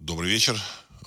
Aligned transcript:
Добрый 0.00 0.30
вечер. 0.30 0.58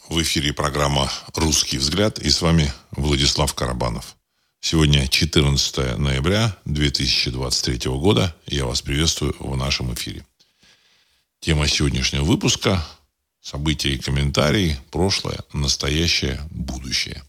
В 0.07 0.22
эфире 0.22 0.53
программа 0.53 1.11
«Русский 1.34 1.80
взгляд» 1.80 2.20
и 2.20 2.29
с 2.29 2.43
вами 2.43 2.71
Владислав 2.92 3.51
Карабанов. 3.55 4.16
Сегодня 4.59 5.08
14 5.08 5.97
ноября 5.97 6.56
2023 6.66 7.90
года. 7.90 8.35
Я 8.45 8.67
вас 8.67 8.83
приветствую 8.83 9.35
в 9.39 9.57
нашем 9.57 9.95
эфире. 9.95 10.23
Тема 11.39 11.67
сегодняшнего 11.67 12.23
выпуска– 12.23 12.85
события 13.41 13.89
и 13.89 13.97
комментарии, 13.97 14.77
прошлое, 14.91 15.39
настоящее, 15.54 16.39
будущее. 16.52 17.23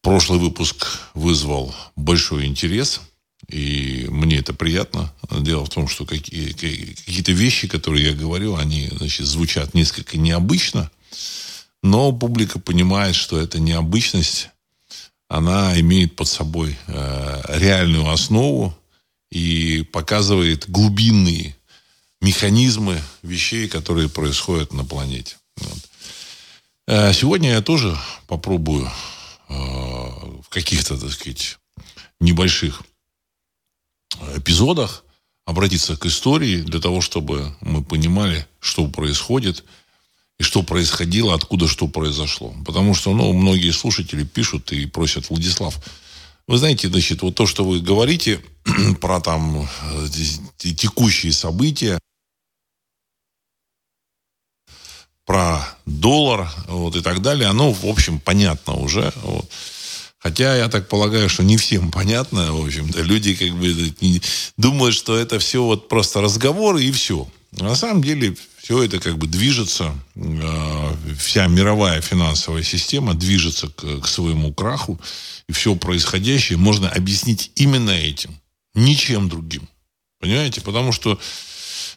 Прошлый 0.00 0.38
выпуск 0.38 0.86
вызвал 1.12 1.74
большой 1.96 2.46
интерес– 2.46 3.02
и 3.48 4.06
мне 4.08 4.38
это 4.38 4.54
приятно. 4.54 5.12
Дело 5.30 5.64
в 5.64 5.68
том, 5.68 5.88
что 5.88 6.06
какие, 6.06 6.52
какие-то 6.52 7.32
вещи, 7.32 7.68
которые 7.68 8.06
я 8.06 8.12
говорю, 8.12 8.56
они 8.56 8.88
значит, 8.92 9.26
звучат 9.26 9.74
несколько 9.74 10.18
необычно, 10.18 10.90
но 11.82 12.12
публика 12.12 12.58
понимает, 12.58 13.14
что 13.14 13.38
эта 13.38 13.58
необычность, 13.58 14.50
она 15.28 15.78
имеет 15.80 16.14
под 16.14 16.28
собой 16.28 16.76
э, 16.86 17.42
реальную 17.58 18.08
основу 18.10 18.76
и 19.30 19.82
показывает 19.92 20.70
глубинные 20.70 21.56
механизмы 22.20 23.00
вещей, 23.22 23.68
которые 23.68 24.08
происходят 24.08 24.72
на 24.72 24.84
планете. 24.84 25.36
Вот. 25.56 25.78
Э, 26.86 27.12
сегодня 27.12 27.50
я 27.50 27.62
тоже 27.62 27.98
попробую 28.28 28.90
э, 29.48 29.52
в 29.54 30.48
каких-то, 30.50 30.98
так 30.98 31.10
сказать, 31.10 31.58
небольших 32.20 32.82
эпизодах 34.36 35.04
обратиться 35.44 35.96
к 35.96 36.06
истории 36.06 36.60
для 36.60 36.80
того, 36.80 37.00
чтобы 37.00 37.54
мы 37.60 37.82
понимали, 37.82 38.46
что 38.60 38.86
происходит 38.86 39.64
и 40.38 40.42
что 40.42 40.62
происходило, 40.62 41.34
откуда 41.34 41.68
что 41.68 41.88
произошло. 41.88 42.54
Потому 42.64 42.94
что, 42.94 43.12
ну, 43.12 43.32
многие 43.32 43.70
слушатели 43.70 44.24
пишут 44.24 44.72
и 44.72 44.86
просят, 44.86 45.30
Владислав, 45.30 45.78
вы 46.46 46.58
знаете, 46.58 46.88
значит, 46.88 47.22
вот 47.22 47.34
то, 47.34 47.46
что 47.46 47.64
вы 47.64 47.80
говорите 47.80 48.42
про 49.00 49.20
там 49.20 49.68
э, 49.82 50.08
текущие 50.56 51.32
события, 51.32 51.98
про 55.24 55.64
доллар 55.86 56.50
вот, 56.68 56.96
и 56.96 57.00
так 57.00 57.22
далее, 57.22 57.48
оно, 57.48 57.72
в 57.72 57.86
общем, 57.86 58.18
понятно 58.18 58.74
уже. 58.74 59.12
Вот. 59.22 59.48
Хотя 60.22 60.56
я 60.56 60.68
так 60.68 60.88
полагаю, 60.88 61.28
что 61.28 61.42
не 61.42 61.56
всем 61.56 61.90
понятно, 61.90 62.52
в 62.52 62.64
общем-то. 62.64 63.02
Люди 63.02 63.34
как 63.34 63.50
бы 63.56 63.92
думают, 64.56 64.94
что 64.94 65.16
это 65.16 65.38
все 65.38 65.62
вот 65.62 65.88
просто 65.88 66.20
разговоры 66.20 66.84
и 66.84 66.92
все. 66.92 67.28
На 67.52 67.74
самом 67.74 68.02
деле 68.02 68.36
все 68.62 68.82
это 68.82 69.00
как 69.00 69.18
бы 69.18 69.26
движется, 69.26 69.92
э, 70.14 70.96
вся 71.18 71.48
мировая 71.48 72.00
финансовая 72.00 72.62
система 72.62 73.14
движется 73.14 73.68
к, 73.68 74.00
к 74.00 74.06
своему 74.06 74.52
краху. 74.52 75.00
И 75.48 75.52
все 75.52 75.74
происходящее 75.74 76.56
можно 76.56 76.88
объяснить 76.88 77.50
именно 77.56 77.90
этим, 77.90 78.40
ничем 78.74 79.28
другим. 79.28 79.68
Понимаете? 80.20 80.60
Потому 80.60 80.92
что 80.92 81.18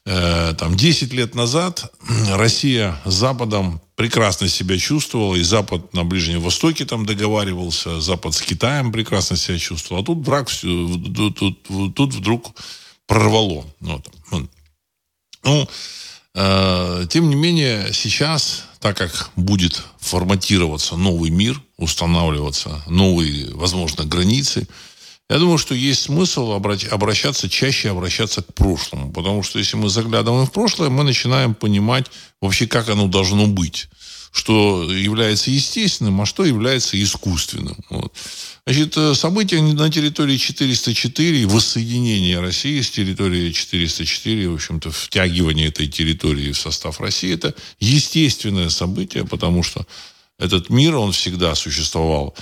Э, 0.05 0.53
там 0.57 0.75
10 0.75 1.13
лет 1.13 1.33
назад 1.33 1.91
Россия 2.29 3.01
с 3.05 3.13
Западом 3.13 3.81
прекрасно 3.95 4.49
себя 4.49 4.77
чувствовала, 4.77 5.35
и 5.35 5.43
Запад 5.43 5.93
на 5.93 6.03
Ближнем 6.03 6.41
Востоке 6.41 6.85
там 6.85 7.05
договаривался, 7.05 8.01
Запад 8.01 8.33
с 8.35 8.41
Китаем 8.41 8.91
прекрасно 8.91 9.37
себя 9.37 9.57
чувствовал, 9.57 10.01
а 10.01 10.05
тут 10.05 10.25
враг, 10.25 10.49
тут, 10.51 11.37
тут, 11.37 11.95
тут 11.95 12.13
вдруг 12.13 12.53
прорвало. 13.07 13.65
Ну, 13.79 14.03
ну 15.43 15.69
э, 16.33 17.07
тем 17.09 17.29
не 17.29 17.35
менее, 17.35 17.93
сейчас, 17.93 18.65
так 18.79 18.97
как 18.97 19.31
будет 19.35 19.83
форматироваться 19.99 20.97
новый 20.97 21.29
мир, 21.29 21.61
устанавливаться 21.77 22.83
новые, 22.87 23.53
возможно, 23.53 24.03
границы, 24.03 24.67
я 25.29 25.39
думаю, 25.39 25.57
что 25.57 25.73
есть 25.73 26.03
смысл 26.03 26.51
обращаться, 26.51 27.49
чаще 27.49 27.89
обращаться 27.89 28.43
к 28.43 28.53
прошлому. 28.53 29.11
Потому 29.11 29.41
что 29.41 29.57
если 29.57 29.75
мы 29.75 29.89
заглядываем 29.89 30.45
в 30.45 30.51
прошлое, 30.51 30.89
мы 30.89 31.03
начинаем 31.03 31.55
понимать 31.55 32.05
вообще, 32.41 32.67
как 32.67 32.89
оно 32.89 33.07
должно 33.07 33.47
быть. 33.47 33.87
Что 34.31 34.91
является 34.91 35.49
естественным, 35.49 36.21
а 36.21 36.25
что 36.25 36.45
является 36.45 37.01
искусственным. 37.01 37.77
Вот. 37.89 38.13
Значит, 38.67 38.97
э, 38.97 39.15
события 39.15 39.61
на 39.61 39.89
территории 39.89 40.37
404, 40.37 41.47
воссоединение 41.47 42.39
России 42.39 42.81
с 42.81 42.91
территорией 42.91 43.53
404, 43.53 44.49
в 44.49 44.55
общем-то, 44.55 44.91
втягивание 44.91 45.69
этой 45.69 45.87
территории 45.87 46.51
в 46.51 46.59
состав 46.59 46.99
России, 46.99 47.33
это 47.33 47.55
естественное 47.79 48.69
событие, 48.69 49.25
потому 49.25 49.63
что 49.63 49.87
этот 50.37 50.69
мир, 50.69 50.95
он 50.95 51.13
всегда 51.13 51.55
существовал 51.55 52.35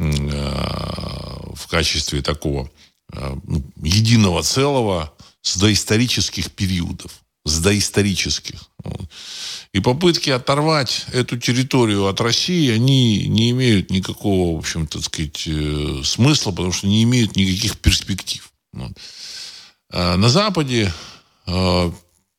в 0.00 1.66
качестве 1.68 2.22
такого 2.22 2.70
э, 3.12 3.36
ну, 3.44 3.62
единого 3.82 4.42
целого 4.42 5.12
с 5.42 5.56
доисторических 5.56 6.50
периодов. 6.52 7.12
С 7.44 7.58
доисторических. 7.60 8.60
И 9.72 9.80
попытки 9.80 10.30
оторвать 10.30 11.06
эту 11.12 11.38
территорию 11.38 12.06
от 12.06 12.20
России, 12.20 12.70
они 12.70 13.26
не 13.28 13.50
имеют 13.50 13.90
никакого, 13.90 14.56
в 14.56 14.58
общем, 14.58 14.86
так 14.86 15.02
сказать, 15.02 15.44
э, 15.46 16.02
смысла, 16.04 16.50
потому 16.50 16.72
что 16.72 16.86
не 16.86 17.02
имеют 17.02 17.36
никаких 17.36 17.78
перспектив. 17.78 18.50
На 19.92 20.28
Западе 20.28 20.92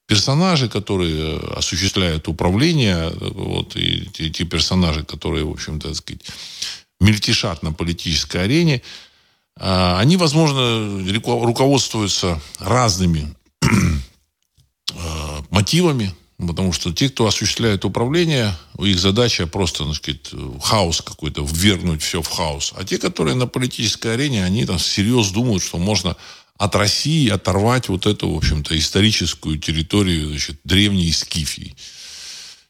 персонажи, 0.07 0.69
которые 0.69 1.37
осуществляют 1.57 2.27
управление, 2.27 3.09
вот, 3.09 3.75
и 3.75 4.05
те 4.29 4.45
персонажи, 4.45 5.03
которые, 5.03 5.43
в 5.43 5.51
общем-то, 5.51 5.93
сказать, 5.93 6.21
мельтешат 7.01 7.63
на 7.63 7.73
политической 7.73 8.43
арене, 8.43 8.81
а, 9.59 9.99
они, 9.99 10.17
возможно, 10.17 11.03
руководствуются 11.11 12.39
разными 12.59 13.35
а, 14.95 15.43
мотивами, 15.49 16.13
потому 16.37 16.71
что 16.71 16.93
те, 16.93 17.09
кто 17.09 17.27
осуществляет 17.27 17.85
управление, 17.85 18.55
их 18.79 18.99
задача 18.99 19.47
просто, 19.47 19.85
так 19.85 19.95
сказать, 19.95 20.31
хаос 20.63 21.01
какой-то, 21.01 21.43
ввергнуть 21.43 22.01
все 22.01 22.21
в 22.21 22.27
хаос. 22.27 22.73
А 22.77 22.83
те, 22.83 22.97
которые 22.97 23.35
на 23.35 23.47
политической 23.47 24.13
арене, 24.13 24.45
они 24.45 24.65
там 24.65 24.77
всерьез 24.77 25.31
думают, 25.31 25.63
что 25.63 25.77
можно 25.77 26.15
от 26.57 26.75
России 26.75 27.27
оторвать 27.29 27.89
вот 27.89 28.05
эту, 28.05 28.29
в 28.29 28.37
общем-то, 28.37 28.77
историческую 28.77 29.57
территорию 29.57 30.29
значит, 30.29 30.59
древней 30.63 31.11
Скифии. 31.11 31.75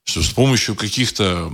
Что 0.06 0.24
с 0.24 0.30
помощью 0.30 0.76
каких-то 0.76 1.52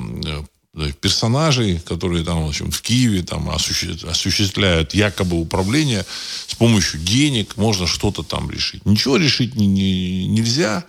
персонажей, 1.01 1.79
которые 1.79 2.23
там, 2.23 2.45
в 2.45 2.49
общем, 2.49 2.71
в 2.71 2.81
Киеве 2.81 3.23
там 3.23 3.49
осуществляют 3.49 4.93
якобы 4.93 5.39
управление 5.39 6.05
с 6.47 6.55
помощью 6.55 6.99
денег, 6.99 7.57
можно 7.57 7.88
что-то 7.88 8.23
там 8.23 8.49
решить. 8.49 8.85
Ничего 8.85 9.17
решить 9.17 9.55
не, 9.55 9.67
не, 9.67 10.27
нельзя. 10.27 10.85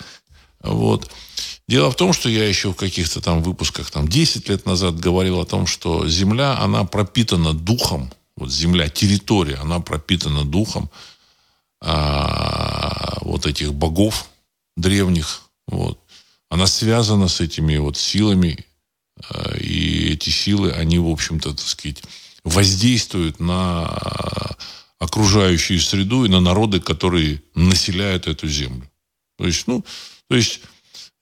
Вот. 0.63 1.11
Дело 1.69 1.91
в 1.91 1.97
том, 1.97 2.13
что 2.13 2.29
я 2.29 2.49
еще 2.49 2.73
в 2.73 2.77
каких-то 2.77 3.21
там 3.21 3.43
выпусках 3.43 3.91
там 3.91 4.09
10 4.09 4.49
лет 4.49 4.67
назад 4.67 4.99
говорил 4.99 5.41
о 5.41 5.45
том, 5.45 5.67
что 5.67 6.09
Земля, 6.09 6.59
она 6.59 6.85
пропитана 6.85 7.53
духом, 7.53 8.13
вот 8.37 8.51
Земля, 8.51 8.89
территория, 8.89 9.57
она 9.57 9.81
пропитана 9.81 10.45
духом 10.45 10.91
а, 11.81 13.19
вот 13.21 13.47
этих 13.47 13.75
богов 13.75 14.29
древних, 14.77 15.43
вот. 15.67 15.99
Она 16.51 16.67
связана 16.67 17.29
с 17.29 17.41
этими 17.43 17.77
вот 17.77 17.99
силами 17.99 18.65
и 19.61 20.13
эти 20.13 20.31
силы, 20.31 20.73
они, 20.73 20.99
в 20.99 21.09
общем-то, 21.09 21.55
так 21.55 21.67
сказать, 21.67 22.03
воздействуют 22.45 23.41
на 23.41 24.57
окружающую 24.99 25.81
среду 25.81 26.25
и 26.25 26.29
на 26.29 26.41
народы, 26.41 26.81
которые 26.81 27.43
населяют 27.55 28.27
эту 28.27 28.49
землю. 28.49 28.91
То 29.37 29.47
есть, 29.47 29.67
ну, 29.67 29.85
то 30.29 30.37
есть 30.37 30.61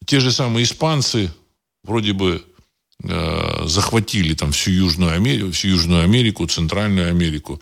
те 0.06 0.20
же 0.20 0.32
самые 0.32 0.64
испанцы 0.64 1.30
вроде 1.84 2.12
бы 2.12 2.44
э, 3.02 3.64
захватили 3.66 4.34
там 4.34 4.52
всю 4.52 4.70
Южную 4.70 5.12
Америку, 5.12 5.50
всю 5.52 5.68
Южную 5.68 6.02
Америку, 6.04 6.46
Центральную 6.46 7.10
Америку, 7.10 7.60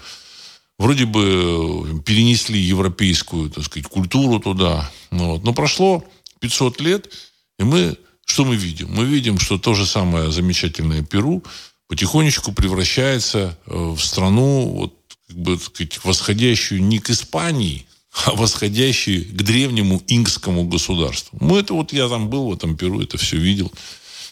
вроде 0.79 1.07
бы 1.07 2.03
перенесли 2.05 2.59
европейскую, 2.59 3.51
так 3.51 3.65
сказать, 3.65 3.89
культуру 3.89 4.39
туда. 4.39 4.91
Ну, 5.11 5.33
вот. 5.33 5.45
Но 5.45 5.53
прошло 5.53 6.05
500 6.41 6.81
лет, 6.81 7.13
и 7.59 7.65
мы 7.65 7.97
что 8.25 8.45
мы 8.45 8.57
видим? 8.57 8.89
Мы 8.91 9.05
видим, 9.05 9.39
что 9.39 9.59
то 9.59 9.75
же 9.75 9.87
самое 9.87 10.31
замечательное 10.31 11.03
Перу 11.03 11.43
потихонечку 11.89 12.53
превращается 12.53 13.59
э, 13.67 13.75
в 13.75 14.01
страну, 14.01 14.69
вот, 14.69 14.95
как 15.29 15.37
бы, 15.37 15.59
сказать, 15.59 16.03
восходящую 16.05 16.83
не 16.83 16.99
к 16.99 17.11
Испании, 17.11 17.87
а 18.25 18.33
восходящую 18.33 19.25
к 19.25 19.43
древнему 19.43 20.03
инкскому 20.07 20.65
государству. 20.65 21.39
Ну, 21.41 21.59
это 21.59 21.75
вот 21.75 21.93
я 21.93 22.09
там 22.09 22.29
был 22.29 22.49
в 22.49 22.55
этом 22.55 22.77
Перу, 22.77 23.01
это 23.01 23.19
все 23.19 23.37
видел. 23.37 23.73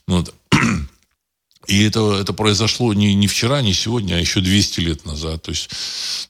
Ну, 0.07 0.17
вот. 0.17 0.35
И 1.69 1.85
это, 1.85 2.15
это 2.15 2.33
произошло 2.33 2.93
не, 2.93 3.15
не 3.15 3.29
вчера, 3.29 3.63
не 3.63 3.73
сегодня, 3.73 4.15
а 4.15 4.19
еще 4.19 4.41
200 4.41 4.81
лет 4.81 5.07
назад. 5.07 5.43
То 5.43 5.53
есть, 5.53 5.71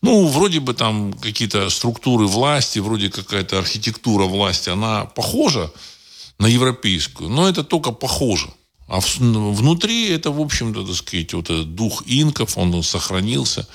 ну, 0.03 0.27
вроде 0.27 0.61
бы 0.61 0.75
там 0.75 1.15
какие-то 1.15 1.71
структуры 1.71 2.27
власти, 2.27 2.81
вроде 2.81 3.09
какая-то 3.09 3.59
архитектура 3.59 4.25
власти, 4.25 4.69
она 4.69 5.07
похожа, 5.07 5.73
на 6.39 6.47
европейскую. 6.47 7.31
Но 7.31 7.49
это 7.49 7.63
только 7.63 7.93
похоже. 7.93 8.49
А 8.89 9.01
внутри 9.01 10.11
это, 10.11 10.31
в 10.31 10.41
общем-то, 10.41 10.85
так 10.85 10.95
сказать, 10.95 11.33
вот 11.33 11.51
этот 11.51 11.75
дух 11.75 12.03
инков, 12.07 12.59
он 12.59 12.83
сохранился. 12.83 13.67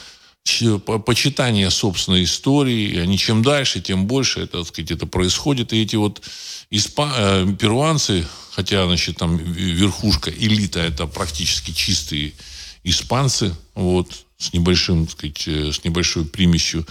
Почитание 1.05 1.69
собственной 1.71 2.23
истории, 2.23 2.91
и 2.91 2.97
они 2.99 3.17
чем 3.17 3.41
дальше, 3.41 3.81
тем 3.81 4.05
больше 4.05 4.41
это, 4.41 4.59
так 4.59 4.67
сказать, 4.67 4.91
это 4.91 5.05
происходит. 5.05 5.73
И 5.73 5.81
эти 5.81 5.95
вот 5.95 6.21
испа... 6.69 7.11
Э, 7.17 7.47
перуанцы, 7.59 8.25
хотя, 8.51 8.85
значит, 8.85 9.17
там 9.17 9.37
верхушка, 9.37 10.31
элита, 10.31 10.79
это 10.79 11.05
практически 11.05 11.71
чистые 11.71 12.33
испанцы, 12.83 13.55
вот, 13.75 14.26
с 14.37 14.53
небольшим, 14.53 15.05
так 15.07 15.17
сказать, 15.17 15.47
э, 15.47 15.71
с 15.71 15.83
небольшой 15.83 16.25
примесью 16.25 16.85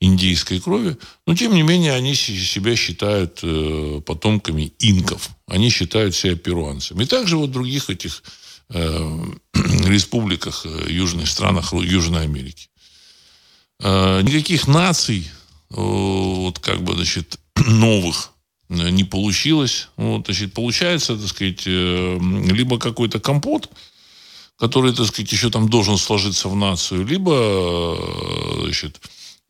индейской 0.00 0.60
крови, 0.60 0.96
но 1.26 1.34
тем 1.34 1.54
не 1.54 1.62
менее 1.62 1.92
они 1.92 2.14
себя 2.14 2.76
считают 2.76 3.40
э, 3.42 4.00
потомками 4.06 4.72
инков. 4.78 5.30
Они 5.48 5.68
считают 5.70 6.14
себя 6.14 6.36
перуанцами. 6.36 7.02
И 7.02 7.06
также 7.06 7.36
вот 7.36 7.50
в 7.50 7.52
других 7.52 7.90
этих 7.90 8.22
э, 8.70 9.24
республиках, 9.54 10.64
э, 10.64 10.86
южных 10.88 11.28
странах 11.28 11.72
Южной 11.72 12.22
Америки. 12.22 12.68
Э, 13.80 14.22
никаких 14.22 14.68
наций, 14.68 15.28
э, 15.70 15.74
вот 15.76 16.60
как 16.60 16.82
бы, 16.82 16.94
значит, 16.94 17.38
новых 17.66 18.32
не 18.68 19.04
получилось. 19.04 19.88
Вот, 19.96 20.26
значит, 20.26 20.52
получается, 20.52 21.16
так 21.16 21.28
сказать, 21.28 21.66
либо 21.66 22.80
какой-то 22.80 23.20
компот, 23.20 23.70
который, 24.58 24.94
так 24.94 25.06
сказать, 25.06 25.30
еще 25.30 25.50
там 25.50 25.68
должен 25.68 25.98
сложиться 25.98 26.48
в 26.48 26.56
нацию, 26.56 27.06
либо, 27.06 27.32
э, 27.34 28.60
значит, 28.62 29.00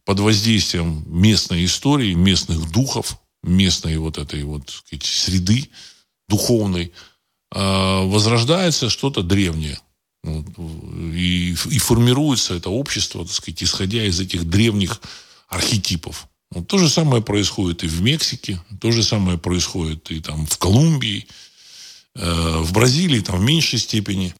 под 0.04 0.20
воздействием 0.20 1.04
местной 1.06 1.64
истории, 1.64 2.14
местных 2.14 2.70
духов, 2.70 3.18
местной 3.42 3.98
вот 3.98 4.18
этой 4.18 4.42
вот, 4.44 4.70
сказать, 4.70 5.04
среды 5.04 5.70
духовной, 6.28 6.92
э, 7.54 8.04
возрождается 8.04 8.90
что-то 8.90 9.22
древнее. 9.22 9.78
И, 10.24 11.54
и 11.70 11.78
формируется 11.78 12.54
это 12.54 12.68
общество, 12.68 13.24
так 13.24 13.32
сказать, 13.32 13.62
исходя 13.62 14.04
из 14.04 14.18
этих 14.18 14.44
древних 14.44 15.00
архетипов. 15.48 16.26
Вот 16.50 16.66
то 16.66 16.78
же 16.78 16.88
самое 16.88 17.22
происходит 17.22 17.84
и 17.84 17.86
в 17.86 18.02
Мексике, 18.02 18.60
то 18.80 18.90
же 18.90 19.04
самое 19.04 19.38
происходит 19.38 20.10
и 20.10 20.20
там 20.20 20.46
в 20.46 20.58
Колумбии, 20.58 21.28
э, 22.16 22.58
в 22.58 22.72
Бразилии 22.72 23.20
там 23.20 23.38
в 23.38 23.42
меньшей 23.42 23.78
степени 23.78 24.34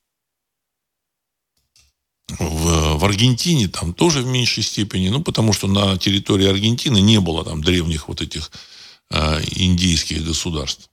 в, 2.29 2.99
в 2.99 3.05
Аргентине 3.05 3.69
там 3.69 3.95
тоже 3.95 4.23
в 4.23 4.27
меньшей 4.27 4.63
степени, 4.63 5.09
ну, 5.09 5.23
потому 5.23 5.53
что 5.53 5.69
на 5.69 5.97
территории 5.97 6.49
Аргентины 6.49 7.01
не 7.01 7.21
было 7.21 7.45
там 7.45 7.63
древних 7.63 8.09
вот 8.09 8.21
этих 8.21 8.51
э, 9.11 9.43
индейских 9.55 10.25
государств. 10.25 10.91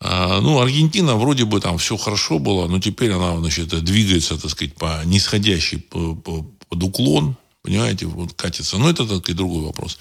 А, 0.00 0.40
ну, 0.40 0.60
Аргентина 0.60 1.16
вроде 1.16 1.44
бы 1.44 1.60
там 1.60 1.78
все 1.78 1.96
хорошо 1.96 2.38
было, 2.38 2.68
но 2.68 2.78
теперь 2.78 3.12
она, 3.12 3.36
значит, 3.38 3.68
двигается, 3.84 4.38
так 4.38 4.50
сказать, 4.50 4.74
по 4.74 5.02
нисходящей 5.04 5.78
по, 5.78 6.14
по, 6.14 6.46
под 6.68 6.82
уклон, 6.82 7.36
понимаете, 7.62 8.06
вот 8.06 8.32
катится. 8.34 8.78
Но 8.78 8.88
это 8.88 9.06
так 9.06 9.28
и 9.28 9.32
другой 9.32 9.64
вопрос. 9.64 9.98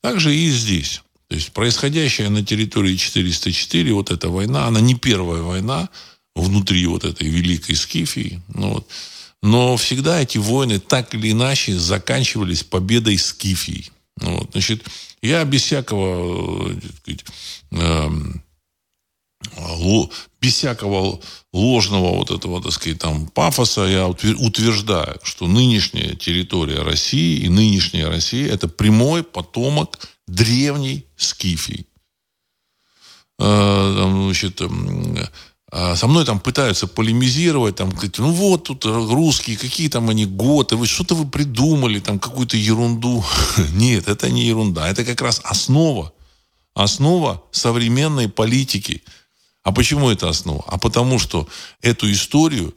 Также 0.00 0.34
и 0.34 0.48
здесь. 0.50 1.02
То 1.28 1.36
есть 1.36 1.52
происходящая 1.52 2.28
на 2.28 2.44
территории 2.44 2.96
404 2.96 3.92
вот 3.94 4.10
эта 4.10 4.28
война, 4.28 4.66
она 4.66 4.80
не 4.80 4.94
первая 4.94 5.42
война 5.42 5.88
внутри 6.34 6.86
вот 6.86 7.04
этой 7.04 7.28
великой 7.28 7.74
Скифии. 7.74 8.40
Ну, 8.48 8.74
вот. 8.74 8.86
Но 9.42 9.76
всегда 9.76 10.20
эти 10.20 10.38
войны 10.38 10.78
так 10.78 11.14
или 11.14 11.32
иначе 11.32 11.76
заканчивались 11.76 12.62
победой 12.62 13.18
Скифии. 13.18 13.90
Вот, 14.20 14.50
значит, 14.52 14.86
я 15.20 15.44
без 15.44 15.62
всякого, 15.62 16.70
э, 17.06 17.16
эм, 17.72 18.42
без 20.40 20.54
всякого 20.54 21.20
ложного 21.52 22.16
вот 22.16 22.30
этого, 22.30 22.62
так 22.62 22.72
сказать, 22.72 23.00
там, 23.00 23.26
пафоса, 23.26 23.82
я 23.82 24.06
утверждаю, 24.08 25.18
что 25.24 25.48
нынешняя 25.48 26.14
территория 26.14 26.82
России 26.82 27.40
и 27.40 27.48
нынешняя 27.48 28.08
Россия– 28.08 28.52
это 28.52 28.68
прямой 28.68 29.24
потомок 29.24 29.98
древней 30.28 31.04
Скифии. 31.16 31.86
Э, 33.40 34.26
значит, 34.26 34.60
эм, 34.60 35.18
со 35.72 36.06
мной 36.06 36.26
там 36.26 36.38
пытаются 36.38 36.86
полемизировать, 36.86 37.76
там, 37.76 37.88
говорить, 37.88 38.18
ну 38.18 38.30
вот 38.30 38.64
тут 38.64 38.84
русские, 38.84 39.56
какие 39.56 39.88
там 39.88 40.10
они 40.10 40.26
готы, 40.26 40.76
вы 40.76 40.86
что-то 40.86 41.14
вы 41.14 41.26
придумали, 41.26 41.98
там 41.98 42.18
какую-то 42.18 42.58
ерунду. 42.58 43.24
Нет, 43.72 44.06
это 44.06 44.30
не 44.30 44.44
ерунда, 44.44 44.88
это 44.88 45.02
как 45.04 45.22
раз 45.22 45.40
основа, 45.44 46.12
основа 46.74 47.42
современной 47.52 48.28
политики. 48.28 49.02
А 49.62 49.72
почему 49.72 50.10
это 50.10 50.28
основа? 50.28 50.62
А 50.66 50.76
потому 50.76 51.18
что 51.18 51.48
эту 51.80 52.10
историю 52.12 52.74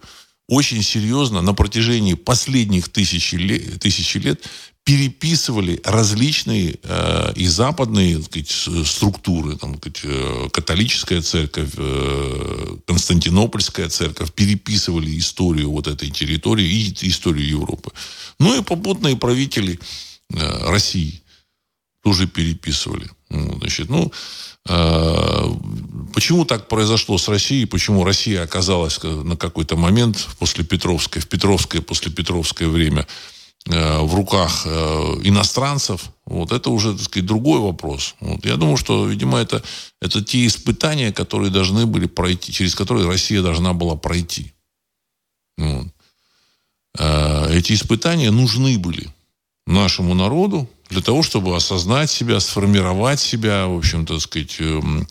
очень 0.47 0.83
серьезно 0.83 1.42
на 1.42 1.53
протяжении 1.53 2.13
последних 2.13 2.89
тысячи 2.89 3.36
лет, 3.36 3.81
тысячи 3.81 4.19
лет 4.19 4.42
переписывали 4.85 5.81
различные 5.83 6.77
э, 6.83 7.33
и 7.35 7.47
западные 7.47 8.17
так 8.17 8.25
сказать, 8.25 8.87
структуры, 8.87 9.57
там, 9.57 9.79
так 9.79 9.97
сказать, 9.97 10.01
э, 10.03 10.49
католическая 10.51 11.21
церковь, 11.21 11.71
э, 11.75 12.77
Константинопольская 12.85 13.89
церковь, 13.89 14.31
переписывали 14.31 15.17
историю 15.17 15.71
вот 15.71 15.87
этой 15.87 16.11
территории 16.11 16.67
и 16.67 17.09
историю 17.09 17.47
Европы. 17.47 17.91
Ну 18.39 18.59
и 18.59 18.63
попутные 18.63 19.17
правители 19.17 19.79
э, 20.31 20.69
России 20.69 21.23
тоже 22.03 22.27
переписывали. 22.27 23.09
Ну, 23.29 23.57
значит, 23.57 23.89
ну, 23.89 24.11
э, 24.69 25.51
почему 26.13 26.45
так 26.45 26.67
произошло 26.67 27.17
с 27.17 27.27
Россией, 27.27 27.65
почему 27.65 28.03
Россия 28.03 28.43
оказалась 28.43 29.01
на 29.01 29.35
какой-то 29.35 29.77
момент 29.77 30.27
после 30.37 30.63
Петровской, 30.63 31.23
в 31.23 31.27
Петровское, 31.27 31.81
после 31.81 32.11
Петровское 32.11 32.67
время– 32.67 33.07
Э, 33.17 33.34
в 33.67 34.13
руках 34.13 34.63
э, 34.65 34.69
иностранцев, 35.23 36.12
вот 36.25 36.51
это 36.51 36.69
уже, 36.69 36.94
так 36.94 37.01
сказать, 37.01 37.25
другой 37.25 37.59
вопрос. 37.59 38.15
Вот, 38.19 38.45
я 38.45 38.57
думаю, 38.57 38.77
что, 38.77 39.07
видимо, 39.07 39.39
это, 39.39 39.63
это 40.00 40.23
те 40.23 40.45
испытания, 40.45 41.12
которые 41.12 41.50
должны 41.50 41.88
были 41.88 42.06
пройти, 42.06 42.53
через 42.53 42.75
которые 42.75 43.07
Россия 43.07 43.41
должна 43.41 43.73
была 43.73 43.95
пройти. 43.95 44.53
Вот. 45.57 45.88
Э, 47.00 47.57
эти 47.57 47.73
испытания 47.73 48.29
нужны 48.29 48.77
были 48.77 49.09
нашему 49.65 50.13
народу 50.13 50.69
для 50.89 51.01
того, 51.01 51.23
чтобы 51.23 51.56
осознать 51.56 52.11
себя, 52.11 52.39
сформировать 52.39 53.19
себя, 53.19 53.65
в 53.65 53.77
общем, 53.77 54.06
так 54.06 54.21
сказать, 54.21 54.57
эм, 54.59 55.07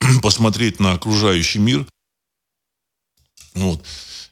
посмотреть 0.22 0.78
на 0.78 0.92
окружающий 0.92 1.58
мир. 1.58 1.86
Вот. 3.54 3.82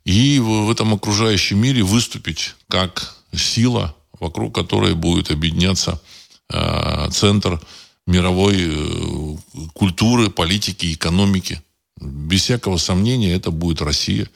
И 0.04 0.38
в 0.38 0.70
этом 0.70 0.94
окружающем 0.94 1.58
мире 1.58 1.82
выступить 1.82 2.54
как 2.68 3.15
сила, 3.38 3.94
вокруг 4.18 4.54
которой 4.54 4.94
будет 4.94 5.30
объединяться 5.30 6.00
э, 6.50 7.08
центр 7.10 7.60
мировой 8.06 8.56
э, 8.58 9.36
культуры, 9.74 10.30
политики, 10.30 10.92
экономики. 10.92 11.62
Без 12.00 12.42
всякого 12.42 12.76
сомнения 12.76 13.32
это 13.32 13.50
будет 13.50 13.82
Россия. 13.82 14.28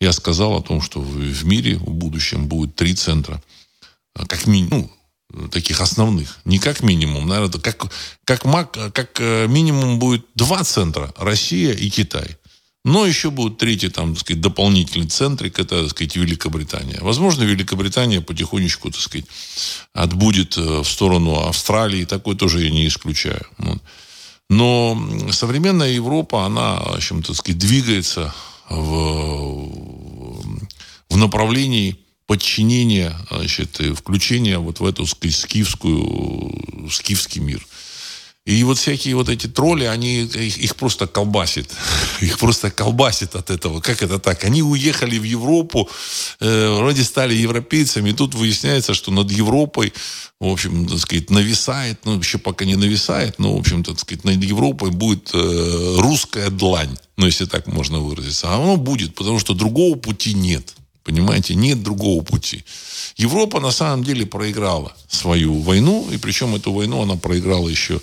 Я 0.00 0.12
сказал 0.12 0.54
о 0.54 0.62
том, 0.62 0.80
что 0.80 1.00
в 1.00 1.44
мире 1.44 1.76
в 1.76 1.90
будущем 1.90 2.46
будет 2.46 2.74
три 2.74 2.94
центра. 2.94 3.42
Как 4.14 4.46
минимум, 4.46 4.90
ну, 5.30 5.48
таких 5.48 5.80
основных. 5.80 6.38
Не 6.44 6.58
как 6.58 6.82
минимум, 6.82 7.28
наверное, 7.28 7.60
как, 7.60 7.92
как, 8.24 8.42
как 8.92 9.20
э, 9.20 9.46
минимум 9.46 9.98
будет 9.98 10.26
два 10.34 10.64
центра. 10.64 11.12
Россия 11.16 11.72
и 11.72 11.90
Китай. 11.90 12.36
Но 12.84 13.04
еще 13.04 13.30
будут 13.30 13.58
третий, 13.58 13.88
там, 13.88 14.14
так 14.14 14.20
сказать, 14.20 14.40
дополнительный 14.40 15.08
центрик, 15.08 15.58
это, 15.58 15.82
так 15.82 15.90
сказать, 15.90 16.16
Великобритания. 16.16 16.98
Возможно, 17.00 17.42
Великобритания 17.42 18.20
потихонечку, 18.20 18.90
так 18.90 19.00
сказать, 19.00 19.26
отбудет 19.92 20.56
э, 20.56 20.82
в 20.82 20.84
сторону 20.84 21.46
Австралии. 21.48 22.04
Такое 22.04 22.36
тоже 22.36 22.62
я 22.62 22.70
не 22.70 22.86
исключаю. 22.86 23.46
Но 24.48 24.96
современная 25.30 25.90
Европа, 25.90 26.46
она, 26.46 26.76
в 26.76 26.94
общем, 26.94 27.22
так 27.22 27.36
сказать, 27.36 27.58
двигается 27.58 28.32
в, 28.70 30.40
в 31.10 31.16
направлении 31.16 31.98
подчинения, 32.26 33.14
значит, 33.30 33.80
включения 33.96 34.58
вот 34.58 34.80
в 34.80 34.86
эту 34.86 35.06
сказать, 35.06 35.36
скифскую, 35.36 36.88
скифский 36.90 37.40
мир– 37.40 37.66
и 38.48 38.64
вот 38.64 38.78
всякие 38.78 39.14
вот 39.14 39.28
эти 39.28 39.46
тролли, 39.46 39.84
они, 39.84 40.22
их, 40.22 40.56
их 40.56 40.74
просто 40.74 41.06
колбасит. 41.06 41.70
Их 42.22 42.38
просто 42.38 42.70
колбасит 42.70 43.34
от 43.34 43.50
этого. 43.50 43.80
Как 43.80 44.02
это 44.02 44.18
так? 44.18 44.44
Они 44.44 44.62
уехали 44.62 45.18
в 45.18 45.22
Европу, 45.22 45.86
э, 46.40 46.70
вроде 46.78 47.04
стали 47.04 47.34
европейцами, 47.34 48.10
и 48.10 48.12
тут 48.14 48.34
выясняется, 48.34 48.94
что 48.94 49.10
над 49.10 49.30
Европой, 49.30 49.92
в 50.40 50.46
общем, 50.46 50.86
так 50.88 50.98
сказать, 50.98 51.30
нависает, 51.30 51.98
ну, 52.06 52.18
еще 52.18 52.38
пока 52.38 52.64
не 52.64 52.76
нависает, 52.76 53.38
но, 53.38 53.54
в 53.54 53.60
общем, 53.60 53.84
так 53.84 54.00
сказать, 54.00 54.24
над 54.24 54.42
Европой 54.42 54.90
будет 54.92 55.30
э, 55.34 55.96
русская 55.98 56.48
длань, 56.48 56.96
ну, 57.18 57.26
если 57.26 57.44
так 57.44 57.66
можно 57.66 57.98
выразиться. 57.98 58.48
А 58.48 58.54
оно 58.54 58.76
будет, 58.78 59.14
потому 59.14 59.38
что 59.40 59.52
другого 59.52 59.96
пути 59.96 60.32
нет. 60.32 60.74
Понимаете, 61.04 61.54
нет 61.54 61.82
другого 61.82 62.22
пути. 62.24 62.64
Европа 63.18 63.60
на 63.60 63.72
самом 63.72 64.04
деле 64.04 64.24
проиграла 64.24 64.92
свою 65.08 65.60
войну, 65.60 66.08
и 66.10 66.16
причем 66.16 66.54
эту 66.54 66.72
войну 66.72 67.02
она 67.02 67.16
проиграла 67.16 67.68
еще 67.68 68.00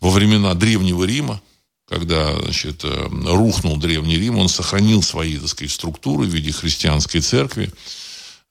во 0.00 0.10
времена 0.10 0.54
Древнего 0.54 1.04
Рима, 1.04 1.40
когда 1.88 2.34
значит, 2.40 2.84
э, 2.84 3.08
рухнул 3.26 3.76
Древний 3.76 4.18
Рим, 4.18 4.38
он 4.38 4.48
сохранил 4.48 5.02
свои 5.02 5.38
так 5.38 5.48
сказать, 5.48 5.72
структуры 5.72 6.26
в 6.26 6.30
виде 6.30 6.52
христианской 6.52 7.20
церкви. 7.20 7.70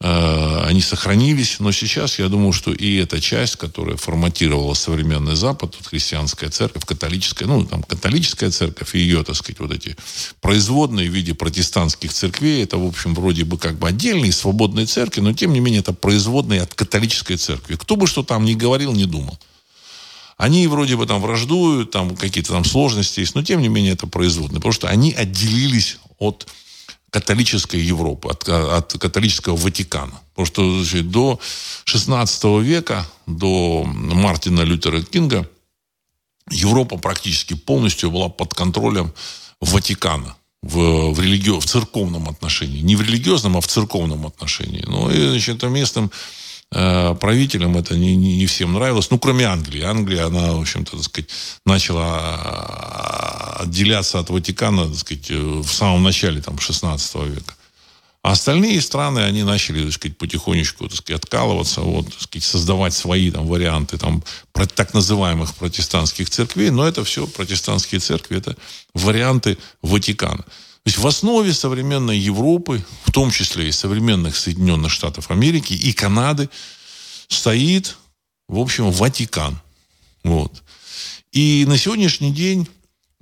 Э, 0.01 0.63
они 0.65 0.81
сохранились, 0.81 1.59
но 1.59 1.71
сейчас 1.71 2.19
я 2.19 2.29
думаю, 2.29 2.53
что 2.53 2.71
и 2.73 2.95
эта 2.95 3.19
часть, 3.19 3.57
которая 3.57 3.97
форматировала 3.97 4.73
современный 4.73 5.35
Запад, 5.35 5.75
вот 5.77 5.87
христианская 5.87 6.49
церковь, 6.49 6.85
католическая, 6.85 7.47
ну, 7.47 7.65
там, 7.65 7.83
католическая 7.83 8.51
церковь 8.51 8.95
и 8.95 8.99
ее, 8.99 9.23
так 9.23 9.35
сказать, 9.35 9.59
вот 9.59 9.71
эти 9.71 9.97
производные 10.39 11.09
в 11.09 11.13
виде 11.13 11.33
протестантских 11.33 12.13
церквей, 12.13 12.63
это, 12.63 12.77
в 12.77 12.85
общем, 12.85 13.13
вроде 13.13 13.43
бы 13.43 13.57
как 13.57 13.77
бы 13.77 13.87
отдельные 13.87 14.31
свободные 14.31 14.85
церкви, 14.85 15.21
но, 15.21 15.33
тем 15.33 15.51
не 15.51 15.59
менее, 15.59 15.79
это 15.79 15.93
производные 15.93 16.61
от 16.61 16.73
католической 16.73 17.35
церкви. 17.35 17.75
Кто 17.75 17.95
бы 17.97 18.07
что 18.07 18.23
там 18.23 18.45
ни 18.45 18.53
говорил, 18.53 18.93
не 18.93 19.05
думал. 19.05 19.37
Они 20.37 20.67
вроде 20.67 20.97
бы 20.97 21.05
там 21.05 21.21
враждуют, 21.21 21.91
там 21.91 22.15
какие-то 22.15 22.51
там 22.51 22.65
сложности 22.65 23.21
есть, 23.21 23.35
но 23.35 23.43
тем 23.43 23.61
не 23.61 23.69
менее 23.69 23.93
это 23.93 24.05
производные, 24.05 24.57
потому 24.57 24.73
что 24.73 24.89
они 24.89 25.13
отделились 25.13 25.97
от 26.19 26.47
католической 27.09 27.79
Европы, 27.79 28.29
от, 28.29 28.49
от 28.49 28.93
католического 28.99 29.55
Ватикана. 29.55 30.19
Потому 30.31 30.45
что 30.45 30.83
значит, 30.83 31.09
до 31.09 31.39
16 31.85 32.43
века, 32.61 33.07
до 33.25 33.83
Мартина 33.85 34.61
Лютера 34.61 35.01
Кинга, 35.01 35.49
Европа 36.51 36.97
практически 36.97 37.53
полностью 37.53 38.11
была 38.11 38.27
под 38.27 38.53
контролем 38.53 39.13
Ватикана 39.61 40.35
в, 40.61 41.13
в, 41.13 41.19
религи... 41.21 41.49
в 41.49 41.65
церковном 41.65 42.27
отношении. 42.27 42.81
Не 42.81 42.97
в 42.97 43.01
религиозном, 43.01 43.55
а 43.55 43.61
в 43.61 43.67
церковном 43.67 44.27
отношении. 44.27 44.83
Ну, 44.85 45.09
и, 45.09 45.29
значит, 45.29 45.63
местным 45.63 46.11
Э, 46.11 46.44
правителям 46.71 47.77
это 47.77 47.97
не, 47.97 48.15
не, 48.15 48.37
не 48.37 48.45
всем 48.47 48.73
нравилось, 48.73 49.09
ну, 49.11 49.19
кроме 49.19 49.45
Англии. 49.45 49.81
Англия, 49.81 50.25
она, 50.25 50.53
в 50.53 50.61
общем-то, 50.61 50.91
так 50.91 51.03
сказать, 51.03 51.29
начала 51.65 52.19
а, 52.19 53.57
отделяться 53.61 54.19
от 54.19 54.29
Ватикана, 54.29 54.87
так 54.87 54.97
сказать, 54.97 55.31
э, 55.31 55.37
в 55.37 55.67
самом 55.67 56.03
начале, 56.03 56.41
там, 56.41 56.59
16 56.59 57.15
века. 57.27 57.55
А 58.25 58.31
остальные 58.31 58.81
страны, 58.81 59.19
они 59.19 59.43
начали, 59.43 59.83
так 59.83 59.93
сказать, 59.93 60.17
потихонечку, 60.17 60.87
так 60.87 60.97
сказать, 60.97 61.21
откалываться, 61.21 61.81
вот, 61.81 62.05
так 62.09 62.21
сказать, 62.21 62.43
создавать 62.43 62.93
свои 62.95 63.29
там 63.29 63.45
варианты 63.45 63.99
там, 63.99 64.23
так 64.51 64.95
называемых 64.95 65.53
протестантских 65.53 66.31
церквей, 66.31 66.71
но 66.71 66.87
это 66.87 67.03
все 67.03 67.27
протестантские 67.27 68.01
церкви, 68.01 68.37
это 68.37 68.57
варианты 68.95 69.59
Ватикана. 69.83 70.43
То 70.85 70.89
есть 70.89 70.99
в 70.99 71.07
основе 71.07 71.51
современной 71.51 72.19
Европы, 72.19 72.85
в 73.05 73.11
том 73.11 73.31
числе 73.31 73.69
и 73.69 73.71
современных 73.71 74.35
Соединенных 74.35 74.91
Штатов 74.91 75.31
Америки 75.31 75.73
и 75.73 75.91
Канады, 75.93 76.47
стоит, 77.27 77.97
в 78.47 78.59
общем, 78.59 78.91
Ватикан. 78.91 79.59
Вот. 80.23 80.61
И 81.31 81.65
на 81.67 81.79
сегодняшний 81.79 82.31
день 82.31 82.67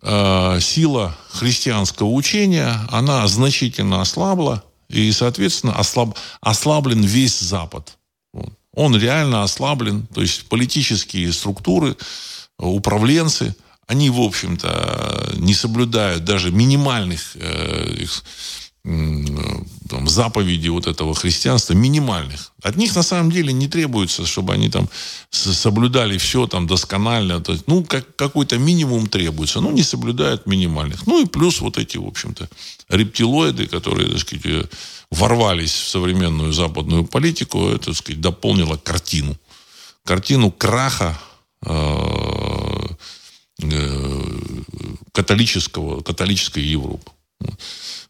э, 0.02 0.60
сила 0.60 1.18
христианского 1.30 2.10
учения, 2.10 2.78
она 2.90 3.26
значительно 3.30 4.02
ослабла, 4.02 4.62
и, 4.90 5.10
соответственно, 5.14 5.74
ослаб, 5.80 6.18
ослаблен 6.42 7.02
весь 7.06 7.40
Запад. 7.40 7.98
Вот. 8.34 8.52
Он 8.74 8.94
реально 8.98 9.42
ослаблен, 9.42 10.06
то 10.08 10.20
есть 10.20 10.50
политические 10.50 11.32
структуры, 11.32 11.96
управленцы, 12.58 13.56
они, 13.88 14.10
в 14.10 14.20
общем-то, 14.20 15.34
не 15.38 15.54
соблюдают 15.54 16.24
даже 16.24 16.52
минимальных 16.52 17.36
э, 17.36 17.96
их, 18.00 18.24
там, 18.84 20.08
заповедей 20.08 20.70
вот 20.70 20.88
этого 20.88 21.16
христианства, 21.16 21.74
минимальных. 21.74 22.52
От 22.62 22.76
них 22.76 22.94
на 22.96 23.04
самом 23.04 23.32
деле 23.32 23.54
не 23.54 23.70
требуется, 23.70 24.26
чтобы 24.26 24.54
они 24.54 24.70
там 24.70 24.90
соблюдали 25.30 26.18
все 26.18 26.48
там 26.48 26.68
досконально. 26.68 27.40
То 27.40 27.54
есть, 27.54 27.64
ну, 27.68 27.86
как, 27.86 28.14
какой-то 28.18 28.58
минимум 28.58 29.08
требуется, 29.08 29.62
но 29.62 29.72
не 29.72 29.84
соблюдают 29.84 30.48
минимальных. 30.48 31.08
Ну 31.08 31.24
и 31.24 31.26
плюс 31.26 31.62
вот 31.62 31.78
эти, 31.78 31.98
в 31.98 32.06
общем-то, 32.06 32.50
рептилоиды, 32.90 33.68
которые, 33.68 34.10
так 34.10 34.20
сказать, 34.20 34.46
э, 34.46 34.66
ворвались 35.12 35.74
в 35.74 35.88
современную 35.88 36.52
западную 36.52 37.06
политику, 37.06 37.70
это, 37.70 37.86
так 37.86 37.96
сказать, 37.96 38.20
дополнило 38.20 38.76
картину. 38.76 39.38
Картину 40.04 40.52
краха 40.52 41.18
Э, 41.66 42.33
католического, 45.12 46.02
католической 46.02 46.64
Европы. 46.64 47.12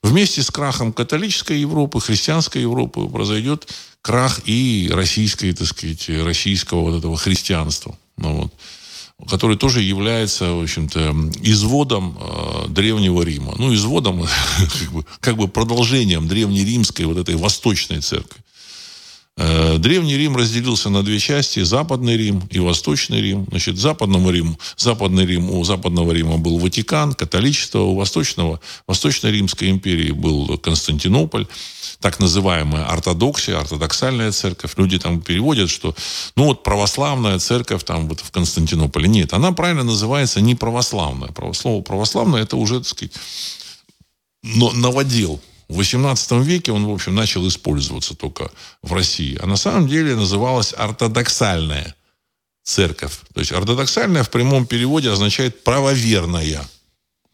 Вместе 0.01 0.43
с 0.43 0.51
крахом 0.51 0.93
католической 0.93 1.59
Европы, 1.59 1.99
христианской 1.99 2.61
Европы 2.61 3.07
произойдет 3.07 3.67
крах 4.01 4.41
и 4.45 4.89
российской, 4.91 5.53
так 5.53 5.67
сказать, 5.67 6.09
российского 6.09 6.81
вот 6.81 6.97
этого 6.99 7.17
христианства. 7.17 7.97
Ну, 8.17 8.33
вот, 8.33 8.53
который 9.29 9.57
тоже 9.57 9.81
является, 9.81 10.53
в 10.53 10.63
общем-то, 10.63 11.15
изводом 11.41 12.17
э, 12.19 12.67
Древнего 12.69 13.23
Рима. 13.23 13.55
Ну, 13.57 13.73
изводом, 13.73 14.23
как 14.57 14.91
бы, 14.91 15.05
как 15.19 15.37
бы 15.37 15.47
продолжением 15.47 16.27
древнеримской 16.27 17.05
вот 17.05 17.17
этой 17.17 17.35
восточной 17.35 18.01
церкви. 18.01 18.41
Э, 19.35 19.77
Древний 19.79 20.15
Рим 20.15 20.37
разделился 20.37 20.89
на 20.89 21.01
две 21.01 21.19
части, 21.19 21.63
Западный 21.63 22.15
Рим 22.15 22.43
и 22.51 22.59
Восточный 22.59 23.19
Рим. 23.19 23.47
Значит, 23.49 23.77
Западному 23.77 24.29
Риму, 24.29 24.59
Западный 24.77 25.25
Рим, 25.25 25.49
у 25.49 25.63
Западного 25.63 26.11
Рима 26.11 26.37
был 26.37 26.59
Ватикан, 26.59 27.13
католичество, 27.13 27.79
у 27.79 27.95
Восточного, 27.95 28.59
Восточной 28.87 29.31
Римской 29.31 29.71
империи 29.71 30.11
был 30.11 30.57
Константинополь, 30.59 31.47
так 31.99 32.19
называемая 32.19 32.85
ортодоксия, 32.85 33.59
ортодоксальная 33.59 34.31
церковь. 34.31 34.73
Люди 34.77 34.99
там 34.99 35.19
переводят, 35.19 35.69
что, 35.69 35.95
ну 36.35 36.45
вот 36.45 36.61
православная 36.61 37.39
церковь 37.39 37.83
там 37.83 38.07
вот 38.07 38.19
в 38.19 38.29
Константинополе. 38.29 39.07
Нет, 39.07 39.33
она 39.33 39.51
правильно 39.51 39.83
называется 39.83 40.41
не 40.41 40.53
православная. 40.53 41.31
Слово 41.53 41.81
православная 41.81 42.43
это 42.43 42.55
уже, 42.55 42.79
так 42.79 42.87
сказать, 42.87 43.13
но 44.43 44.71
новодел 44.73 45.41
в 45.67 45.79
XVIII 45.79 46.43
веке 46.43 46.71
он, 46.71 46.85
в 46.85 46.91
общем, 46.91 47.15
начал 47.15 47.47
использоваться 47.47 48.15
только 48.15 48.51
в 48.81 48.93
России. 48.93 49.37
А 49.41 49.45
на 49.45 49.55
самом 49.55 49.87
деле 49.87 50.15
называлась 50.15 50.73
ортодоксальная 50.73 51.95
церковь. 52.63 53.19
То 53.33 53.39
есть 53.39 53.51
ортодоксальная 53.51 54.23
в 54.23 54.29
прямом 54.29 54.65
переводе 54.65 55.11
означает 55.11 55.63
правоверная. 55.63 56.63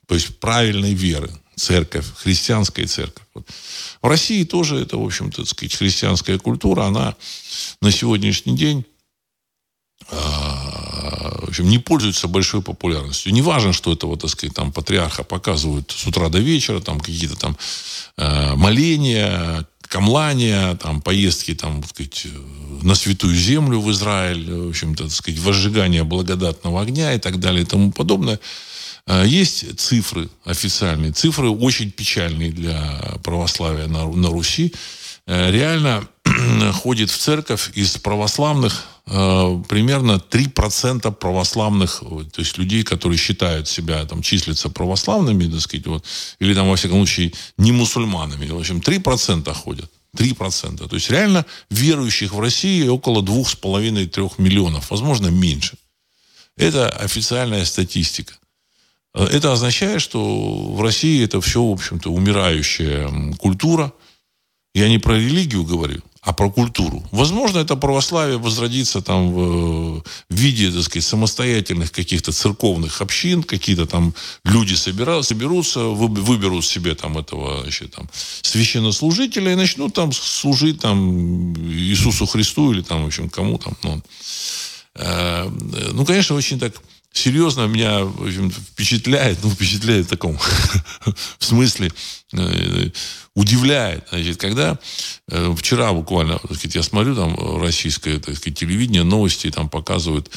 То 0.07 0.15
есть 0.15 0.39
правильной 0.39 0.93
веры. 0.93 1.31
Церковь, 1.55 2.05
христианская 2.15 2.87
церковь. 2.87 3.25
В 4.01 4.07
России 4.07 4.45
тоже 4.45 4.79
это, 4.79 4.97
в 4.97 5.05
общем-то, 5.05 5.43
сказать, 5.45 5.75
христианская 5.75 6.39
культура, 6.39 6.83
она 6.83 7.15
на 7.81 7.91
сегодняшний 7.91 8.55
день 8.55 8.85
а, 10.09 10.68
в 11.49 11.51
общем, 11.51 11.67
не 11.67 11.79
пользуется 11.79 12.27
большой 12.27 12.61
популярностью. 12.61 13.33
Не 13.33 13.41
важно, 13.41 13.73
что 13.73 13.91
этого, 13.91 14.15
так 14.17 14.29
сказать, 14.29 14.55
там, 14.55 14.71
патриарха 14.71 15.23
показывают 15.23 15.91
с 15.91 16.05
утра 16.05 16.29
до 16.29 16.37
вечера, 16.37 16.79
там, 16.79 16.99
какие-то 16.99 17.35
там 17.35 17.57
э, 18.17 18.53
моления, 18.53 19.65
камлания, 19.81 20.75
там, 20.75 21.01
поездки, 21.01 21.55
там, 21.55 21.81
так 21.81 21.89
сказать, 21.89 22.27
на 22.83 22.93
святую 22.93 23.35
землю 23.35 23.79
в 23.79 23.89
Израиль, 23.89 24.47
в 24.47 24.69
общем-то, 24.69 25.05
так 25.05 25.13
сказать, 25.13 25.39
возжигание 25.39 26.03
благодатного 26.03 26.81
огня 26.81 27.15
и 27.15 27.19
так 27.19 27.39
далее 27.39 27.63
и 27.63 27.65
тому 27.65 27.91
подобное. 27.91 28.39
Э, 29.07 29.23
есть 29.25 29.79
цифры 29.79 30.29
официальные, 30.45 31.13
цифры 31.13 31.49
очень 31.49 31.89
печальные 31.89 32.51
для 32.51 33.17
православия 33.23 33.87
на, 33.87 34.05
на 34.07 34.29
Руси. 34.29 34.71
Э, 35.25 35.49
реально 35.49 36.07
ходит 36.73 37.09
в 37.09 37.17
церковь 37.17 37.71
из 37.73 37.97
православных 37.97 38.85
примерно 39.09 40.21
3% 40.29 41.11
православных, 41.13 42.03
то 42.31 42.41
есть 42.41 42.57
людей, 42.59 42.83
которые 42.83 43.17
считают 43.17 43.67
себя, 43.67 44.05
там, 44.05 44.21
числятся 44.21 44.69
православными, 44.69 45.51
так 45.51 45.61
сказать, 45.61 45.87
вот, 45.87 46.05
или 46.39 46.53
там, 46.53 46.69
во 46.69 46.75
всяком 46.75 46.97
случае, 46.97 47.33
не 47.57 47.71
мусульманами. 47.71 48.47
В 48.47 48.59
общем, 48.59 48.79
3% 48.79 49.51
ходят. 49.53 49.91
3%. 50.15 50.87
То 50.87 50.95
есть 50.95 51.09
реально 51.09 51.45
верующих 51.69 52.33
в 52.33 52.39
России 52.39 52.87
около 52.87 53.21
2,5-3 53.21 54.33
миллионов, 54.37 54.91
возможно, 54.91 55.27
меньше. 55.27 55.77
Это 56.57 56.89
официальная 56.89 57.65
статистика. 57.65 58.33
Это 59.13 59.53
означает, 59.53 60.01
что 60.01 60.73
в 60.73 60.81
России 60.81 61.23
это 61.23 61.41
все, 61.41 61.63
в 61.63 61.71
общем-то, 61.71 62.11
умирающая 62.11 63.33
культура. 63.37 63.91
Я 64.75 64.87
не 64.87 64.99
про 64.99 65.15
религию 65.15 65.63
говорю, 65.63 66.01
а 66.21 66.33
про 66.33 66.49
культуру. 66.49 67.03
Возможно, 67.11 67.59
это 67.59 67.75
православие 67.75 68.37
возродится 68.37 69.01
там 69.01 69.31
в, 69.31 70.03
виде, 70.29 70.71
так 70.71 70.83
сказать, 70.83 71.05
самостоятельных 71.05 71.91
каких-то 71.91 72.31
церковных 72.31 73.01
общин, 73.01 73.41
какие-то 73.41 73.85
там 73.85 74.13
люди 74.43 74.75
собира, 74.75 75.21
соберутся, 75.21 75.79
выберут 75.79 76.65
себе 76.65 76.95
там 76.95 77.17
этого 77.17 77.61
значит, 77.61 77.91
там, 77.91 78.09
священнослужителя 78.41 79.53
и 79.53 79.55
начнут 79.55 79.93
там 79.93 80.11
служить 80.11 80.81
там 80.81 81.53
Иисусу 81.71 82.25
Христу 82.25 82.73
или 82.73 82.81
там, 82.81 83.03
в 83.03 83.07
общем, 83.07 83.29
кому 83.29 83.57
там. 83.57 83.77
Ну, 83.83 84.01
э, 84.95 85.49
ну 85.93 86.05
конечно, 86.05 86.35
очень 86.35 86.59
так 86.59 86.73
серьезно 87.11 87.67
меня 87.67 88.03
в 88.03 88.23
общем, 88.23 88.51
впечатляет, 88.51 89.39
ну, 89.43 89.49
впечатляет 89.49 90.05
в 90.05 90.09
таком 90.09 90.37
в 91.39 91.45
смысле, 91.45 91.91
э, 92.33 92.89
удивляет. 93.35 94.07
Значит, 94.09 94.37
когда 94.37 94.77
э, 95.29 95.55
вчера 95.57 95.93
буквально, 95.93 96.39
сказать, 96.39 96.75
я 96.75 96.83
смотрю 96.83 97.15
там 97.15 97.61
российское 97.61 98.19
так 98.19 98.35
сказать, 98.35 98.57
телевидение, 98.57 99.03
новости 99.03 99.49
там 99.51 99.69
показывают, 99.69 100.29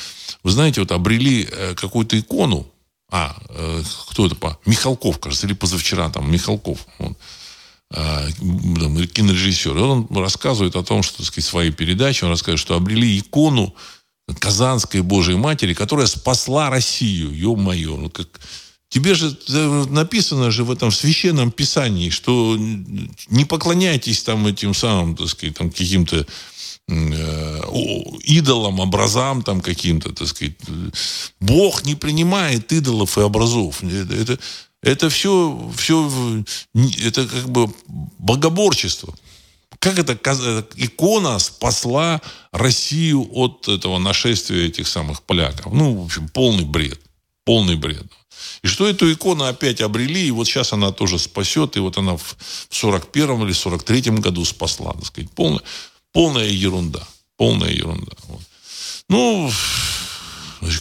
вы 0.42 0.50
знаете, 0.50 0.80
вот 0.80 0.92
обрели 0.92 1.48
э, 1.50 1.74
какую-то 1.74 2.18
икону, 2.18 2.66
а, 3.10 3.36
э, 3.50 3.82
кто 4.08 4.26
это, 4.26 4.34
по 4.34 4.58
Михалков, 4.64 5.18
кажется, 5.18 5.46
или 5.46 5.54
позавчера 5.54 6.08
там, 6.08 6.32
Михалков, 6.32 6.86
вот, 6.98 7.16
э, 7.90 8.30
кинорежиссер. 9.12 9.76
И 9.76 9.80
он 9.80 10.08
рассказывает 10.10 10.76
о 10.76 10.82
том, 10.82 11.02
что, 11.02 11.18
так 11.18 11.26
сказать, 11.26 11.44
своей 11.44 11.70
передаче, 11.70 12.24
он 12.24 12.30
рассказывает, 12.30 12.60
что 12.60 12.74
обрели 12.74 13.18
икону 13.18 13.74
Казанской 14.38 15.02
Божьей 15.02 15.36
Матери, 15.36 15.74
которая 15.74 16.06
спасла 16.06 16.70
Россию. 16.70 17.32
Ё-моё, 17.36 17.96
ну 17.96 18.10
как... 18.10 18.28
Тебе 18.88 19.14
же 19.14 19.34
написано 19.88 20.50
же 20.50 20.64
в 20.64 20.70
этом 20.70 20.92
священном 20.92 21.50
писании, 21.50 22.10
что 22.10 22.58
не 22.58 23.46
поклоняйтесь 23.46 24.22
там 24.22 24.46
этим 24.46 24.74
самым, 24.74 25.16
так 25.16 25.28
сказать, 25.28 25.56
там 25.56 25.70
каким-то 25.70 26.26
э, 26.88 27.60
идолам, 28.24 28.80
образам 28.80 29.42
там 29.42 29.62
каким-то, 29.62 30.12
так 30.12 30.28
сказать. 30.28 30.56
Бог 31.40 31.86
не 31.86 31.94
принимает 31.94 32.70
идолов 32.70 33.16
и 33.16 33.22
образов. 33.22 33.82
Это, 33.82 34.14
это, 34.14 34.38
это 34.82 35.08
все, 35.08 35.72
все, 35.74 36.44
это 36.74 37.26
как 37.26 37.48
бы 37.48 37.72
богоборчество. 38.18 39.14
Как 39.82 39.98
эта 39.98 40.12
икона 40.76 41.40
спасла 41.40 42.22
Россию 42.52 43.28
от 43.32 43.66
этого 43.66 43.98
нашествия 43.98 44.68
этих 44.68 44.86
самых 44.86 45.24
поляков? 45.24 45.72
Ну, 45.72 46.02
в 46.02 46.04
общем, 46.04 46.28
полный 46.28 46.64
бред. 46.64 47.00
Полный 47.44 47.74
бред. 47.74 48.06
И 48.62 48.68
что 48.68 48.86
эту 48.86 49.12
икону 49.12 49.42
опять 49.42 49.80
обрели, 49.80 50.28
и 50.28 50.30
вот 50.30 50.46
сейчас 50.46 50.72
она 50.72 50.92
тоже 50.92 51.18
спасет, 51.18 51.76
и 51.76 51.80
вот 51.80 51.98
она 51.98 52.16
в 52.16 52.36
41 52.70 53.42
или 53.42 53.52
43 53.52 54.02
году 54.20 54.44
спасла, 54.44 54.92
так 54.92 55.06
сказать. 55.06 55.32
Полная, 55.32 55.62
полная 56.12 56.46
ерунда. 56.46 57.02
Полная 57.36 57.70
ерунда. 57.70 58.12
Вот. 58.28 58.40
Ну, 59.08 59.50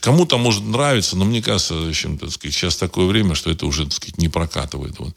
Кому-то 0.01 0.37
может 0.37 0.63
нравиться, 0.63 1.15
но 1.15 1.25
мне 1.25 1.41
кажется, 1.41 1.73
в 1.73 1.89
общем, 1.89 2.17
так 2.17 2.31
сказать, 2.31 2.53
сейчас 2.53 2.75
такое 2.75 3.07
время, 3.07 3.33
что 3.33 3.49
это 3.49 3.65
уже, 3.65 3.85
так 3.85 3.93
сказать, 3.93 4.17
не 4.17 4.29
прокатывает. 4.29 4.99
Вот. 4.99 5.15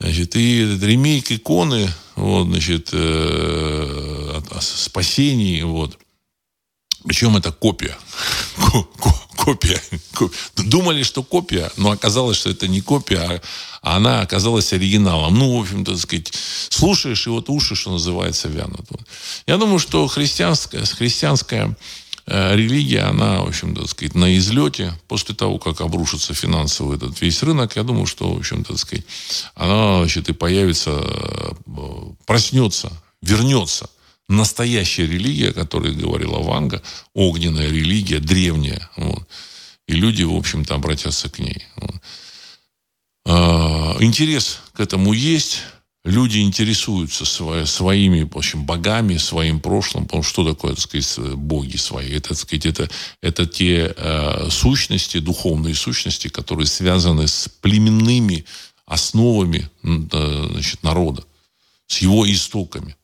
Значит, 0.00 0.36
и 0.36 0.78
ремейк 0.80 1.30
иконы, 1.30 1.90
вот, 2.14 2.48
значит, 2.48 2.90
э, 2.92 4.40
о, 4.50 4.60
спасении, 4.60 5.62
вот. 5.62 5.98
Причем 7.04 7.36
это 7.36 7.52
копия. 7.52 7.96
Копия. 9.36 9.80
Думали, 10.56 11.04
что 11.04 11.22
копия, 11.22 11.70
но 11.76 11.92
оказалось, 11.92 12.36
что 12.36 12.50
это 12.50 12.66
не 12.68 12.80
копия, 12.80 13.40
а 13.82 13.96
она 13.96 14.20
оказалась 14.20 14.72
оригиналом. 14.72 15.38
Ну, 15.38 15.56
в 15.56 15.62
общем-то, 15.62 15.92
так 15.92 16.00
сказать, 16.00 16.32
слушаешь, 16.68 17.26
и 17.26 17.30
вот 17.30 17.48
уши, 17.48 17.76
что 17.76 17.92
называется, 17.92 18.48
вянут. 18.48 18.86
Я 19.46 19.56
думаю, 19.56 19.78
что 19.78 20.06
христианская, 20.08 20.84
христианская 20.84 21.76
религия, 22.28 23.02
она, 23.02 23.40
в 23.42 23.48
общем, 23.48 23.74
так 23.74 23.88
сказать, 23.88 24.14
на 24.14 24.36
излете. 24.36 24.92
После 25.08 25.34
того, 25.34 25.58
как 25.58 25.80
обрушится 25.80 26.34
финансовый 26.34 26.96
этот 26.96 27.20
весь 27.20 27.42
рынок, 27.42 27.76
я 27.76 27.82
думаю, 27.82 28.06
что, 28.06 28.34
в 28.34 28.38
общем, 28.38 28.64
так 28.64 28.78
сказать, 28.78 29.04
она, 29.54 29.98
значит, 29.98 30.28
и 30.28 30.32
появится, 30.32 30.90
э, 30.90 31.52
проснется, 32.26 32.92
вернется 33.22 33.88
настоящая 34.28 35.06
религия, 35.06 35.50
о 35.50 35.54
которой 35.54 35.94
говорила 35.94 36.38
Ванга, 36.38 36.82
огненная 37.14 37.68
религия, 37.68 38.20
древняя. 38.20 38.90
Вот. 38.96 39.26
И 39.86 39.94
люди, 39.94 40.22
в 40.22 40.34
общем-то, 40.34 40.74
обратятся 40.74 41.30
к 41.30 41.38
ней. 41.38 41.64
Вот. 41.76 41.94
А, 43.24 43.96
интерес 44.00 44.60
к 44.74 44.80
этому 44.80 45.12
есть 45.12 45.62
люди 46.04 46.38
интересуются 46.38 47.24
своими, 47.24 48.22
в 48.22 48.36
общем, 48.36 48.64
богами, 48.64 49.16
своим 49.16 49.60
прошлым, 49.60 50.04
потому 50.04 50.22
что 50.22 50.44
такое, 50.44 50.74
так 50.74 50.80
сказать, 50.80 51.34
боги 51.36 51.76
свои? 51.76 52.10
Это, 52.10 52.30
так 52.30 52.38
сказать, 52.38 52.66
это, 52.66 52.90
это 53.20 53.46
те 53.46 53.94
э, 53.96 54.48
сущности, 54.50 55.18
духовные 55.18 55.74
сущности, 55.74 56.28
которые 56.28 56.66
связаны 56.66 57.28
с 57.28 57.48
племенными 57.60 58.44
основами 58.86 59.68
э, 59.82 60.48
значит, 60.50 60.82
народа, 60.82 61.24
с 61.86 61.98
его 61.98 62.30
истоками. 62.30 62.96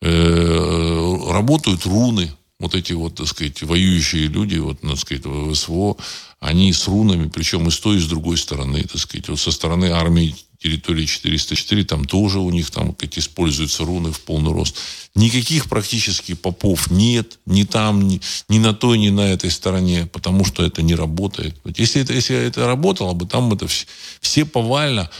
Э, 0.00 1.16
работают 1.30 1.84
руны, 1.86 2.32
вот 2.60 2.74
эти 2.74 2.92
вот, 2.92 3.16
так 3.16 3.26
сказать, 3.26 3.62
воюющие 3.62 4.26
люди, 4.26 4.56
вот, 4.58 4.80
так 4.80 4.98
сказать, 4.98 5.24
в 5.24 5.54
СВО, 5.54 5.96
они 6.40 6.72
с 6.72 6.86
рунами, 6.86 7.28
причем 7.28 7.66
и 7.68 7.70
с 7.70 7.78
той, 7.78 7.96
и 7.96 8.00
с 8.00 8.06
другой 8.06 8.38
стороны, 8.38 8.82
так 8.84 8.98
сказать, 8.98 9.28
вот 9.28 9.40
со 9.40 9.50
стороны 9.50 9.86
армии 9.86 10.34
территории 10.64 11.04
404, 11.04 11.84
там 11.84 12.06
тоже 12.06 12.38
у 12.38 12.48
них 12.48 12.70
там 12.70 12.94
как 12.94 13.18
используются 13.18 13.84
руны 13.84 14.12
в 14.12 14.20
полный 14.20 14.50
рост. 14.50 14.78
Никаких 15.14 15.68
практически 15.68 16.32
попов 16.32 16.90
нет, 16.90 17.38
ни 17.44 17.64
там, 17.64 18.08
ни, 18.08 18.22
ни 18.48 18.58
на 18.58 18.72
той, 18.72 18.96
ни 18.96 19.10
на 19.10 19.30
этой 19.30 19.50
стороне, 19.50 20.08
потому 20.10 20.46
что 20.46 20.64
это 20.64 20.80
не 20.80 20.94
работает. 20.94 21.54
Если 21.76 22.00
это, 22.00 22.14
если 22.14 22.34
это 22.36 22.66
работало 22.66 23.12
бы, 23.12 23.26
там 23.26 23.52
это 23.52 23.66
все, 23.66 23.84
все 24.22 24.46
повально. 24.46 25.10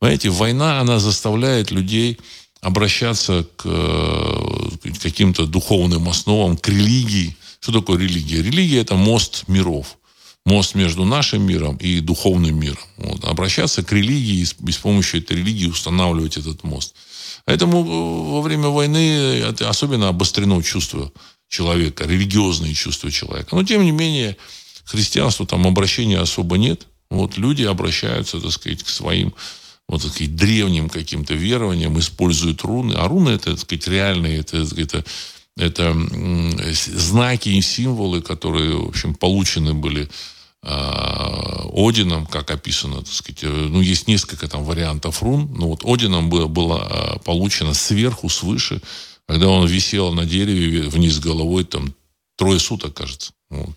Понимаете, 0.00 0.28
война, 0.28 0.80
она 0.80 0.98
заставляет 0.98 1.70
людей 1.70 2.18
обращаться 2.60 3.46
к, 3.56 3.62
к 3.62 5.00
каким-то 5.00 5.46
духовным 5.46 6.10
основам, 6.10 6.58
к 6.58 6.68
религии. 6.68 7.34
Что 7.60 7.72
такое 7.72 7.98
религия? 7.98 8.42
Религия– 8.42 8.80
это 8.82 8.96
мост 8.96 9.44
миров 9.48 9.96
мост 10.46 10.74
между 10.74 11.04
нашим 11.04 11.42
миром 11.42 11.76
и 11.76 12.00
духовным 12.00 12.58
миром. 12.58 12.82
Вот. 12.96 13.24
Обращаться 13.24 13.82
к 13.82 13.92
религии 13.92 14.40
и 14.40 14.72
с 14.72 14.76
помощью 14.78 15.20
этой 15.20 15.36
религии 15.36 15.66
устанавливать 15.66 16.36
этот 16.36 16.64
мост. 16.64 16.94
Поэтому 17.44 17.80
э, 17.80 18.30
во 18.30 18.40
время 18.42 18.68
войны 18.68 19.40
это 19.42 19.68
особенно 19.68 20.08
обострено 20.08 20.62
чувство 20.62 21.12
человека, 21.48 22.04
религиозные 22.04 22.74
чувства 22.74 23.10
человека. 23.10 23.54
Но, 23.54 23.64
тем 23.64 23.82
не 23.82 23.90
менее, 23.90 24.36
христианству 24.84 25.46
там 25.46 25.66
обращения 25.66 26.18
особо 26.18 26.58
нет. 26.58 26.86
Вот 27.10 27.36
люди 27.36 27.64
обращаются, 27.64 28.40
так 28.40 28.52
сказать, 28.52 28.82
к 28.82 28.88
своим 28.88 29.34
вот, 29.88 30.02
так 30.02 30.12
сказать, 30.12 30.36
древним 30.36 30.88
каким-то 30.88 31.34
верованиям, 31.34 31.98
используют 31.98 32.62
руны. 32.62 32.94
А 32.94 33.08
руны, 33.08 33.30
это, 33.30 33.50
так 33.50 33.58
сказать, 33.58 33.88
реальные, 33.88 34.38
это, 34.38 34.58
это, 34.76 35.04
это 35.56 35.94
знаки 36.72 37.48
и 37.48 37.60
символы, 37.60 38.22
которые, 38.22 38.76
в 38.76 38.88
общем, 38.88 39.14
получены 39.14 39.74
были 39.74 40.08
а, 40.62 41.66
Одином, 41.72 42.26
как 42.26 42.50
описано, 42.50 42.96
так 42.96 43.12
сказать, 43.12 43.44
э, 43.44 43.48
ну, 43.48 43.80
есть 43.80 44.08
несколько 44.08 44.46
там 44.46 44.64
вариантов 44.64 45.22
рун, 45.22 45.50
но 45.56 45.68
вот 45.68 45.84
Одином 45.84 46.28
было, 46.28 46.48
было 46.48 46.82
а, 46.82 47.18
получено 47.20 47.72
сверху, 47.72 48.28
свыше, 48.28 48.82
когда 49.26 49.48
он 49.48 49.66
висел 49.66 50.12
на 50.12 50.26
дереве 50.26 50.88
вниз 50.88 51.18
головой, 51.18 51.64
там, 51.64 51.94
трое 52.36 52.58
суток, 52.58 52.94
кажется. 52.94 53.32
Вот. 53.48 53.70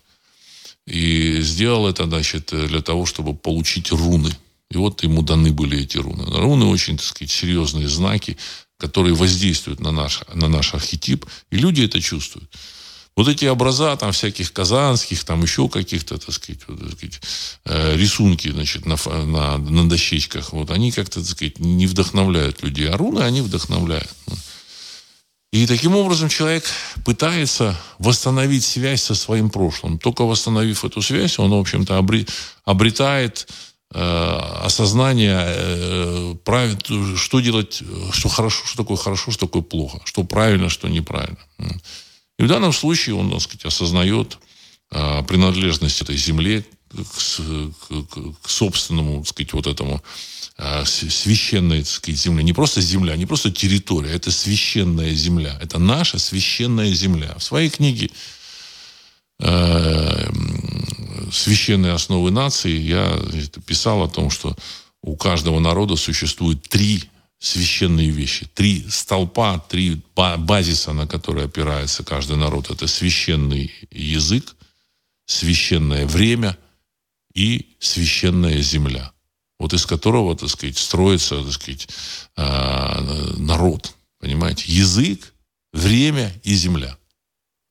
И 0.86 1.40
сделал 1.40 1.88
это, 1.88 2.04
значит, 2.04 2.52
для 2.52 2.82
того, 2.82 3.06
чтобы 3.06 3.34
получить 3.34 3.90
руны. 3.90 4.30
И 4.70 4.76
вот 4.76 5.02
ему 5.02 5.22
даны 5.22 5.52
были 5.52 5.82
эти 5.82 5.96
руны. 5.96 6.24
Руны 6.26 6.66
очень, 6.66 6.98
так 6.98 7.06
сказать, 7.06 7.30
серьезные 7.30 7.88
знаки, 7.88 8.36
которые 8.78 9.14
воздействуют 9.14 9.80
на 9.80 9.92
наш, 9.92 10.22
на 10.32 10.48
наш 10.48 10.74
архетип, 10.74 11.26
и 11.50 11.56
люди 11.56 11.82
это 11.82 12.00
чувствуют. 12.00 12.50
Вот 13.16 13.28
эти 13.28 13.44
образа 13.44 13.96
там 13.96 14.10
всяких 14.10 14.52
казанских, 14.52 15.22
там 15.22 15.42
еще 15.42 15.68
каких-то, 15.68 16.18
так 16.18 16.34
сказать, 16.34 16.62
вот, 16.66 16.80
так 16.80 16.92
сказать 16.92 17.20
э, 17.64 17.96
рисунки, 17.96 18.50
значит, 18.50 18.86
на, 18.86 18.96
на, 19.06 19.58
на 19.58 19.88
дощечках, 19.88 20.52
вот 20.52 20.70
они 20.70 20.90
как-то, 20.90 21.20
так 21.20 21.28
сказать, 21.28 21.60
не 21.60 21.86
вдохновляют 21.86 22.62
людей. 22.64 22.88
А 22.88 22.96
руны 22.96 23.20
они 23.20 23.40
вдохновляют. 23.40 24.10
И 25.52 25.68
таким 25.68 25.94
образом 25.94 26.28
человек 26.28 26.64
пытается 27.04 27.78
восстановить 28.00 28.64
связь 28.64 29.04
со 29.04 29.14
своим 29.14 29.50
прошлым. 29.50 30.00
Только 30.00 30.22
восстановив 30.22 30.84
эту 30.84 31.00
связь, 31.00 31.38
он, 31.38 31.52
в 31.52 31.60
общем-то, 31.60 32.04
обретает 32.64 33.46
осознание, 33.94 35.38
э, 35.46 36.34
что 37.16 37.40
делать, 37.40 37.80
что 38.12 38.28
хорошо, 38.28 38.66
что 38.66 38.76
такое 38.76 38.96
хорошо, 38.96 39.30
что 39.30 39.46
такое 39.46 39.62
плохо, 39.62 40.00
что 40.04 40.24
правильно, 40.24 40.68
что 40.68 40.88
неправильно. 40.88 41.38
И 42.38 42.42
в 42.42 42.48
данном 42.48 42.72
случае 42.72 43.14
он, 43.14 43.30
так 43.30 43.40
сказать, 43.40 43.64
осознает 43.66 44.38
а, 44.90 45.22
принадлежность 45.22 46.02
этой 46.02 46.16
земле 46.16 46.64
к, 46.90 46.96
к, 46.96 48.42
к 48.42 48.48
собственному, 48.48 49.18
так 49.20 49.28
сказать, 49.28 49.52
вот 49.52 49.66
этому 49.68 50.02
священной, 50.84 51.80
так 51.80 51.88
сказать, 51.88 52.20
земле. 52.20 52.42
Не 52.44 52.52
просто 52.52 52.80
земля, 52.80 53.16
не 53.16 53.26
просто 53.26 53.52
территория, 53.52 54.10
это 54.10 54.30
священная 54.32 55.12
земля. 55.14 55.58
Это 55.60 55.78
наша 55.78 56.18
священная 56.18 56.92
земля. 56.92 57.34
В 57.38 57.42
своей 57.42 57.70
книге 57.70 58.10
«Священные 61.34 61.92
основы 61.92 62.30
нации» 62.30 62.78
я 62.78 63.20
писал 63.66 64.02
о 64.02 64.08
том, 64.08 64.30
что 64.30 64.56
у 65.02 65.16
каждого 65.16 65.58
народа 65.58 65.96
существует 65.96 66.62
три 66.62 67.02
священные 67.38 68.08
вещи. 68.08 68.48
Три 68.54 68.86
столпа, 68.88 69.58
три 69.68 70.00
базиса, 70.14 70.92
на 70.92 71.06
которые 71.06 71.46
опирается 71.46 72.04
каждый 72.04 72.36
народ. 72.36 72.70
Это 72.70 72.86
священный 72.86 73.72
язык, 73.90 74.56
священное 75.26 76.06
время 76.06 76.56
и 77.34 77.74
священная 77.80 78.62
земля, 78.62 79.12
вот 79.58 79.74
из 79.74 79.84
которого, 79.84 80.36
так 80.36 80.48
сказать, 80.48 80.78
строится, 80.78 81.42
так 81.42 81.52
сказать, 81.52 81.88
а, 82.36 83.00
народ, 83.36 83.94
понимаете, 84.20 84.64
язык, 84.68 85.34
время 85.72 86.32
и 86.44 86.54
земля. 86.54 86.96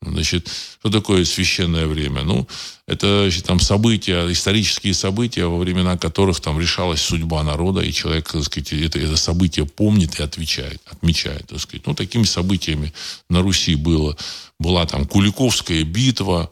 Значит, 0.05 0.49
что 0.79 0.89
такое 0.89 1.25
священное 1.25 1.87
время? 1.87 2.23
Ну, 2.23 2.47
это 2.87 3.23
значит, 3.23 3.45
там 3.45 3.59
события, 3.59 4.31
исторические 4.31 4.93
события, 4.93 5.45
во 5.45 5.57
времена 5.57 5.97
которых 5.97 6.39
там 6.39 6.59
решалась 6.59 7.01
судьба 7.01 7.43
народа, 7.43 7.81
и 7.81 7.91
человек, 7.91 8.31
так 8.31 8.43
сказать, 8.43 8.73
это, 8.73 8.99
это 8.99 9.17
событие 9.17 9.65
помнит 9.65 10.19
и 10.19 10.23
отвечает, 10.23 10.81
отмечает, 10.85 11.47
так 11.47 11.59
сказать. 11.59 11.85
Ну, 11.87 11.93
такими 11.93 12.23
событиями 12.23 12.93
на 13.29 13.41
Руси 13.41 13.75
было, 13.75 14.17
была 14.59 14.85
там 14.85 15.05
Куликовская 15.05 15.83
битва, 15.83 16.51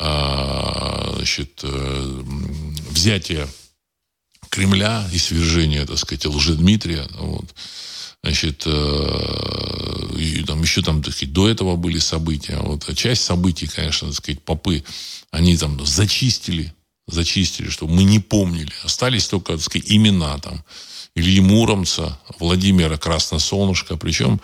а, 0.00 1.12
значит, 1.16 1.60
э, 1.62 2.22
взятие 2.90 3.48
Кремля 4.48 5.08
и 5.12 5.18
свержение, 5.18 5.84
так 5.84 5.98
сказать, 5.98 6.26
Лжедмитрия. 6.26 7.06
Вот. 7.18 7.46
Значит, 8.22 8.64
э, 8.66 10.16
и 10.18 10.42
там 10.44 10.62
еще 10.62 10.82
там, 10.82 11.02
так 11.02 11.14
сказать, 11.14 11.32
до 11.32 11.48
этого 11.48 11.76
были 11.76 11.98
события. 11.98 12.58
Вот 12.58 12.94
часть 12.96 13.24
событий, 13.24 13.68
конечно, 13.68 14.08
так 14.08 14.16
сказать, 14.16 14.42
попы, 14.42 14.84
они 15.30 15.56
там 15.56 15.84
зачистили, 15.86 16.72
зачистили, 17.06 17.68
чтобы 17.68 17.94
мы 17.94 18.04
не 18.04 18.18
помнили. 18.18 18.72
Остались 18.82 19.28
только, 19.28 19.52
так 19.52 19.62
сказать, 19.62 19.90
имена 19.90 20.38
там. 20.38 20.64
Ильи 21.14 21.40
Муромца, 21.40 22.18
Владимира 22.38 22.96
Красносолнышко. 22.96 23.96
Причем, 23.96 24.40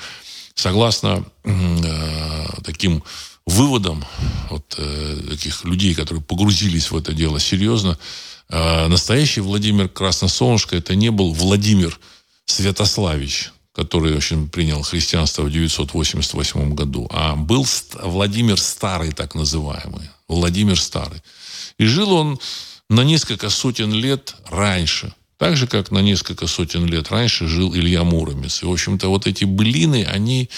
согласно 0.54 1.24
э, 1.44 2.46
таким 2.64 3.02
выводам 3.46 4.04
вот, 4.50 4.74
э, 4.78 5.20
таких 5.30 5.64
людей, 5.64 5.94
которые 5.94 6.22
погрузились 6.22 6.90
в 6.90 6.96
это 6.96 7.12
дело 7.12 7.38
серьезно, 7.38 7.98
э, 8.48 8.88
настоящий 8.88 9.40
Владимир 9.40 9.88
Красносолнышко 9.88 10.76
это 10.76 10.94
не 10.94 11.10
был 11.10 11.32
Владимир 11.32 11.98
Святославич, 12.46 13.52
который, 13.74 14.14
в 14.14 14.16
общем, 14.16 14.48
принял 14.48 14.82
христианство 14.82 15.42
в 15.42 15.50
988 15.50 16.74
году, 16.74 17.08
а 17.10 17.34
был 17.34 17.66
Владимир 18.02 18.58
Старый, 18.58 19.12
так 19.12 19.34
называемый. 19.34 20.10
Владимир 20.28 20.80
Старый. 20.80 21.22
И 21.78 21.86
жил 21.86 22.12
он 22.12 22.38
на 22.88 23.02
несколько 23.02 23.50
сотен 23.50 23.92
лет 23.92 24.36
раньше. 24.48 25.12
Так 25.38 25.56
же, 25.56 25.66
как 25.66 25.90
на 25.90 25.98
несколько 25.98 26.46
сотен 26.46 26.86
лет 26.86 27.10
раньше 27.10 27.48
жил 27.48 27.74
Илья 27.74 28.04
Муромец. 28.04 28.62
И, 28.62 28.66
в 28.66 28.72
общем-то, 28.72 29.08
вот 29.08 29.26
эти 29.26 29.44
былины, 29.44 30.04
они 30.04 30.48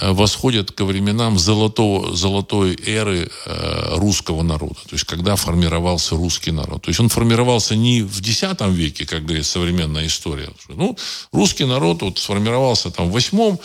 восходят 0.00 0.72
ко 0.72 0.84
временам 0.84 1.38
золотого, 1.38 2.16
золотой 2.16 2.78
эры 2.86 3.30
э, 3.46 3.96
русского 3.96 4.42
народа. 4.42 4.76
То 4.88 4.94
есть, 4.94 5.04
когда 5.04 5.36
формировался 5.36 6.16
русский 6.16 6.52
народ. 6.52 6.82
То 6.82 6.90
есть, 6.90 7.00
он 7.00 7.08
формировался 7.08 7.76
не 7.76 8.02
в 8.02 8.20
X 8.20 8.42
веке, 8.68 9.06
как 9.06 9.24
говорит 9.24 9.46
современная 9.46 10.06
история. 10.06 10.48
Ну, 10.68 10.96
русский 11.32 11.64
народ 11.64 12.02
вот 12.02 12.18
сформировался 12.18 12.90
там 12.90 13.08
в 13.08 13.12
8 13.12 13.38
ой, 13.38 13.58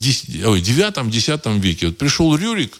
9-10 0.00 1.58
веке. 1.60 1.86
Вот 1.86 1.98
пришел 1.98 2.36
Рюрик 2.36 2.78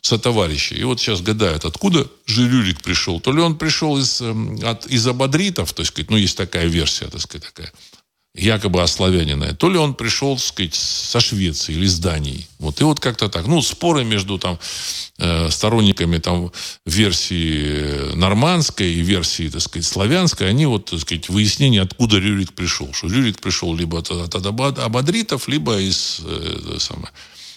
со 0.00 0.18
товарища, 0.18 0.74
и 0.74 0.82
вот 0.84 0.98
сейчас 0.98 1.20
гадают, 1.20 1.64
откуда 1.64 2.06
же 2.26 2.48
Рюрик 2.48 2.80
пришел. 2.80 3.20
То 3.20 3.32
ли 3.32 3.40
он 3.40 3.56
пришел 3.56 3.98
из, 3.98 4.20
эм, 4.22 4.58
от, 4.64 4.86
из 4.86 5.06
абадритов, 5.06 5.72
то 5.72 5.82
есть, 5.82 5.92
ну, 6.08 6.16
есть 6.16 6.36
такая 6.36 6.66
версия, 6.66 7.06
так 7.06 7.20
сказать, 7.20 7.44
такая 7.44 7.72
якобы 8.34 8.82
ославянина, 8.82 9.54
то 9.54 9.68
ли 9.68 9.76
он 9.76 9.94
пришел, 9.94 10.36
так 10.36 10.44
сказать, 10.44 10.74
со 10.74 11.20
Швеции 11.20 11.74
или 11.74 11.86
с 11.86 11.98
Дании. 11.98 12.46
Вот. 12.58 12.80
И 12.80 12.84
вот 12.84 13.00
как-то 13.00 13.28
так. 13.28 13.46
Ну, 13.46 13.60
споры 13.60 14.04
между 14.04 14.38
там 14.38 14.58
э, 15.18 15.50
сторонниками 15.50 16.18
там 16.18 16.52
версии 16.86 18.14
нормандской 18.14 18.92
и 18.92 19.00
версии, 19.00 19.48
так 19.48 19.60
сказать, 19.62 19.86
славянской, 19.86 20.48
они 20.48 20.66
вот, 20.66 20.86
так 20.86 21.00
сказать, 21.00 21.28
выяснение, 21.28 21.82
откуда 21.82 22.18
Рюрик 22.18 22.52
пришел. 22.52 22.92
Что 22.92 23.08
Рюрик 23.08 23.40
пришел 23.40 23.74
либо 23.74 23.98
от, 23.98 24.10
от 24.10 24.46
абадритов, 24.46 25.48
либо 25.48 25.80
из, 25.80 26.20
э, 26.22 26.76
самое, 26.78 27.10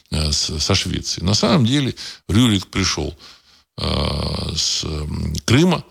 э, 0.09 0.31
со 0.31 0.73
Швеции. 0.73 1.21
На 1.21 1.35
самом 1.35 1.67
деле 1.67 1.93
Рюрик 2.27 2.65
пришел 2.67 3.15
э, 3.77 4.53
с 4.55 4.83
э, 4.85 5.07
Крыма, 5.45 5.83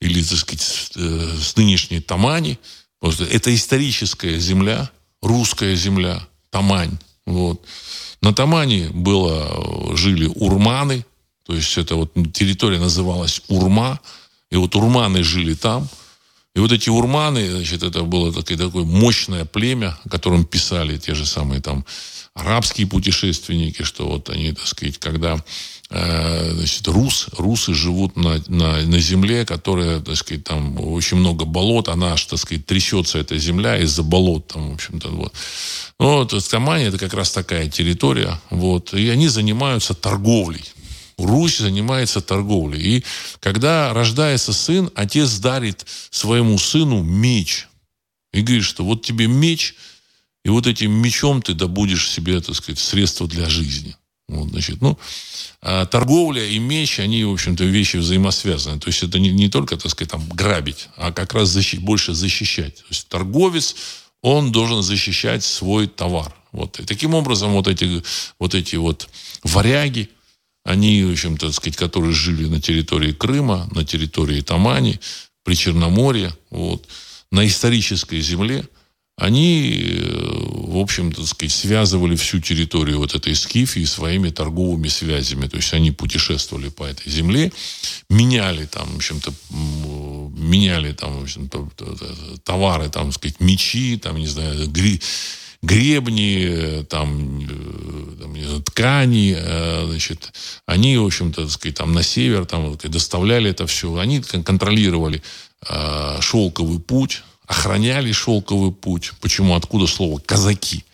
или, 0.00 0.22
так 0.22 0.38
сказать, 0.38 0.90
э, 0.96 1.36
с 1.38 1.56
нынешней 1.56 2.00
Тамани, 2.00 2.58
это 3.02 3.54
историческая 3.54 4.38
земля, 4.38 4.90
русская 5.22 5.74
земля, 5.76 6.26
Тамань. 6.50 6.98
Вот. 7.26 7.64
На 8.22 8.32
Тамане 8.32 8.88
было, 8.88 9.96
жили 9.96 10.26
урманы, 10.34 11.04
то 11.44 11.54
есть 11.54 11.78
это 11.78 11.94
вот 11.94 12.12
территория 12.32 12.78
называлась 12.78 13.42
Урма, 13.48 14.00
и 14.50 14.56
вот 14.56 14.74
урманы 14.74 15.22
жили 15.22 15.54
там. 15.54 15.88
И 16.54 16.58
вот 16.58 16.72
эти 16.72 16.88
урманы, 16.88 17.50
значит, 17.50 17.82
это 17.82 18.02
было 18.02 18.32
такое, 18.32 18.56
такое 18.56 18.84
мощное 18.84 19.44
племя, 19.44 19.96
о 20.04 20.08
котором 20.08 20.44
писали 20.44 20.96
те 20.96 21.14
же 21.14 21.26
самые 21.26 21.60
там 21.60 21.84
арабские 22.36 22.86
путешественники, 22.86 23.82
что 23.82 24.06
вот 24.06 24.30
они, 24.30 24.52
так 24.52 24.66
сказать, 24.66 24.98
когда 24.98 25.42
Э, 25.88 26.50
значит, 26.52 26.88
рус, 26.88 27.28
русы 27.36 27.72
живут 27.72 28.16
на, 28.16 28.42
на, 28.48 28.80
на 28.82 28.98
земле, 28.98 29.46
которая, 29.46 30.00
так 30.00 30.16
сказать, 30.16 30.42
там 30.42 30.80
очень 30.80 31.16
много 31.16 31.44
болот, 31.44 31.88
она 31.88 32.14
аж, 32.14 32.24
так 32.24 32.40
сказать, 32.40 32.66
трясется 32.66 33.18
эта 33.18 33.38
земля 33.38 33.78
из-за 33.78 34.02
болот, 34.02 34.48
там, 34.48 34.70
в 34.72 34.74
общем-то, 34.74 35.08
вот. 35.10 35.32
Ну, 36.00 36.06
вот, 36.18 36.48
Камань 36.50 36.82
это 36.82 36.98
как 36.98 37.14
раз 37.14 37.30
такая 37.30 37.68
территория, 37.68 38.40
вот, 38.50 38.94
и 38.94 39.08
они 39.10 39.28
занимаются 39.28 39.94
торговлей. 39.94 40.64
Русь 41.18 41.58
занимается 41.58 42.20
торговлей. 42.20 42.82
И 42.82 43.04
когда 43.40 43.94
рождается 43.94 44.52
сын, 44.52 44.90
отец 44.96 45.38
дарит 45.38 45.86
своему 46.10 46.58
сыну 46.58 47.02
меч. 47.02 47.68
И 48.34 48.42
говорит, 48.42 48.64
что 48.64 48.84
вот 48.84 49.02
тебе 49.02 49.26
меч, 49.26 49.76
и 50.46 50.48
вот 50.48 50.68
этим 50.68 50.92
мечом 50.92 51.42
ты 51.42 51.54
добудешь 51.54 52.08
себе, 52.08 52.40
так 52.40 52.54
сказать, 52.54 52.78
средства 52.78 53.26
для 53.26 53.48
жизни. 53.48 53.96
Вот, 54.28 54.50
значит, 54.50 54.80
ну, 54.80 54.96
а 55.60 55.86
торговля 55.86 56.46
и 56.46 56.60
меч, 56.60 57.00
они, 57.00 57.24
в 57.24 57.32
общем-то, 57.32 57.64
вещи 57.64 57.96
взаимосвязаны. 57.96 58.78
То 58.78 58.86
есть 58.86 59.02
это 59.02 59.18
не, 59.18 59.30
не 59.30 59.48
только, 59.48 59.76
так 59.76 59.90
сказать, 59.90 60.12
там, 60.12 60.24
грабить, 60.28 60.88
а 60.96 61.10
как 61.10 61.34
раз 61.34 61.48
защи, 61.48 61.78
больше 61.78 62.14
защищать. 62.14 62.76
То 62.76 62.84
есть 62.90 63.08
торговец, 63.08 63.74
он 64.22 64.52
должен 64.52 64.82
защищать 64.82 65.42
свой 65.42 65.88
товар. 65.88 66.32
Вот. 66.52 66.78
И 66.78 66.84
таким 66.84 67.14
образом 67.14 67.50
вот 67.50 67.66
эти 67.66 68.04
вот, 68.38 68.54
эти 68.54 68.76
вот 68.76 69.08
варяги, 69.42 70.10
они, 70.64 71.02
в 71.02 71.10
общем-то, 71.10 71.50
сказать, 71.50 71.76
которые 71.76 72.12
жили 72.12 72.46
на 72.46 72.60
территории 72.60 73.10
Крыма, 73.10 73.68
на 73.72 73.84
территории 73.84 74.42
Тамани, 74.42 75.00
при 75.42 75.56
Черноморье, 75.56 76.32
вот, 76.50 76.86
на 77.32 77.44
исторической 77.44 78.20
земле, 78.20 78.64
они, 79.16 79.72
э, 79.72 80.36
в 80.68 80.78
общем-то, 80.78 81.24
сказать, 81.24 81.52
связывали 81.52 82.16
всю 82.16 82.38
территорию 82.40 82.98
вот 82.98 83.14
этой 83.14 83.34
Скифии 83.34 83.84
своими 83.84 84.28
торговыми 84.28 84.88
связями. 84.88 85.48
То 85.48 85.56
есть 85.56 85.72
они 85.72 85.90
путешествовали 85.90 86.68
по 86.68 86.84
этой 86.84 87.10
земле, 87.10 87.50
меняли 88.10 88.66
там, 88.66 88.86
в 88.92 88.96
общем-то, 88.96 89.32
меняли 90.36 90.92
там, 90.92 91.18
в 91.20 91.22
общем-то, 91.22 91.68
товары, 92.44 92.90
там, 92.90 93.10
сказать, 93.10 93.40
мечи, 93.40 93.96
там, 93.96 94.18
не 94.18 94.26
знаю, 94.26 94.68
гри, 94.68 95.00
гребни, 95.62 96.84
там, 96.84 97.40
э, 97.40 98.16
там 98.20 98.36
знаю, 98.36 98.62
ткани, 98.64 99.34
э, 99.34 99.86
значит, 99.86 100.34
они, 100.66 100.98
в 100.98 101.06
общем-то, 101.06 101.44
так 101.44 101.50
сказать, 101.52 101.76
там 101.76 101.94
на 101.94 102.02
север, 102.02 102.44
там, 102.44 102.76
доставляли 102.76 103.50
это 103.50 103.66
все, 103.66 103.96
они 103.96 104.20
контролировали 104.20 105.22
шелковый 106.20 106.78
путь, 106.78 107.22
охраняли 107.46 108.12
шелковый 108.12 108.72
путь. 108.72 109.12
Почему? 109.20 109.54
Откуда 109.54 109.86
слово 109.86 110.18
«казаки»? 110.18 110.84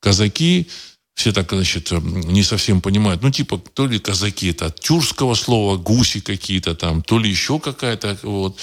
Казаки, 0.00 0.68
все 1.14 1.32
так, 1.32 1.50
значит, 1.50 1.90
не 1.90 2.42
совсем 2.42 2.80
понимают. 2.82 3.22
Ну, 3.22 3.30
типа, 3.30 3.58
то 3.58 3.86
ли 3.86 3.98
казаки, 3.98 4.50
это 4.50 4.66
от 4.66 4.80
тюркского 4.80 5.34
слова, 5.34 5.78
гуси 5.78 6.20
какие-то 6.20 6.74
там, 6.74 7.02
то 7.02 7.18
ли 7.18 7.30
еще 7.30 7.58
какая-то, 7.58 8.18
вот. 8.22 8.58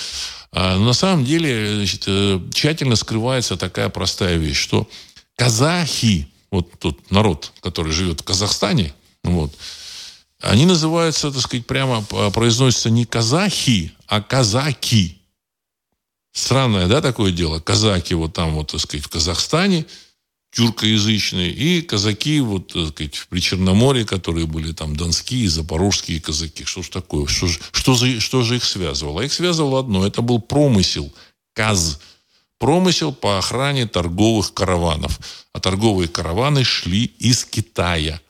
А 0.52 0.78
на 0.78 0.93
самом 0.93 1.26
деле, 1.26 1.76
значит, 1.76 2.04
э, 2.06 2.39
тщательно 2.54 2.95
скрывается 2.95 3.58
такая 3.58 3.89
простая 3.89 4.38
вещь, 4.38 4.60
что 4.60 4.88
казахи, 5.36 6.28
вот 6.52 6.69
тот 6.80 7.10
народ, 7.10 7.52
который 7.60 7.91
живет 7.91 8.21
в 8.21 8.23
Казахстане, 8.23 8.93
вот, 9.23 9.52
они 10.39 10.67
называются, 10.67 11.32
так 11.32 11.41
сказать, 11.41 11.65
прямо 11.65 12.04
произносятся 12.04 12.91
не 12.91 13.06
казахи, 13.06 13.93
а 14.06 14.21
казаки. 14.21 15.23
Странное, 16.34 16.88
да, 16.88 17.00
такое 17.02 17.32
дело? 17.32 17.60
Казаки 17.60 18.15
вот 18.15 18.34
там, 18.34 18.56
вот, 18.56 18.72
так 18.72 18.82
сказать, 18.82 19.06
в 19.06 19.10
Казахстане, 19.10 19.86
тюркоязычные, 20.52 21.52
и 21.52 21.82
казаки 21.82 22.39
вот, 22.41 22.74
так 22.74 22.88
сказать, 22.89 23.26
при 23.30 23.39
Черноморье, 23.39 24.04
которые 24.04 24.48
были 24.48 24.72
там 24.72 24.96
донские, 24.96 25.48
запорожские 25.48 26.19
казаки. 26.19 26.65
Что 26.65 26.82
ж 26.82 26.89
такое? 26.89 27.28
Что, 27.28 27.48
что, 27.48 27.96
за, 27.96 28.19
что 28.19 28.41
же 28.41 28.58
их 28.58 28.63
связывало? 28.63 29.22
Их 29.22 29.32
связывало 29.32 29.80
одно. 29.80 30.06
Это 30.06 30.22
был 30.22 30.39
промысел, 30.39 31.13
каз. 31.54 32.00
Промысел 32.58 33.13
по 33.13 33.38
охране 33.38 33.88
торговых 33.88 34.54
караванов. 34.54 35.19
А 35.54 35.60
торговые 35.60 36.08
караваны 36.08 36.63
шли 36.63 37.06
из 37.19 37.46
Китая. 37.46 38.22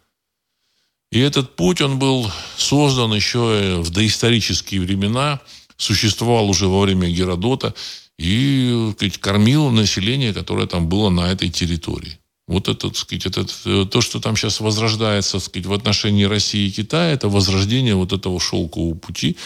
И 1.11 1.19
этот 1.19 1.55
путь, 1.55 1.79
он 1.79 1.99
был 1.99 2.29
создан 2.57 3.13
еще 3.13 3.81
в 3.81 3.91
доисторические 3.91 4.81
времена, 4.81 5.39
существовал 5.77 6.49
уже 6.49 6.67
во 6.67 6.81
время 6.81 7.09
Геродота 7.09 7.73
и 8.17 8.91
сказать, 8.95 9.17
кормил 9.17 9.69
население, 9.69 10.33
которое 10.33 10.67
там 10.67 10.87
было 10.87 11.09
на 11.09 11.31
этой 11.31 11.49
территории. 11.49 12.19
Вот 12.47 12.67
это, 12.67 12.89
так 12.89 12.97
сказать, 12.97 13.25
это, 13.25 13.85
то, 13.85 14.01
что 14.01 14.19
там 14.19 14.35
сейчас 14.35 14.59
возрождается 14.59 15.33
так 15.33 15.43
сказать, 15.43 15.65
в 15.65 15.73
отношении 15.73 16.25
России 16.25 16.67
и 16.67 16.71
Китая, 16.71 17.11
это 17.11 17.29
возрождение 17.29 17.95
вот 17.95 18.11
этого 18.11 18.39
шелкового 18.39 18.95
пути, 18.95 19.37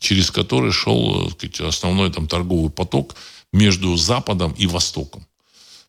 через 0.00 0.30
который 0.30 0.72
шел 0.72 1.28
так 1.28 1.38
сказать, 1.38 1.60
основной 1.60 2.12
там, 2.12 2.26
торговый 2.26 2.70
поток 2.70 3.14
между 3.52 3.96
Западом 3.96 4.52
и 4.52 4.66
Востоком. 4.66 5.26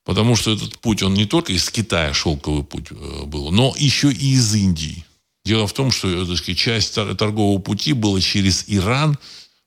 Потому 0.04 0.36
что 0.36 0.52
этот 0.52 0.80
путь, 0.80 1.04
он 1.04 1.14
не 1.14 1.26
только 1.26 1.54
из 1.54 1.70
Китая 1.70 2.14
шелковый 2.14 2.64
путь 2.64 2.88
э, 2.92 3.24
был, 3.26 3.52
но 3.52 3.74
еще 3.78 4.12
и 4.12 4.34
из 4.34 4.54
Индии. 4.56 5.06
Дело 5.46 5.68
в 5.68 5.74
том, 5.74 5.92
что 5.92 6.26
так 6.26 6.38
сказать, 6.38 6.58
часть 6.58 6.96
торгового 6.96 7.60
пути 7.60 7.94
была 7.94 8.20
через 8.22 8.66
Иран, 8.68 9.18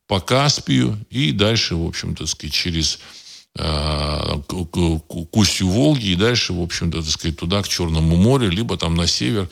по 0.06 0.20
Каспию 0.20 0.98
и 1.10 1.32
дальше, 1.32 1.76
в 1.76 1.86
общем-то, 1.86 2.26
сказать, 2.26 2.54
через 2.54 2.98
э, 3.56 3.62
к 4.48 5.62
Волги 5.62 6.06
и 6.06 6.14
дальше, 6.16 6.52
в 6.52 6.62
общем-то, 6.62 7.02
так 7.02 7.10
сказать, 7.10 7.38
туда, 7.38 7.62
к 7.62 7.68
Черному 7.68 8.16
морю, 8.16 8.50
либо 8.50 8.76
там 8.76 8.94
на 8.94 9.06
север 9.06 9.48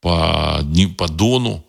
по, 0.00 0.64
по 0.96 1.08
Дону, 1.08 1.64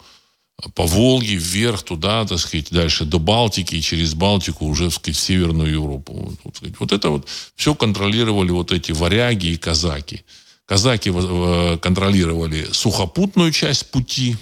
по 0.73 0.87
Волге 0.87 1.35
вверх 1.35 1.83
туда, 1.83 2.25
так 2.25 2.39
сказать, 2.39 2.71
дальше 2.71 3.05
до 3.05 3.19
Балтики 3.19 3.75
и 3.75 3.81
через 3.81 4.15
Балтику 4.15 4.65
уже, 4.65 4.85
так 4.85 4.93
сказать, 4.93 5.17
в 5.17 5.21
Северную 5.21 5.71
Европу. 5.71 6.33
Вот 6.79 6.91
это 6.91 7.09
вот 7.09 7.27
все 7.55 7.75
контролировали 7.75 8.49
вот 8.51 8.71
эти 8.71 8.91
варяги 8.91 9.47
и 9.47 9.57
казаки. 9.57 10.23
Казаки 10.65 11.11
э, 11.13 11.77
контролировали 11.79 12.67
сухопутную 12.71 13.51
часть 13.51 13.91
пути, 13.91 14.35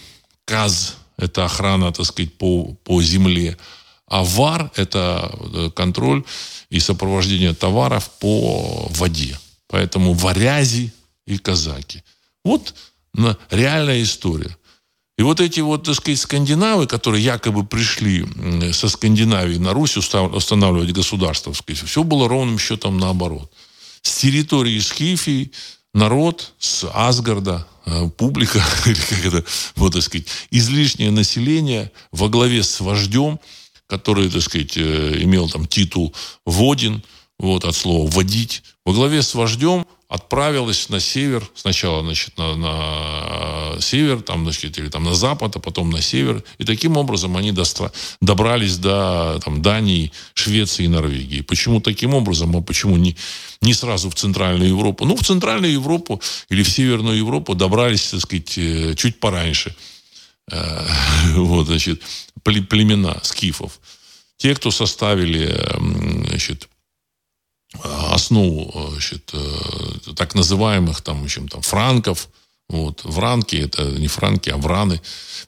КАЗ, 0.45 0.95
это 1.17 1.45
охрана, 1.45 1.91
так 1.91 2.05
сказать, 2.05 2.33
по, 2.33 2.73
по 2.83 3.01
земле, 3.01 3.57
а 4.07 4.23
ВАР– 4.23 4.71
это 4.75 5.31
э, 5.53 5.69
контроль 5.75 6.23
и 6.69 6.79
сопровождение 6.79 7.53
товаров 7.53 8.09
по 8.19 8.87
воде. 8.91 9.37
Поэтому 9.67 10.13
варязи 10.13 10.93
и 11.25 11.37
казаки. 11.37 12.03
Вот 12.43 12.75
реальная 13.49 14.03
история. 14.03 14.55
И 15.17 15.23
вот 15.23 15.39
эти 15.39 15.61
вот, 15.61 15.83
так 15.83 15.95
сказать, 15.95 16.19
скандинавы, 16.19 16.87
которые 16.87 17.23
якобы 17.23 17.65
пришли 17.65 18.25
со 18.73 18.89
Скандинавии 18.89 19.57
на 19.57 19.73
Русь 19.73 19.95
устанавливать 19.97 20.91
государство, 20.91 21.53
сказать, 21.53 21.81
все 21.83 22.03
было 22.03 22.27
ровным 22.27 22.59
счетом 22.59 22.97
наоборот. 22.99 23.51
С 24.01 24.17
территории 24.17 24.77
Скифии 24.79 25.51
народ, 25.93 26.53
с 26.59 26.85
Асгарда, 26.93 27.65
публика, 28.17 28.63
или 28.85 28.95
как 28.95 29.25
это, 29.25 29.45
вот, 29.75 29.93
так 29.93 30.01
сказать, 30.01 30.27
излишнее 30.51 31.11
население 31.11 31.91
во 32.11 32.29
главе 32.29 32.63
с 32.63 32.79
вождем, 32.79 33.39
который, 33.87 34.29
так 34.29 34.41
сказать, 34.41 34.77
э, 34.77 35.21
имел 35.21 35.49
там 35.49 35.67
титул 35.67 36.13
«водин», 36.45 37.03
вот 37.37 37.65
от 37.65 37.75
слова 37.75 38.09
«водить», 38.09 38.63
во 38.85 38.93
главе 38.93 39.21
с 39.21 39.35
вождем 39.35 39.85
отправилась 40.07 40.89
на 40.89 40.99
север, 40.99 41.49
сначала, 41.55 42.03
значит, 42.03 42.37
на, 42.37 42.55
на 42.55 43.81
север, 43.81 44.21
там, 44.21 44.43
значит, 44.43 44.77
или 44.77 44.89
там 44.89 45.03
на 45.03 45.15
запад, 45.15 45.55
а 45.55 45.59
потом 45.59 45.89
на 45.89 46.01
север. 46.01 46.43
И 46.59 46.63
таким 46.63 46.97
образом 46.97 47.35
они 47.37 47.51
достра... 47.51 47.91
добрались 48.21 48.77
до 48.77 49.39
там, 49.43 49.61
Дании, 49.61 50.11
Швеции 50.35 50.85
и 50.85 50.87
Норвегии. 50.87 51.41
Почему 51.41 51.81
таким 51.81 52.13
образом, 52.13 52.55
а 52.55 52.61
почему 52.61 52.97
не, 52.97 53.17
не 53.61 53.73
сразу 53.73 54.09
в 54.09 54.15
Центральную 54.15 54.69
Европу? 54.69 55.05
Ну, 55.05 55.15
в 55.15 55.23
Центральную 55.23 55.73
Европу 55.73 56.21
или 56.49 56.61
в 56.61 56.69
Северную 56.69 57.17
Европу 57.17 57.55
добрались, 57.55 58.09
так 58.09 58.21
сказать, 58.21 58.57
э, 58.57 58.93
чуть 58.95 59.19
пораньше. 59.19 59.75
Э, 60.51 60.85
вот, 61.33 61.65
значит, 61.65 62.01
племена 62.43 63.19
скифов. 63.23 63.79
Те, 64.37 64.53
кто 64.53 64.69
составили, 64.69 65.57
значит, 66.27 66.67
основу 67.83 68.89
значит, 68.91 69.31
э, 69.33 70.13
так 70.15 70.35
называемых 70.35 71.01
там, 71.01 71.23
общем, 71.23 71.47
там, 71.47 71.61
франков, 71.61 72.29
вот, 72.67 73.01
вранки, 73.03 73.55
это 73.57 73.83
не 73.83 74.07
франки, 74.07 74.49
а 74.49 74.57
враны. 74.57 74.99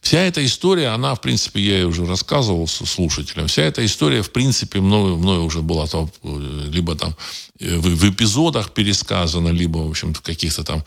Вся 0.01 0.19
эта 0.19 0.45
история, 0.45 0.89
она, 0.89 1.15
в 1.15 1.21
принципе, 1.21 1.59
я 1.59 1.87
уже 1.87 2.05
рассказывал 2.05 2.67
слушателям, 2.67 3.47
вся 3.47 3.63
эта 3.63 3.83
история, 3.83 4.21
в 4.21 4.31
принципе, 4.31 4.79
мною, 4.79 5.17
мною 5.17 5.43
уже 5.43 5.61
была 5.61 5.87
там, 5.87 6.11
либо 6.23 6.95
там 6.95 7.15
э, 7.59 7.77
в, 7.77 7.81
в 7.81 8.09
эпизодах 8.09 8.71
пересказана, 8.71 9.49
либо, 9.49 9.79
в 9.79 9.89
общем, 9.89 10.13
в 10.13 10.21
каких-то 10.21 10.63
там 10.63 10.83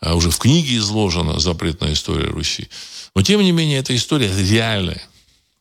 э, 0.00 0.14
уже 0.14 0.30
в 0.30 0.38
книге 0.38 0.78
изложена 0.78 1.38
запретная 1.38 1.92
история 1.92 2.28
Руси. 2.28 2.68
Но, 3.14 3.22
тем 3.22 3.42
не 3.42 3.52
менее, 3.52 3.78
эта 3.78 3.94
история 3.94 4.32
реальная. 4.34 5.02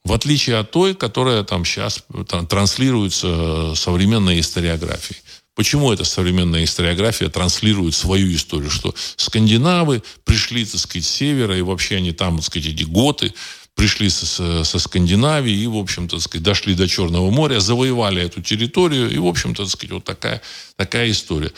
В 0.05 0.11
отличие 0.11 0.57
от 0.57 0.71
той, 0.71 0.95
которая 0.95 1.43
там 1.43 1.63
сейчас 1.63 2.03
транслируется 2.49 3.73
современной 3.75 4.39
историографией. 4.39 5.21
Почему 5.55 5.93
эта 5.93 6.03
современная 6.03 6.63
историография 6.63 7.29
транслирует 7.29 7.95
свою 7.95 8.33
историю? 8.35 8.69
Что 8.69 8.93
скандинавы 9.15 10.01
пришли, 10.25 10.65
так 10.65 10.79
сказать, 10.79 11.05
с 11.05 11.09
севера, 11.09 11.57
и 11.57 11.61
вообще 11.61 11.97
они 11.97 12.11
там, 12.11 12.37
так 12.37 12.45
сказать, 12.45 12.69
эти 12.69 12.83
готы, 12.83 13.33
пришли 13.75 14.09
со, 14.09 14.63
со 14.63 14.79
Скандинавии 14.79 15.53
и, 15.53 15.67
в 15.67 15.77
общем-то, 15.77 16.19
сказать, 16.19 16.43
дошли 16.43 16.75
до 16.75 16.87
Черного 16.87 17.31
моря, 17.31 17.59
завоевали 17.59 18.21
эту 18.21 18.41
территорию, 18.41 19.09
и, 19.09 19.17
в 19.17 19.25
общем-то, 19.25 19.65
сказать, 19.67 19.91
вот 19.91 20.03
такая, 20.03 20.41
такая 20.75 21.09
история. 21.11 21.51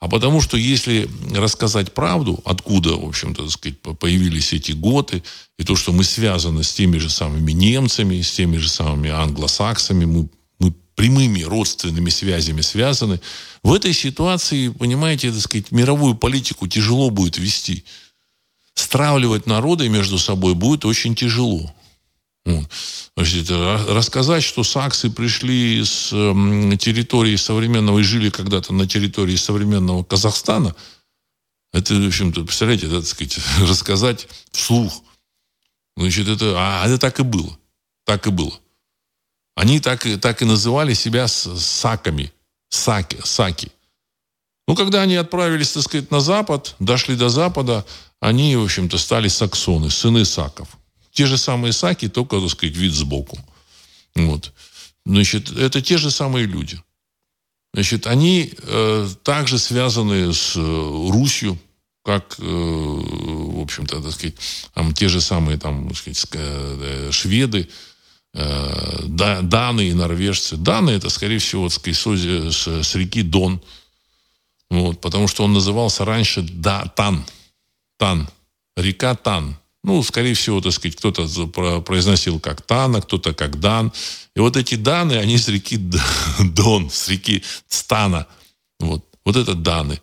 А 0.00 0.08
потому 0.08 0.40
что 0.40 0.56
если 0.56 1.08
рассказать 1.34 1.92
правду, 1.92 2.40
откуда, 2.46 2.96
в 2.96 3.06
общем-то, 3.06 3.48
сказать, 3.50 3.78
появились 3.80 4.54
эти 4.54 4.72
готы, 4.72 5.22
и 5.58 5.62
то, 5.62 5.76
что 5.76 5.92
мы 5.92 6.04
связаны 6.04 6.64
с 6.64 6.72
теми 6.72 6.96
же 6.96 7.10
самыми 7.10 7.52
немцами, 7.52 8.22
с 8.22 8.32
теми 8.32 8.56
же 8.56 8.70
самыми 8.70 9.10
англосаксами, 9.10 10.06
мы, 10.06 10.30
мы 10.58 10.72
прямыми 10.94 11.42
родственными 11.42 12.08
связями 12.08 12.62
связаны, 12.62 13.20
в 13.62 13.74
этой 13.74 13.92
ситуации, 13.92 14.70
понимаете, 14.70 15.30
так 15.32 15.40
сказать, 15.42 15.70
мировую 15.70 16.14
политику 16.14 16.66
тяжело 16.66 17.10
будет 17.10 17.36
вести. 17.36 17.84
Стравливать 18.72 19.46
народы 19.46 19.90
между 19.90 20.18
собой 20.18 20.54
будет 20.54 20.86
очень 20.86 21.14
тяжело. 21.14 21.74
Значит, 23.16 23.50
рассказать, 23.50 24.42
что 24.42 24.64
саксы 24.64 25.10
пришли 25.10 25.84
с 25.84 26.08
территории 26.78 27.36
современного 27.36 27.98
и 27.98 28.02
жили 28.02 28.30
когда-то 28.30 28.72
на 28.72 28.86
территории 28.86 29.36
современного 29.36 30.04
Казахстана, 30.04 30.74
это, 31.72 31.94
в 31.94 32.06
общем-то, 32.06 32.44
представляете, 32.44 32.86
это, 32.86 33.00
так 33.00 33.08
сказать, 33.08 33.38
рассказать 33.60 34.28
вслух. 34.50 35.02
Значит, 35.96 36.28
это, 36.28 36.54
а 36.56 36.86
это 36.86 36.98
так 36.98 37.20
и 37.20 37.22
было. 37.22 37.58
Так 38.04 38.26
и 38.26 38.30
было. 38.30 38.58
Они 39.54 39.78
так, 39.80 40.06
так 40.20 40.42
и 40.42 40.44
называли 40.44 40.94
себя 40.94 41.28
саками. 41.28 42.32
Саки, 42.70 43.18
саки. 43.24 43.70
Ну, 44.66 44.76
когда 44.76 45.02
они 45.02 45.16
отправились, 45.16 45.72
так 45.72 45.82
сказать, 45.82 46.10
на 46.10 46.20
запад, 46.20 46.76
дошли 46.78 47.16
до 47.16 47.28
запада, 47.28 47.84
они, 48.20 48.54
в 48.56 48.62
общем-то, 48.62 48.98
стали 48.98 49.28
саксоны, 49.28 49.90
сыны 49.90 50.24
саков. 50.24 50.68
Те 51.12 51.26
же 51.26 51.38
самые 51.38 51.72
саки, 51.72 52.08
только, 52.08 52.40
так 52.40 52.50
сказать, 52.50 52.76
вид 52.76 52.92
сбоку. 52.92 53.38
Вот. 54.14 54.52
Значит, 55.04 55.50
это 55.50 55.80
те 55.80 55.98
же 55.98 56.10
самые 56.10 56.46
люди. 56.46 56.80
Значит, 57.72 58.06
они 58.06 58.52
э, 58.56 59.08
также 59.22 59.58
связаны 59.58 60.32
с 60.32 60.56
э, 60.56 60.60
Русью, 60.60 61.58
как, 62.02 62.36
э, 62.38 62.42
в 62.42 63.60
общем-то, 63.60 64.02
так 64.02 64.12
сказать, 64.12 64.34
там, 64.74 64.92
те 64.92 65.08
же 65.08 65.20
самые 65.20 65.58
там, 65.58 65.88
так 65.88 65.96
сказать, 65.96 66.26
э, 66.32 67.10
шведы, 67.12 67.68
э, 68.34 69.04
даны 69.06 69.88
и 69.88 69.94
норвежцы. 69.94 70.56
Даны 70.56 70.90
это, 70.90 71.10
скорее 71.10 71.38
всего, 71.38 71.68
так 71.68 71.78
сказать, 71.78 71.98
с, 72.54 72.66
с 72.66 72.94
реки 72.94 73.22
Дон. 73.22 73.60
Вот, 74.70 75.00
потому 75.00 75.28
что 75.28 75.44
он 75.44 75.52
назывался 75.52 76.04
раньше 76.04 76.42
да, 76.42 76.86
Тан. 76.96 77.24
Тан. 77.98 78.28
Река 78.76 79.14
Тан. 79.14 79.59
Ну, 79.82 80.02
скорее 80.02 80.34
всего, 80.34 80.60
так 80.60 80.72
сказать, 80.72 80.96
кто-то 80.96 81.26
произносил 81.80 82.38
как 82.38 82.60
Тана, 82.62 83.00
кто-то 83.00 83.32
как 83.32 83.60
Дан. 83.60 83.92
И 84.36 84.40
вот 84.40 84.56
эти 84.56 84.74
Даны, 84.74 85.14
они 85.14 85.38
с 85.38 85.48
реки 85.48 85.78
Дон, 86.38 86.90
с 86.90 87.08
реки 87.08 87.42
Стана. 87.68 88.26
Вот, 88.78 89.04
вот 89.24 89.36
это 89.36 89.54
Даны. 89.54 90.00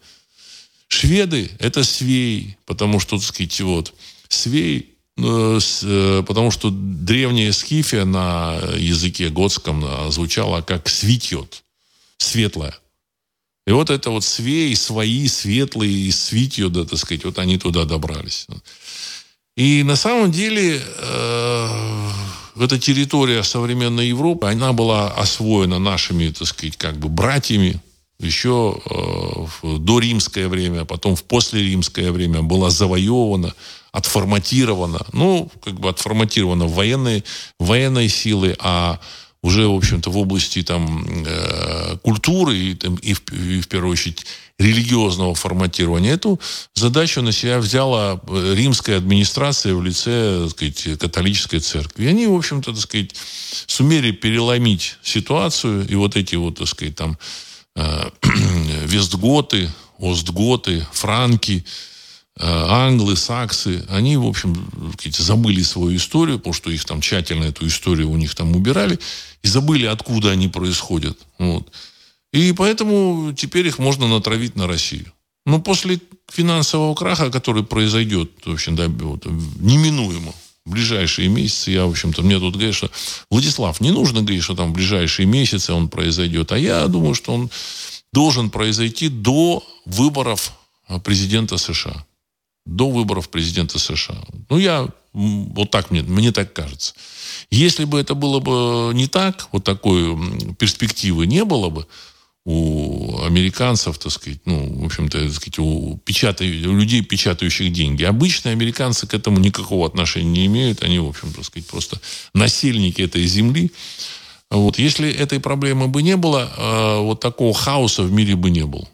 Шведы– 0.87 1.51
это 1.59 1.83
свей, 1.83 2.57
потому 2.65 2.99
что, 2.99 3.17
так 3.17 3.25
сказать, 3.27 3.59
вот, 3.61 3.93
свей, 4.29 4.95
э, 5.17 5.59
э, 5.83 6.23
потому 6.25 6.49
что 6.49 6.69
древняя 6.71 7.51
скифия 7.51 8.05
на 8.05 8.57
языке 8.77 9.29
готском 9.29 9.83
э, 9.85 10.11
звучала 10.11 10.61
как 10.61 10.87
свитьет, 10.87 11.63
светлая. 12.17 12.73
И 13.67 13.71
вот 13.71 13.89
это 13.89 14.11
вот 14.11 14.23
свей, 14.23 14.73
свои, 14.77 15.27
светлые, 15.27 15.91
и 15.91 16.69
да, 16.69 16.85
так 16.85 16.97
сказать, 16.97 17.25
вот 17.25 17.37
они 17.37 17.57
туда 17.57 17.83
добрались. 17.83 18.47
И 19.57 19.81
на 19.81 19.95
самом 19.95 20.31
деле 20.31 20.79
э, 20.79 21.67
эта 22.59 22.77
территория 22.77 23.41
современной 23.41 24.07
Европы, 24.07 24.47
она 24.47 24.71
была 24.71 25.09
освоена 25.09 25.79
нашими, 25.79 26.29
так 26.29 26.47
сказать, 26.47 26.77
как 26.77 26.97
бы 26.97 27.09
братьями, 27.09 27.81
еще 28.19 28.81
в 29.61 29.77
доримское 29.79 30.47
время, 30.47 30.81
а 30.81 30.85
потом 30.85 31.15
в 31.15 31.23
послеримское 31.23 32.11
время 32.11 32.41
была 32.41 32.69
завоевана, 32.69 33.53
отформатирована, 33.91 35.05
ну, 35.13 35.51
как 35.63 35.79
бы 35.79 35.89
отформатирована 35.89 36.65
в 36.65 36.73
военной, 36.73 37.23
военной 37.59 38.09
силы, 38.09 38.55
а 38.59 38.99
уже, 39.41 39.67
в 39.67 39.75
общем-то, 39.75 40.09
в 40.09 40.17
области 40.17 40.63
там, 40.63 41.23
э, 41.25 41.97
культуры 42.01 42.57
и, 42.57 42.73
там, 42.73 42.95
и, 42.95 43.13
в, 43.13 43.21
и, 43.31 43.61
в 43.61 43.67
первую 43.67 43.91
очередь, 43.91 44.25
религиозного 44.57 45.35
форматирования. 45.35 46.13
Эту 46.13 46.39
задачу 46.73 47.21
на 47.21 47.31
себя 47.31 47.59
взяла 47.59 48.19
э, 48.27 48.53
римская 48.55 48.97
администрация 48.97 49.75
в 49.75 49.83
лице 49.83 50.41
так 50.43 50.51
сказать, 50.51 50.99
католической 50.99 51.59
церкви. 51.59 52.05
И 52.05 52.07
они, 52.07 52.27
в 52.27 52.35
общем-то, 52.35 52.71
так 52.71 52.81
сказать, 52.81 53.11
сумели 53.67 54.11
переломить 54.11 54.97
ситуацию. 55.03 55.87
И 55.87 55.95
вот 55.95 56.15
эти 56.15 56.35
вот, 56.35 56.57
так 56.57 56.67
сказать, 56.67 56.95
там, 56.95 57.17
э, 57.75 58.09
вестготы, 58.85 59.69
остготы, 59.99 60.85
франки, 60.91 61.63
англы, 62.39 63.15
саксы, 63.15 63.85
они, 63.89 64.17
в 64.17 64.25
общем, 64.25 64.69
забыли 65.17 65.63
свою 65.63 65.97
историю, 65.97 66.37
потому 66.37 66.53
что 66.53 66.69
их 66.71 66.85
там 66.85 67.01
тщательно 67.01 67.45
эту 67.45 67.65
историю 67.67 68.09
у 68.09 68.17
них 68.17 68.35
там 68.35 68.55
убирали, 68.55 68.99
и 69.43 69.47
забыли, 69.47 69.85
откуда 69.85 70.31
они 70.31 70.47
происходят. 70.47 71.17
Вот. 71.39 71.71
И 72.33 72.51
поэтому 72.51 73.33
теперь 73.33 73.67
их 73.67 73.79
можно 73.79 74.07
натравить 74.07 74.55
на 74.55 74.67
Россию. 74.67 75.11
Но 75.45 75.59
после 75.59 75.99
финансового 76.29 76.93
краха, 76.93 77.31
который 77.31 77.63
произойдет, 77.63 78.31
в 78.45 78.51
общем, 78.51 78.75
да, 78.75 78.87
вот, 78.87 79.25
неминуемо, 79.25 80.33
в 80.65 80.71
ближайшие 80.71 81.29
месяцы, 81.29 81.71
я, 81.71 81.85
в 81.85 81.91
общем-то, 81.91 82.21
мне 82.21 82.37
тут 82.39 82.55
говорят, 82.55 82.75
что 82.75 82.91
Владислав, 83.31 83.79
не 83.79 83.91
нужно 83.91 84.19
говорить, 84.19 84.43
что 84.43 84.55
там 84.55 84.71
в 84.71 84.73
ближайшие 84.73 85.25
месяцы 85.25 85.71
он 85.71 85.87
произойдет, 85.87 86.51
а 86.51 86.57
я 86.57 86.85
думаю, 86.87 87.15
что 87.15 87.33
он 87.33 87.49
должен 88.11 88.49
произойти 88.49 89.07
до 89.07 89.63
выборов 89.85 90.51
президента 91.05 91.57
США. 91.57 92.05
До 92.67 92.89
выборов 92.89 93.29
президента 93.29 93.79
США. 93.79 94.23
Ну, 94.49 94.57
я 94.57 94.87
вот 95.13 95.71
так 95.71 95.89
мне, 95.89 96.03
мне 96.03 96.31
так 96.31 96.53
кажется. 96.53 96.93
Если 97.49 97.85
бы 97.85 97.99
это 97.99 98.13
было 98.13 98.39
бы 98.39 98.93
не 98.93 99.07
так, 99.07 99.47
вот 99.51 99.63
такой 99.63 100.15
перспективы 100.59 101.25
не 101.25 101.43
было 101.43 101.69
бы, 101.69 101.87
у 102.49 103.23
американцев, 103.23 103.97
так 103.97 104.09
сказать, 104.09 104.39
ну, 104.45 104.81
в 104.81 104.85
общем-то, 104.85 105.19
так 105.19 105.33
сказать, 105.33 105.59
у, 105.59 105.99
печатай, 106.05 106.47
у 106.65 106.77
людей, 106.77 107.01
печатающих 107.01 107.73
деньги. 107.73 108.03
Обычные 108.03 108.53
американцы 108.53 109.05
к 109.05 109.13
этому 109.13 109.39
никакого 109.39 109.85
отношения 109.85 110.29
не 110.29 110.45
имеют. 110.45 110.81
Они, 110.81 110.97
в 110.97 111.07
общем, 111.09 111.33
так 111.33 111.43
сказать, 111.43 111.67
просто 111.67 111.99
насельники 112.33 113.01
этой 113.01 113.25
земли. 113.25 113.73
Вот. 114.49 114.79
Если 114.79 115.11
этой 115.11 115.41
проблемы 115.41 115.89
бы 115.89 116.01
не 116.01 116.15
было, 116.15 116.49
э, 116.55 117.01
вот 117.01 117.19
такого 117.19 117.53
хаоса 117.53 118.03
в 118.03 118.13
мире 118.13 118.37
бы 118.37 118.49
не 118.49 118.65
было. 118.65 118.87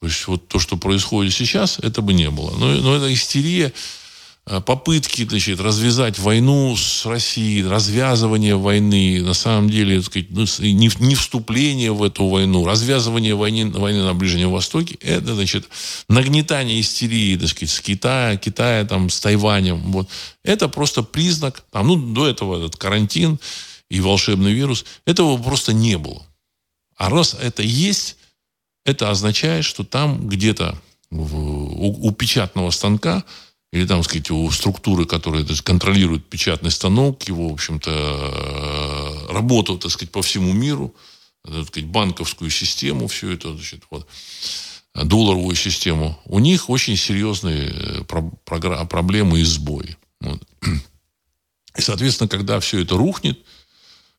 То 0.00 0.06
есть 0.06 0.26
вот 0.26 0.48
то, 0.48 0.58
что 0.58 0.76
происходит 0.76 1.32
сейчас, 1.32 1.78
это 1.78 2.02
бы 2.02 2.12
не 2.12 2.30
было. 2.30 2.50
Но, 2.56 2.68
но 2.68 2.96
эта 2.96 3.12
истерия 3.12 3.72
Э, 4.46 4.60
попытки 4.60 5.24
значит, 5.28 5.60
развязать 5.60 6.18
войну 6.18 6.74
с 6.74 7.04
Россией, 7.06 7.62
развязывание 7.62 8.56
войны, 8.56 9.22
на 9.22 9.34
самом 9.34 9.68
деле, 9.68 10.02
сказать, 10.02 10.30
ну, 10.30 10.44
не, 10.58 10.90
не 10.98 11.14
вступление 11.14 11.92
в 11.92 12.02
эту 12.02 12.26
войну, 12.26 12.64
развязывание 12.64 13.34
войны, 13.34 13.70
войны 13.70 14.02
на 14.02 14.12
Ближнем 14.12 14.50
Востоке, 14.50 14.96
это, 15.02 15.34
значит, 15.34 15.68
нагнетание 16.08 16.80
истерии, 16.80 17.36
так 17.36 17.48
сказать, 17.48 17.70
с 17.70 17.80
Китая, 17.80 18.36
Китая, 18.36 18.84
там, 18.84 19.10
с 19.10 19.20
Тайванем, 19.20 19.92
вот. 19.92 20.08
Это 20.42 20.68
просто 20.68 21.02
признак, 21.02 21.62
там, 21.70 21.86
ну, 21.86 21.96
до 21.96 22.26
этого 22.26 22.58
этот 22.58 22.76
карантин 22.76 23.38
и 23.90 24.00
волшебный 24.00 24.52
вирус, 24.52 24.84
этого 25.04 25.36
просто 25.36 25.74
не 25.74 25.96
было. 25.96 26.22
А 26.96 27.10
раз 27.10 27.36
это 27.40 27.62
есть, 27.62 28.16
это 28.84 29.10
означает, 29.10 29.64
что 29.64 29.84
там 29.84 30.28
где-то 30.28 30.78
у, 31.10 32.08
у 32.08 32.12
печатного 32.12 32.70
станка 32.70 33.24
или 33.72 33.86
там, 33.86 34.02
сказать, 34.02 34.30
у 34.30 34.50
структуры, 34.50 35.06
которая 35.06 35.44
так, 35.44 35.62
контролирует 35.62 36.28
печатный 36.28 36.70
станок, 36.72 37.22
его, 37.24 37.50
в 37.50 37.52
общем-то, 37.52 37.90
э, 37.90 39.32
работу, 39.32 39.78
так 39.78 39.92
сказать, 39.92 40.10
по 40.10 40.22
всему 40.22 40.52
миру, 40.52 40.94
так 41.44 41.68
сказать, 41.68 41.88
банковскую 41.88 42.50
систему, 42.50 43.06
все 43.06 43.30
это, 43.30 43.54
значит, 43.54 43.84
вот, 43.90 44.08
долларовую 44.94 45.54
систему, 45.54 46.18
у 46.24 46.40
них 46.40 46.68
очень 46.68 46.96
серьезные 46.96 47.72
э, 47.72 48.04
проблемы 48.04 49.40
и 49.40 49.44
сбои. 49.44 49.96
Вот. 50.20 50.42
И, 51.76 51.80
соответственно, 51.80 52.28
когда 52.28 52.58
все 52.58 52.80
это 52.80 52.96
рухнет, 52.96 53.38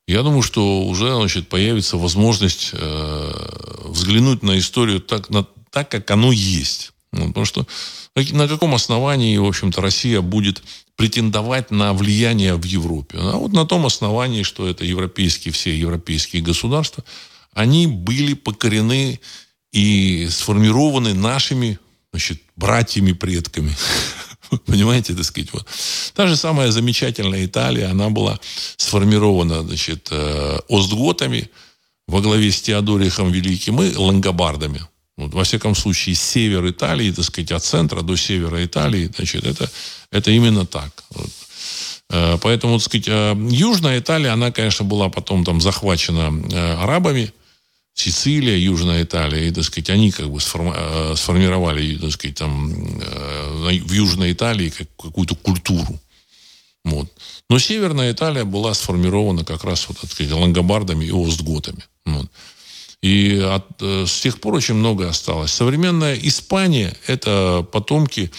я 0.07 0.23
думаю, 0.23 0.41
что 0.41 0.83
уже 0.83 1.13
значит, 1.15 1.49
появится 1.49 1.97
возможность 1.97 2.69
э, 2.73 3.80
взглянуть 3.91 4.43
на 4.43 4.57
историю 4.57 5.01
так, 5.01 5.29
на, 5.29 5.45
так, 5.69 5.89
как 5.89 6.09
оно 6.11 6.31
есть. 6.31 6.91
Ну, 7.11 7.27
потому 7.27 7.45
что 7.45 7.67
на 8.15 8.47
каком 8.47 8.73
основании, 8.73 9.37
в 9.37 9.45
общем-то, 9.45 9.81
Россия 9.81 10.21
будет 10.21 10.63
претендовать 10.95 11.71
на 11.71 11.93
влияние 11.93 12.55
в 12.55 12.63
Европе? 12.63 13.17
А 13.19 13.37
вот 13.37 13.53
на 13.53 13.65
том 13.65 13.85
основании, 13.85 14.43
что 14.43 14.67
это 14.67 14.85
европейские, 14.85 15.51
все 15.51 15.77
европейские 15.77 16.41
государства, 16.41 17.03
они 17.53 17.87
были 17.87 18.33
покорены 18.33 19.19
и 19.71 20.27
сформированы 20.29 21.13
нашими 21.13 21.79
значит, 22.11 22.41
братьями-предками. 22.55 23.75
Понимаете, 24.65 25.13
так 25.13 25.23
сказать, 25.25 25.51
вот. 25.53 25.65
Та 26.13 26.27
же 26.27 26.35
самая 26.35 26.71
замечательная 26.71 27.45
Италия, 27.45 27.87
она 27.87 28.09
была 28.09 28.39
сформирована, 28.77 29.63
значит, 29.63 30.09
э, 30.11 30.59
остготами 30.67 31.49
во 32.11 32.19
главе 32.19 32.51
с 32.51 32.61
Теодорихом 32.61 33.31
Великим 33.31 33.81
и 33.81 33.95
лангобардами. 33.95 34.81
Вот, 35.17 35.33
во 35.33 35.43
всяком 35.43 35.75
случае, 35.75 36.15
север 36.15 36.69
Италии, 36.69 37.11
так 37.11 37.23
сказать, 37.23 37.51
от 37.51 37.63
центра 37.63 38.01
до 38.01 38.17
севера 38.17 38.63
Италии, 38.65 39.09
значит, 39.15 39.45
это, 39.45 39.71
это 40.11 40.31
именно 40.31 40.65
так. 40.65 41.03
Вот. 41.11 41.29
Э, 42.09 42.37
поэтому, 42.41 42.79
так 42.79 42.85
сказать, 42.85 43.07
э, 43.07 43.35
Южная 43.49 43.99
Италия, 43.99 44.31
она, 44.31 44.51
конечно, 44.51 44.83
была 44.85 45.07
потом 45.09 45.45
там 45.45 45.61
захвачена 45.61 46.33
э, 46.51 46.73
арабами, 46.83 47.31
Сицилия, 47.93 48.57
Южная 48.57 49.03
Италия, 49.03 49.47
и, 49.47 49.51
так 49.51 49.63
сказать, 49.63 49.89
они 49.89 50.11
как 50.11 50.29
бы 50.29 50.39
сформировали, 50.39 51.97
так 51.97 52.11
сказать, 52.11 52.37
там 52.37 52.73
в 52.73 53.91
Южной 53.91 54.31
Италии 54.31 54.73
какую-то 54.97 55.35
культуру. 55.35 55.99
Вот. 56.83 57.07
Но 57.49 57.59
Северная 57.59 58.11
Италия 58.11 58.43
была 58.43 58.73
сформирована 58.73 59.43
как 59.43 59.63
раз, 59.63 59.87
вот, 59.87 59.99
так 59.99 60.11
сказать, 60.11 60.31
лангобардами 60.31 61.05
и 61.05 61.11
остготами. 61.11 61.83
Вот. 62.05 62.27
И 63.01 63.39
от, 63.39 63.65
э, 63.81 64.05
с 64.07 64.21
тех 64.21 64.39
пор 64.39 64.55
очень 64.55 64.75
много 64.75 65.09
осталось. 65.09 65.51
Современная 65.51 66.15
Испания– 66.15 66.95
это 67.07 67.65
потомки 67.71 68.31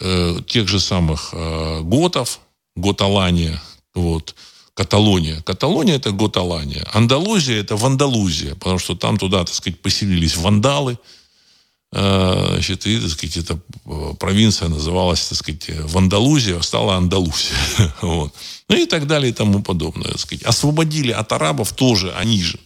э, 0.00 0.36
тех 0.46 0.68
же 0.68 0.80
самых 0.80 1.30
э, 1.32 1.80
готов, 1.82 2.40
Готалания, 2.76 3.62
вот, 3.94 4.34
Каталония. 4.74 5.42
Каталония– 5.42 5.94
это 5.96 6.10
Готалания. 6.10 6.86
Андалузия– 6.92 7.60
это 7.60 7.76
Вандалузия, 7.76 8.54
потому 8.54 8.78
что 8.78 8.96
там 8.96 9.16
туда, 9.16 9.44
так 9.44 9.54
сказать, 9.54 9.80
поселились 9.80 10.36
вандалы, 10.36 10.98
Значит, 11.92 12.86
и, 12.86 13.00
так 13.00 13.10
сказать, 13.10 13.36
эта 13.38 13.58
э, 13.86 14.14
провинция 14.18 14.68
называлась, 14.68 15.26
так 15.26 15.38
сказать, 15.38 15.70
Вандалузия, 15.92 16.60
стала 16.60 16.96
Андалусия. 16.96 17.56
Вот. 18.02 18.32
Ну 18.68 18.76
и 18.76 18.86
так 18.86 19.06
далее 19.06 19.30
и 19.30 19.34
тому 19.34 19.62
подобное. 19.62 20.12
Так 20.12 20.20
сказать. 20.20 20.44
Освободили 20.44 21.10
от 21.10 21.32
арабов 21.32 21.72
тоже 21.72 22.12
они 22.12 22.42
же. 22.42 22.60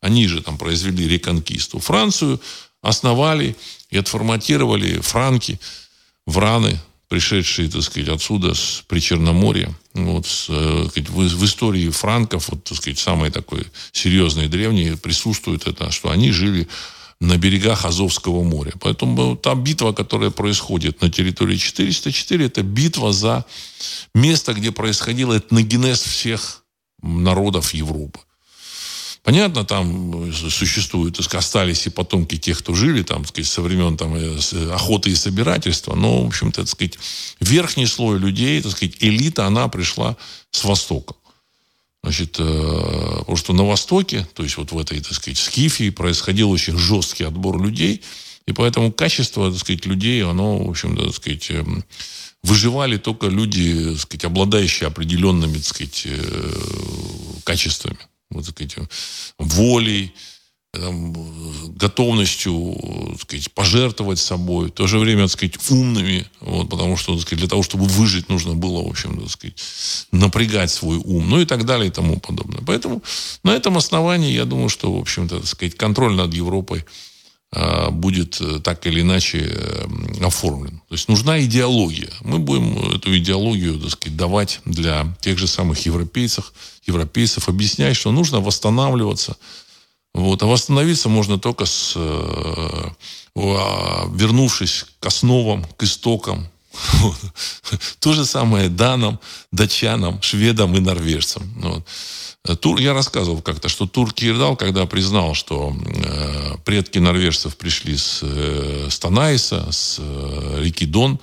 Они 0.00 0.26
же 0.26 0.40
там 0.40 0.56
произвели 0.56 1.08
реконкисту. 1.08 1.78
Францию 1.78 2.40
основали 2.80 3.56
и 3.90 3.98
отформатировали 3.98 5.00
франки, 5.00 5.58
враны, 6.26 6.78
пришедшие, 7.08 7.70
так 7.70 7.82
сказать, 7.82 8.08
отсюда, 8.08 8.54
с 8.54 8.82
Причерноморья. 8.88 9.74
Вот, 9.92 10.26
с, 10.26 10.46
э, 10.48 10.88
в, 10.94 11.18
в 11.18 11.44
истории 11.44 11.90
франков, 11.90 12.48
вот, 12.48 12.64
так 12.64 12.78
сказать, 12.78 12.98
самой 12.98 13.30
такой 13.30 13.66
серьезной 13.92 14.48
древней 14.48 14.96
присутствует 14.96 15.66
это, 15.66 15.90
что 15.90 16.10
они 16.10 16.32
жили 16.32 16.66
на 17.20 17.36
берегах 17.36 17.84
Азовского 17.84 18.42
моря. 18.42 18.72
Поэтому 18.80 19.36
та 19.36 19.54
битва, 19.54 19.92
которая 19.92 20.30
происходит 20.30 21.00
на 21.00 21.10
территории 21.10 21.56
404, 21.56 22.46
это 22.46 22.62
битва 22.62 23.12
за 23.12 23.44
место, 24.14 24.52
где 24.54 24.72
происходил 24.72 25.36
этногенез 25.36 26.02
всех 26.02 26.64
народов 27.02 27.74
Европы. 27.74 28.20
Понятно, 29.24 29.64
там 29.64 30.30
существуют, 30.34 31.18
остались 31.18 31.86
и 31.86 31.90
потомки 31.90 32.36
тех, 32.36 32.58
кто 32.58 32.74
жили 32.74 33.02
там, 33.02 33.22
так 33.22 33.28
сказать, 33.28 33.50
со 33.50 33.62
времен 33.62 33.96
там, 33.96 34.14
э, 34.14 34.38
охоты 34.70 35.10
и 35.10 35.14
собирательства, 35.14 35.94
но, 35.94 36.24
в 36.24 36.26
общем-то, 36.26 36.60
так 36.60 36.68
сказать, 36.68 36.98
верхний 37.40 37.86
слой 37.86 38.18
людей, 38.18 38.60
так 38.60 38.72
сказать, 38.72 38.96
элита, 39.00 39.46
она 39.46 39.68
пришла 39.68 40.18
с 40.50 40.62
Востока. 40.64 41.14
Значит, 42.04 42.36
э, 42.38 43.16
потому 43.20 43.36
что 43.38 43.54
на 43.54 43.64
Востоке, 43.64 44.28
то 44.34 44.42
есть 44.42 44.58
вот 44.58 44.72
в 44.72 44.78
этой, 44.78 45.00
так 45.00 45.14
сказать, 45.14 45.38
Скифии 45.38 45.88
происходил 45.88 46.50
очень 46.50 46.76
жесткий 46.76 47.24
отбор 47.24 47.58
людей, 47.62 48.02
и 48.44 48.52
поэтому 48.52 48.92
качество, 48.92 49.50
так 49.50 49.58
сказать, 49.58 49.86
людей, 49.86 50.22
оно, 50.22 50.58
в 50.58 50.68
общем-то, 50.68 51.06
так 51.06 51.14
сказать, 51.14 51.50
эм, 51.50 51.82
выживали 52.42 52.98
только 52.98 53.28
люди, 53.28 53.92
так 53.92 54.00
сказать, 54.00 54.24
обладающие 54.26 54.86
определенными, 54.86 55.54
так 55.54 55.64
сказать, 55.64 56.02
э, 56.04 56.52
качествами 57.42 57.96
вот 58.34 58.44
так 58.44 58.54
сказать, 58.54 58.88
волей, 59.38 60.12
там, 60.74 61.14
готовностью 61.76 62.76
так 63.12 63.20
сказать, 63.20 63.52
пожертвовать 63.52 64.18
собой, 64.18 64.68
в 64.68 64.72
то 64.72 64.86
же 64.86 64.98
время 64.98 65.22
так 65.22 65.32
сказать, 65.32 65.54
умными, 65.70 66.26
вот, 66.40 66.68
потому 66.68 66.96
что 66.96 67.18
сказать, 67.18 67.38
для 67.38 67.48
того, 67.48 67.62
чтобы 67.62 67.86
выжить, 67.86 68.28
нужно 68.28 68.54
было, 68.54 68.82
в 68.82 68.88
общем, 68.88 69.20
так 69.20 69.30
сказать, 69.30 69.56
напрягать 70.12 70.70
свой 70.70 70.98
ум, 70.98 71.28
ну 71.28 71.40
и 71.40 71.44
так 71.44 71.64
далее 71.64 71.88
и 71.88 71.90
тому 71.90 72.18
подобное. 72.20 72.60
Поэтому 72.66 73.02
на 73.42 73.50
этом 73.50 73.76
основании 73.76 74.32
я 74.32 74.44
думаю, 74.44 74.68
что, 74.68 74.92
в 74.92 75.00
общем-то, 75.00 75.38
так 75.38 75.46
сказать, 75.46 75.76
контроль 75.76 76.14
над 76.14 76.32
Европой 76.34 76.84
а, 77.56 77.90
будет 77.90 78.40
э, 78.40 78.58
так 78.58 78.84
или 78.86 79.02
иначе 79.02 79.38
э, 79.48 79.86
оформлен. 80.20 80.80
То 80.88 80.94
есть 80.94 81.08
нужна 81.08 81.40
идеология. 81.40 82.10
Мы 82.22 82.40
будем 82.40 82.96
эту 82.96 83.16
идеологию, 83.16 83.78
так 83.78 83.90
сказать, 83.90 84.16
давать 84.16 84.60
для 84.64 85.14
тех 85.20 85.38
же 85.38 85.46
самых 85.46 85.86
европейцев, 85.86 86.52
европейцев, 86.84 87.48
объяснять, 87.48 87.94
что 87.94 88.10
нужно 88.10 88.40
восстанавливаться. 88.40 89.36
Вот. 90.14 90.42
А 90.42 90.46
восстановиться 90.46 91.08
можно 91.08 91.38
только 91.38 91.66
с, 91.66 91.94
э, 91.96 92.90
вернувшись 93.34 94.86
к 95.00 95.06
основам, 95.06 95.64
к 95.76 95.82
истокам. 95.82 96.48
То 97.98 98.12
же 98.12 98.24
самое 98.24 98.68
данам, 98.68 99.18
датчанам, 99.52 100.22
шведам 100.22 100.76
и 100.76 100.80
норвежцам. 100.80 101.52
Вот. 101.56 102.60
Тур, 102.60 102.78
я 102.78 102.92
рассказывал 102.92 103.42
как-то, 103.42 103.68
что 103.68 103.86
Тур 103.86 104.12
Кирдал, 104.12 104.56
когда 104.56 104.86
признал, 104.86 105.34
что 105.34 105.74
э, 105.74 106.56
предки 106.64 106.98
норвежцев 106.98 107.56
пришли 107.56 107.96
с, 107.96 108.20
э, 108.22 108.88
с 108.90 108.98
с 109.72 109.96
э, 109.98 110.60
реки 110.60 110.84
Дон, 110.84 111.18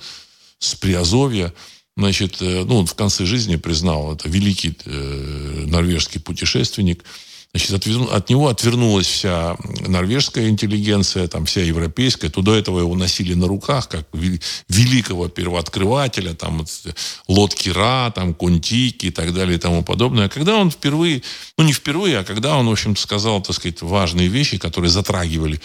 с 0.58 0.74
Приазовья, 0.74 1.54
значит, 1.96 2.42
э, 2.42 2.64
ну, 2.66 2.78
он 2.78 2.86
в 2.86 2.94
конце 2.94 3.24
жизни 3.24 3.56
признал, 3.56 4.14
это 4.14 4.28
великий 4.28 4.76
э, 4.84 5.64
норвежский 5.66 6.20
путешественник– 6.20 7.04
Значит, 7.54 7.72
отверну, 7.72 8.08
от 8.08 8.30
него 8.30 8.48
отвернулась 8.48 9.06
вся 9.06 9.58
норвежская 9.86 10.48
интеллигенция, 10.48 11.28
там 11.28 11.44
вся 11.44 11.60
европейская. 11.60 12.30
Туда 12.30 12.56
этого 12.56 12.80
его 12.80 12.94
носили 12.94 13.34
на 13.34 13.46
руках, 13.46 13.90
как 13.90 14.08
великого 14.70 15.28
первооткрывателя, 15.28 16.32
там 16.32 16.64
лодки 17.28 17.68
Ра, 17.68 18.10
там 18.14 18.32
Контики 18.32 19.06
и 19.06 19.10
так 19.10 19.34
далее 19.34 19.56
и 19.56 19.60
тому 19.60 19.82
подобное. 19.84 20.26
А 20.26 20.28
когда 20.30 20.56
он 20.56 20.70
впервые, 20.70 21.22
ну 21.58 21.64
не 21.64 21.74
впервые, 21.74 22.20
а 22.20 22.24
когда 22.24 22.56
он, 22.56 22.68
в 22.68 22.72
общем-то, 22.72 22.98
сказал, 22.98 23.42
так 23.42 23.54
сказать, 23.54 23.82
важные 23.82 24.28
вещи, 24.28 24.56
которые 24.56 24.90
затрагивали 24.90 25.60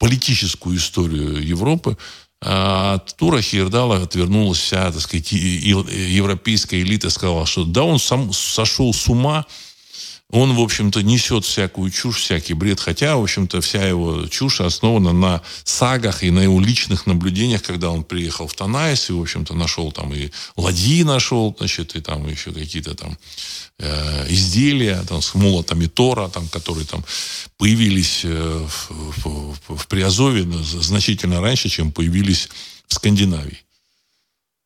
политическую 0.00 0.76
историю 0.76 1.40
Европы, 1.46 1.96
а 2.40 2.94
от 2.94 3.16
Тура 3.16 3.40
Хейердала 3.40 4.02
отвернулась 4.02 4.58
вся, 4.58 4.90
так 4.90 5.00
сказать, 5.00 5.30
европейская 5.30 6.80
элита, 6.80 7.10
сказала, 7.10 7.46
что 7.46 7.64
да, 7.64 7.84
он 7.84 8.00
сам 8.00 8.32
сошел 8.32 8.92
с 8.92 9.06
ума, 9.08 9.46
он, 10.30 10.54
в 10.54 10.60
общем-то, 10.60 11.02
несет 11.02 11.46
всякую 11.46 11.90
чушь, 11.90 12.18
всякий 12.18 12.52
бред, 12.52 12.80
хотя, 12.80 13.16
в 13.16 13.22
общем-то, 13.22 13.62
вся 13.62 13.86
его 13.86 14.26
чушь 14.26 14.60
основана 14.60 15.12
на 15.12 15.42
сагах 15.64 16.22
и 16.22 16.30
на 16.30 16.40
его 16.40 16.60
личных 16.60 17.06
наблюдениях, 17.06 17.62
когда 17.62 17.90
он 17.90 18.04
приехал 18.04 18.46
в 18.46 18.54
Танаис 18.54 19.08
и, 19.08 19.14
в 19.14 19.22
общем-то, 19.22 19.54
нашел 19.54 19.90
там 19.90 20.12
и 20.12 20.30
ладьи 20.56 21.02
нашел, 21.02 21.56
значит, 21.58 21.96
и 21.96 22.02
там 22.02 22.28
еще 22.28 22.52
какие-то 22.52 22.94
там 22.94 23.16
э, 23.78 24.26
изделия 24.28 25.02
там, 25.08 25.22
с 25.22 25.34
молотами 25.34 25.86
Тора, 25.86 26.28
там, 26.28 26.46
которые 26.48 26.84
там 26.84 27.02
появились 27.56 28.20
э, 28.24 28.66
в, 28.68 28.90
в, 29.24 29.76
в 29.76 29.86
Приазове 29.86 30.46
значительно 30.62 31.40
раньше, 31.40 31.70
чем 31.70 31.90
появились 31.90 32.50
в 32.86 32.94
Скандинавии. 32.94 33.64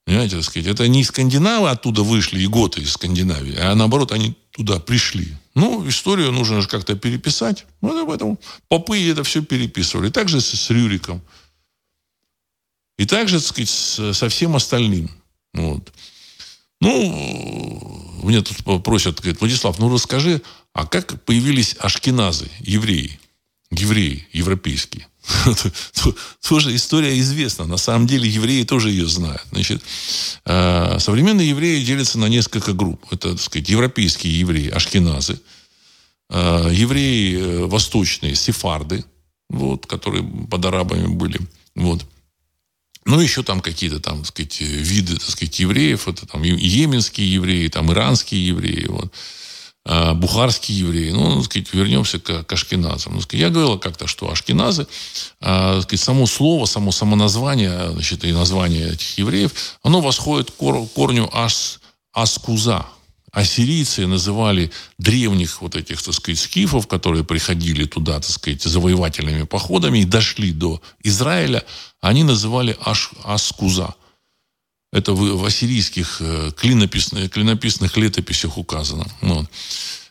Понимаете, 0.05 0.37
так 0.37 0.45
сказать, 0.45 0.67
это 0.67 0.89
не 0.89 1.05
скандинавы 1.05 1.71
оттуда 1.71 2.03
вышли, 2.03 2.41
и 2.41 2.49
готы 2.49 2.81
из 2.81 2.95
Скандинавии, 2.95 3.55
а 3.57 3.77
наоборот, 3.77 4.11
они 4.11 4.35
туда 4.51 4.81
пришли. 4.81 5.37
Ну, 5.55 5.87
историю 5.89 6.33
нужно 6.33 6.63
же 6.63 6.69
как-то 6.69 6.95
переписать. 6.97 7.67
Вот 7.81 8.07
поэтому 8.07 8.41
попы 8.69 9.11
это 9.11 9.23
все 9.23 9.43
переписывали. 9.43 10.11
Так 10.11 10.29
же 10.29 10.41
с, 10.41 10.51
с 10.51 10.71
Рюриком. 10.71 11.23
И 12.99 13.07
также, 13.07 13.39
так 13.39 13.49
сказать, 13.49 13.69
со 14.17 14.29
всем 14.29 14.57
остальным. 14.57 15.11
Вот. 15.53 15.93
Ну, 16.81 18.21
мне 18.23 18.43
тут 18.43 18.83
просят, 18.83 19.21
говорят, 19.21 19.41
Владислав, 19.41 19.79
ну 19.79 19.93
расскажи, 19.93 20.43
а 20.73 20.87
как 20.87 21.23
появились 21.25 21.77
ашкеназы, 21.79 22.51
евреи? 22.61 23.21
Евреи 23.71 24.27
европейские. 24.33 25.07
тоже 26.49 26.75
история 26.75 27.19
известна. 27.19 27.67
На 27.67 27.77
самом 27.77 28.07
деле 28.07 28.29
евреи 28.29 28.65
тоже 28.65 28.91
ее 28.91 29.07
знают. 29.07 29.43
Значит, 29.51 29.83
э, 30.45 30.99
современные 30.99 31.49
евреи 31.51 31.85
делятся 31.85 32.19
на 32.19 32.27
несколько 32.27 32.73
групп. 32.73 33.05
Это, 33.11 33.33
так 33.33 33.41
сказать, 33.41 33.69
европейские 33.69 34.39
евреи, 34.39 34.69
ашкеназы, 34.69 35.41
э, 36.31 36.71
евреи 36.73 37.39
э, 37.39 37.67
восточные, 37.67 38.35
сефарды, 38.35 39.05
вот, 39.49 39.87
которые 39.87 40.25
под 40.25 40.65
арабами 40.65 41.07
были. 41.07 41.41
Вот. 41.75 42.05
Ну, 43.05 43.21
еще 43.21 43.43
там 43.43 43.61
какие-то 43.61 44.01
там, 44.01 44.19
так 44.19 44.29
сказать, 44.29 44.61
виды, 44.61 45.17
так 45.17 45.31
сказать, 45.31 45.59
евреев. 45.59 46.07
Это 46.09 46.27
там 46.27 46.43
йеменские 46.43 47.33
евреи, 47.33 47.69
там 47.69 47.93
иранские 47.93 48.47
евреи. 48.47 48.87
Вот. 48.89 49.13
А, 49.85 50.15
бухарские 50.15 50.79
евреи. 50.79 51.11
Ну, 51.11 51.37
так 51.37 51.45
сказать, 51.47 51.75
вернемся 51.75 52.21
к, 52.21 52.45
к 52.45 52.53
ашкеназам. 52.53 53.21
Сказать, 53.21 53.41
я 53.41 53.51
говорил 53.51 53.79
как-то, 53.79 54.07
что 54.07 54.31
ашкеназы, 54.31 54.87
а, 55.41 55.81
сказать, 55.83 56.01
само 56.01 56.27
слово, 56.27 56.67
само, 56.67 56.93
само 56.93 57.17
название, 57.17 57.91
значит, 57.91 58.25
и 58.25 58.33
название 58.33 58.93
этих 58.93 59.19
евреев, 59.19 59.53
оно 59.83 60.01
восходит 60.01 60.53
к 60.53 60.55
корню 60.55 61.29
ас, 61.33 61.81
аскуза. 62.13 62.87
Ассирийцы 63.33 64.07
называли 64.07 64.71
древних 64.99 65.63
вот 65.63 65.75
этих, 65.75 66.01
так 66.03 66.15
сказать, 66.15 66.39
скифов, 66.39 66.87
которые 66.87 67.25
приходили 67.25 67.85
туда, 67.85 68.21
так 68.21 68.31
сказать, 68.31 68.63
завоевательными 68.63 69.45
походами 69.45 70.01
и 70.01 70.05
дошли 70.05 70.53
до 70.53 70.81
Израиля, 71.03 71.65
они 72.01 72.23
называли 72.23 72.77
аш, 72.85 73.11
аскуза. 73.25 73.95
Это 74.93 75.15
в, 75.15 75.45
ассирийских 75.45 76.19
э, 76.21 76.51
клинописных, 76.55 77.31
клинописных 77.31 77.97
летописях 77.97 78.59
указано. 78.59 79.07
Вот. 79.23 79.49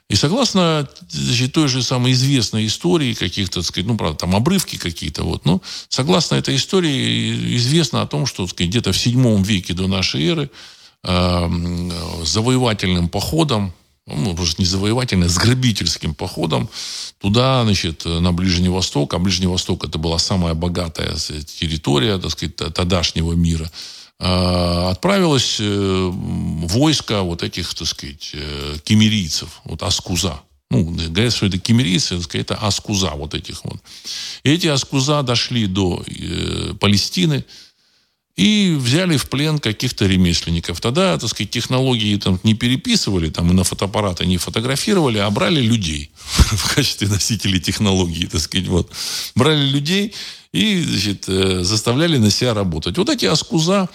И 0.09 0.15
согласно 0.15 0.89
значит, 1.07 1.53
той 1.53 1.67
же 1.67 1.83
самой 1.83 2.13
известной 2.13 2.65
истории, 2.65 3.13
каких-то, 3.13 3.61
сказать, 3.61 3.87
ну, 3.87 3.95
правда, 3.95 4.17
там 4.17 4.35
обрывки 4.35 4.77
какие-то, 4.77 5.23
вот, 5.23 5.45
но 5.45 5.61
согласно 5.87 6.35
этой 6.35 6.55
истории 6.55 7.55
известно 7.55 8.01
о 8.01 8.07
том, 8.07 8.25
что, 8.25 8.45
сказать, 8.47 8.69
где-то 8.69 8.91
в 8.91 8.97
седьмом 8.97 9.43
веке 9.43 9.73
до 9.73 9.87
нашей 9.87 10.25
эры 10.25 10.51
э, 11.03 11.91
завоевательным 12.25 13.07
походом, 13.07 13.73
ну, 14.07 14.33
может, 14.33 14.57
не 14.57 14.65
завоевательным, 14.65 15.27
а 15.27 15.29
с 15.29 15.37
грабительским 15.37 16.15
походом 16.15 16.69
туда, 17.19 17.63
значит, 17.63 18.03
на 18.03 18.33
Ближний 18.33 18.69
Восток, 18.69 19.13
а 19.13 19.19
Ближний 19.19 19.47
Восток 19.47 19.85
это 19.85 19.99
была 19.99 20.17
самая 20.17 20.55
богатая 20.55 21.15
территория, 21.15 22.17
так 22.17 22.31
сказать, 22.31 22.55
тогдашнего 22.55 23.33
мира– 23.33 23.71
Э, 24.10 24.10
отправилось 24.91 25.57
э, 25.59 26.09
войско 26.11 27.21
вот 27.23 27.41
этих, 27.41 27.73
так 27.73 27.87
сказать, 27.87 28.31
э, 28.33 28.75
кемерийцев, 28.83 29.61
вот 29.63 29.81
Аскуза. 29.81 30.41
Ну, 30.69 30.85
говорят, 30.85 31.33
что 31.33 31.47
это 31.47 31.57
кемерийцы, 31.57 32.19
это 32.33 32.55
Аскуза 32.55 33.09
вот 33.15 33.33
этих 33.33 33.65
вот. 33.65 33.81
И 34.43 34.51
эти 34.51 34.67
Аскуза 34.67 35.23
дошли 35.23 35.65
до 35.65 36.03
э, 36.05 36.73
Палестины 36.79 37.45
и 38.35 38.75
взяли 38.79 39.17
в 39.17 39.29
плен 39.29 39.59
каких-то 39.59 40.07
ремесленников. 40.07 40.79
Тогда, 40.79 41.17
так 41.17 41.29
сказать, 41.29 41.51
технологии 41.51 42.17
там 42.17 42.39
не 42.43 42.53
переписывали, 42.53 43.29
там 43.29 43.51
и 43.51 43.53
на 43.53 43.63
фотоаппараты 43.63 44.25
не 44.25 44.37
фотографировали, 44.37 45.17
а 45.17 45.29
брали 45.29 45.61
людей 45.61 46.11
в 46.25 46.75
качестве 46.75 47.07
носителей 47.07 47.59
технологий, 47.59 48.27
так 48.27 48.41
сказать, 48.41 48.67
вот. 48.67 48.91
Брали 49.35 49.65
людей, 49.65 50.13
и 50.53 50.81
значит, 50.81 51.25
э, 51.27 51.63
заставляли 51.63 52.17
на 52.17 52.29
себя 52.29 52.53
работать. 52.53 52.97
Вот 52.97 53.09
эти 53.09 53.25
аскуза 53.25 53.89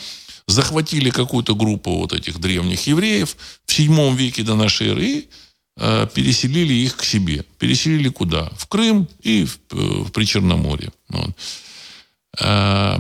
захватили 0.47 1.11
какую-то 1.11 1.55
группу 1.55 1.99
вот 1.99 2.13
этих 2.13 2.39
древних 2.39 2.87
евреев 2.87 3.37
в 3.67 3.73
седьмом 3.73 4.17
веке 4.17 4.43
до 4.43 4.55
нашей 4.55 4.89
эры 4.89 5.07
и 5.07 5.29
э, 5.77 6.07
переселили 6.15 6.73
их 6.73 6.97
к 6.97 7.05
себе. 7.05 7.45
Переселили 7.59 8.09
куда? 8.09 8.51
В 8.57 8.67
Крым 8.69 9.09
и 9.23 9.45
в, 9.45 9.59
э, 9.73 9.77
в 10.05 10.13
Причерноморье. 10.13 10.93
Вот. 11.09 11.31
Э, 12.41 12.99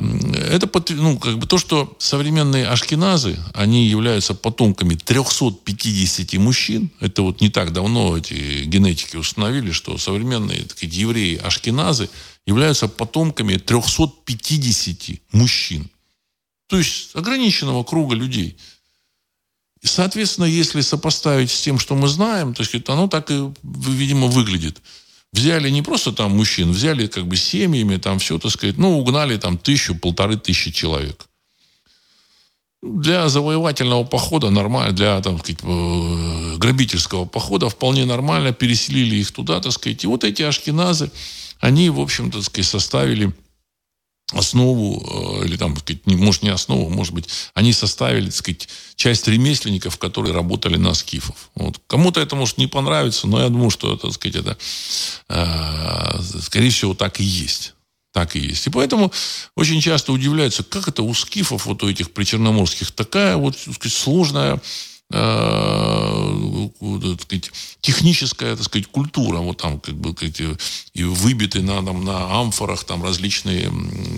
это 0.51 0.70
ну, 0.91 1.18
как 1.18 1.39
бы 1.39 1.47
то, 1.47 1.59
что 1.59 1.97
современные 1.99 2.66
ашкеназы, 2.66 3.39
они 3.55 3.87
являются 3.87 4.34
потомками 4.34 4.95
350 4.95 6.34
мужчин. 6.34 6.91
Это 7.01 7.22
вот 7.22 7.41
не 7.41 7.51
так 7.51 7.72
давно 7.72 8.16
эти 8.16 8.64
генетики 8.64 9.16
установили, 9.16 9.72
что 9.72 9.99
современные 9.99 10.62
такие, 10.62 10.93
евреи 10.93 11.37
ашкеназы– 11.37 12.09
являются 12.47 12.89
потомками 12.89 13.57
350 13.57 15.20
мужчин. 15.32 15.91
То 16.68 16.78
есть 16.78 17.14
ограниченного 17.14 17.82
круга 17.84 18.14
людей. 18.14 18.57
И, 19.82 19.87
соответственно, 19.87 20.47
если 20.47 20.80
сопоставить 20.80 21.51
с 21.51 21.61
тем, 21.61 21.78
что 21.78 21.95
мы 21.95 22.09
знаем, 22.09 22.55
то 22.55 22.62
есть 22.62 22.89
оно 22.89 23.09
так 23.09 23.30
и, 23.30 23.53
видимо, 23.62 24.28
выглядит. 24.28 24.80
Взяли 25.33 25.70
не 25.70 25.83
просто 25.83 26.12
там 26.12 26.37
мужчин, 26.37 26.70
взяли 26.70 27.07
как 27.07 27.27
бы 27.27 27.37
семьями, 27.37 27.97
там 27.97 28.18
все, 28.18 28.39
так 28.39 28.51
сказать, 28.53 28.79
ну, 28.79 28.99
угнали 28.99 29.37
там 29.37 29.59
тысячу, 29.59 29.95
полторы 29.95 30.37
тысячи 30.37 30.70
человек. 30.70 31.27
Для 32.83 33.29
завоевательного 33.29 34.05
похода 34.05 34.51
нормально, 34.51 34.93
для 34.93 35.20
там, 35.20 35.39
сказать, 35.39 35.59
э, 35.62 36.57
грабительского 36.57 37.24
похода 37.24 37.68
вполне 37.68 38.05
нормально 38.05 38.53
переселили 38.53 39.16
их 39.16 39.33
туда, 39.33 39.61
так 39.61 39.72
сказать. 39.72 40.05
И 40.05 40.07
вот 40.07 40.24
эти 40.24 40.43
ашкеназы, 40.43 41.11
они, 41.59 41.91
в 41.91 42.01
общем-то, 42.01 42.43
сказать, 42.43 42.66
составили 42.66 43.33
основу, 44.33 45.41
э, 45.41 45.47
или 45.47 45.57
там, 45.57 45.77
сказать, 45.77 46.05
может, 46.07 46.43
не 46.43 46.49
основу, 46.49 46.91
может 46.91 47.14
быть, 47.14 47.29
они 47.55 47.72
составили, 47.72 48.27
так 48.27 48.35
сказать, 48.35 48.68
часть 48.97 49.29
ремесленников, 49.29 49.99
которые 49.99 50.35
работали 50.35 50.77
на 50.77 50.95
скифов. 50.95 51.51
Вот. 51.55 51.81
Кому-то 51.87 52.20
это 52.20 52.35
может 52.35 52.59
не 52.59 52.66
понравиться, 52.66 53.29
но 53.29 53.41
я 53.41 53.49
думаю, 53.49 53.70
что, 53.70 53.97
так 53.97 54.12
сказать, 54.12 54.37
это, 54.37 54.59
э, 55.29 56.41
скорее 56.43 56.70
всего, 56.70 56.95
так 56.95 57.20
и 57.20 57.24
есть. 57.24 57.74
Так 58.12 58.35
и 58.35 58.41
есть. 58.41 58.66
И 58.66 58.70
поэтому 58.70 59.12
очень 59.55 59.81
часто 59.81 60.12
удивляются, 60.12 60.64
как 60.64 60.89
это 60.89 61.03
у 61.03 61.14
скифов, 61.14 61.66
вот 61.66 61.83
у 61.83 61.89
этих 61.89 62.11
причерноморских, 62.11 62.91
такая 62.91 63.37
вот, 63.37 63.57
так 63.57 63.74
сказать, 63.74 63.97
сложная 63.97 64.61
так 67.16 67.22
сказать, 67.22 67.50
техническая, 67.80 68.57
так 68.57 68.64
сказать, 68.64 68.88
культура, 68.88 69.38
вот 69.38 69.59
там 69.59 69.78
как 69.80 69.94
бы 69.94 70.14
эти, 70.20 70.57
и 70.94 71.04
выбиты 71.04 71.62
на, 71.62 71.84
там, 71.84 72.04
на 72.04 72.40
амфорах 72.40 72.84
там 72.84 73.02
различные 73.02 73.70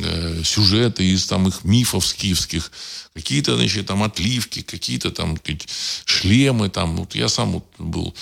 э, 0.05 0.43
сюжеты 0.45 1.05
из 1.05 1.27
там 1.27 1.49
их 1.49 1.65
мифов 1.65 2.07
скифских, 2.07 2.73
какие-то, 3.15 3.57
значит, 3.57 3.87
там 3.87 4.03
отливки, 4.03 4.63
какие-то 4.63 5.11
там 5.11 5.37
сказать, 5.37 5.69
шлемы, 6.05 6.71
там, 6.71 6.97
вот 6.97 7.15
я 7.15 7.29
сам 7.29 7.53
вот 7.53 7.67
был 7.79 8.15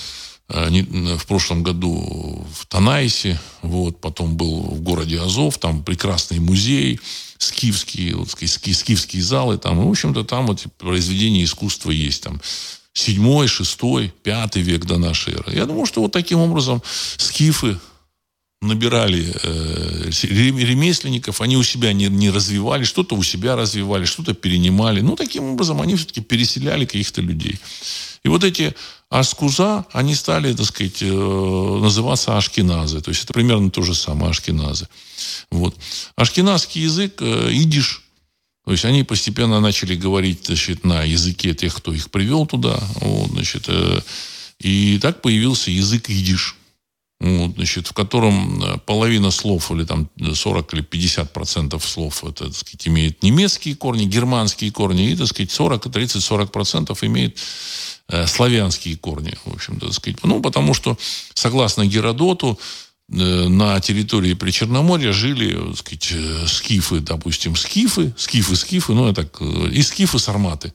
э, 0.48 1.16
в 1.16 1.26
прошлом 1.26 1.62
году 1.62 2.44
в 2.52 2.66
Танайсе, 2.66 3.40
вот, 3.62 4.00
потом 4.00 4.36
был 4.36 4.62
в 4.62 4.80
городе 4.80 5.20
Азов, 5.20 5.58
там 5.58 5.84
прекрасный 5.84 6.40
музей, 6.40 7.00
скифские, 7.39 8.16
вот, 8.16 8.30
скифские 8.30 9.22
залы, 9.22 9.59
там, 9.59 9.84
в 9.84 9.91
общем-то, 9.91 10.24
там 10.24 10.47
вот 10.47 10.64
произведения 10.78 11.45
искусства 11.45 11.91
есть, 11.91 12.22
там, 12.22 12.41
седьмой, 12.93 13.47
шестой, 13.47 14.12
пятый 14.22 14.62
век 14.62 14.87
до 14.87 14.99
нашей 14.99 15.34
эры. 15.34 15.55
Я 15.55 15.66
думаю, 15.66 15.87
что 15.87 16.01
вот 16.01 16.12
таким 16.12 16.41
образом 16.41 16.82
скифы 17.16 17.78
набирали 18.62 19.34
э, 19.42 20.11
ремесленников, 20.22 21.40
они 21.40 21.57
у 21.57 21.62
себя 21.62 21.92
не, 21.92 22.07
не 22.09 22.30
развивали, 22.30 22.84
что-то 22.84 23.14
у 23.14 23.22
себя 23.22 23.57
развивали, 23.57 24.04
что-то 24.04 24.34
перенимали. 24.34 25.00
Ну, 25.00 25.16
таким 25.16 25.44
образом, 25.52 25.80
они 25.80 25.94
все-таки 25.96 26.22
переселяли 26.22 26.84
каких-то 26.84 27.20
людей. 27.20 27.59
И 28.24 28.28
вот 28.28 28.44
эти 28.44 28.74
аскуза, 29.11 29.84
они 29.92 30.14
стали, 30.14 30.54
так 30.54 30.66
сказать, 30.66 31.02
э, 31.02 31.07
называться 31.07 32.36
ашкеназы. 32.36 33.00
То 33.00 33.11
есть 33.11 33.24
это 33.24 33.32
примерно 33.32 33.70
то 33.70 33.82
же 33.82 33.94
самое, 33.94 34.30
ашкеназы. 34.30 34.88
Вот. 35.50 35.76
Ашкеназский 36.16 36.82
язык, 36.82 37.16
э, 37.20 37.50
идиш, 37.52 38.02
то 38.64 38.72
есть 38.72 38.84
они 38.84 39.04
постепенно 39.04 39.61
начали 39.61 39.94
говорить 39.94 40.46
значит, 40.46 40.84
на 40.84 41.04
языке 41.04 41.54
тех, 41.54 41.72
кто 41.72 41.92
их 41.92 42.11
привел 42.11 42.46
туда. 42.46 42.80
Вот, 42.96 43.30
значит, 43.30 43.66
э, 43.68 44.00
и 44.59 44.98
так 45.00 45.22
появился 45.22 45.70
язык 45.70 46.11
идиш. 46.11 46.57
Вот, 47.18 47.54
значит, 47.54 47.86
в 47.86 47.92
котором 47.92 48.62
э, 48.62 48.78
половина 48.84 49.30
слов, 49.30 49.70
или 49.70 49.84
там 49.84 50.10
40 50.34 50.74
или 50.74 50.82
50 50.82 51.32
процентов 51.32 51.88
слов, 51.88 52.24
это, 52.24 52.46
так 52.46 52.54
сказать, 52.54 52.88
имеет 52.88 53.22
немецкие 53.22 53.74
корни, 53.74 54.04
германские 54.04 54.70
корни, 54.70 55.10
и, 55.10 55.16
так 55.16 55.26
сказать, 55.28 55.50
40, 55.50 55.86
30-40 55.86 56.46
процентов 56.48 57.02
имеет 57.02 57.38
э, 58.08 58.26
славянские 58.26 58.96
корни, 58.96 59.34
в 59.44 59.54
общем-то, 59.54 59.86
так 59.86 59.94
сказать. 59.94 60.22
Ну, 60.24 60.40
потому 60.42 60.74
что, 60.74 60.98
согласно 61.34 61.86
Геродоту, 61.86 62.58
Э, 63.08 63.48
на 63.48 63.78
территории 63.80 64.34
Причерноморья 64.34 65.12
жили, 65.12 65.54
так 65.54 65.76
сказать, 65.76 66.12
э, 66.12 66.46
скифы, 66.48 67.00
допустим, 67.00 67.54
скифы, 67.54 68.12
скифы, 68.16 68.56
скифы, 68.56 68.94
ну, 68.94 69.08
это 69.08 69.28
э, 69.40 69.68
и 69.70 69.82
скифы, 69.82 70.18
сарматы. 70.18 70.72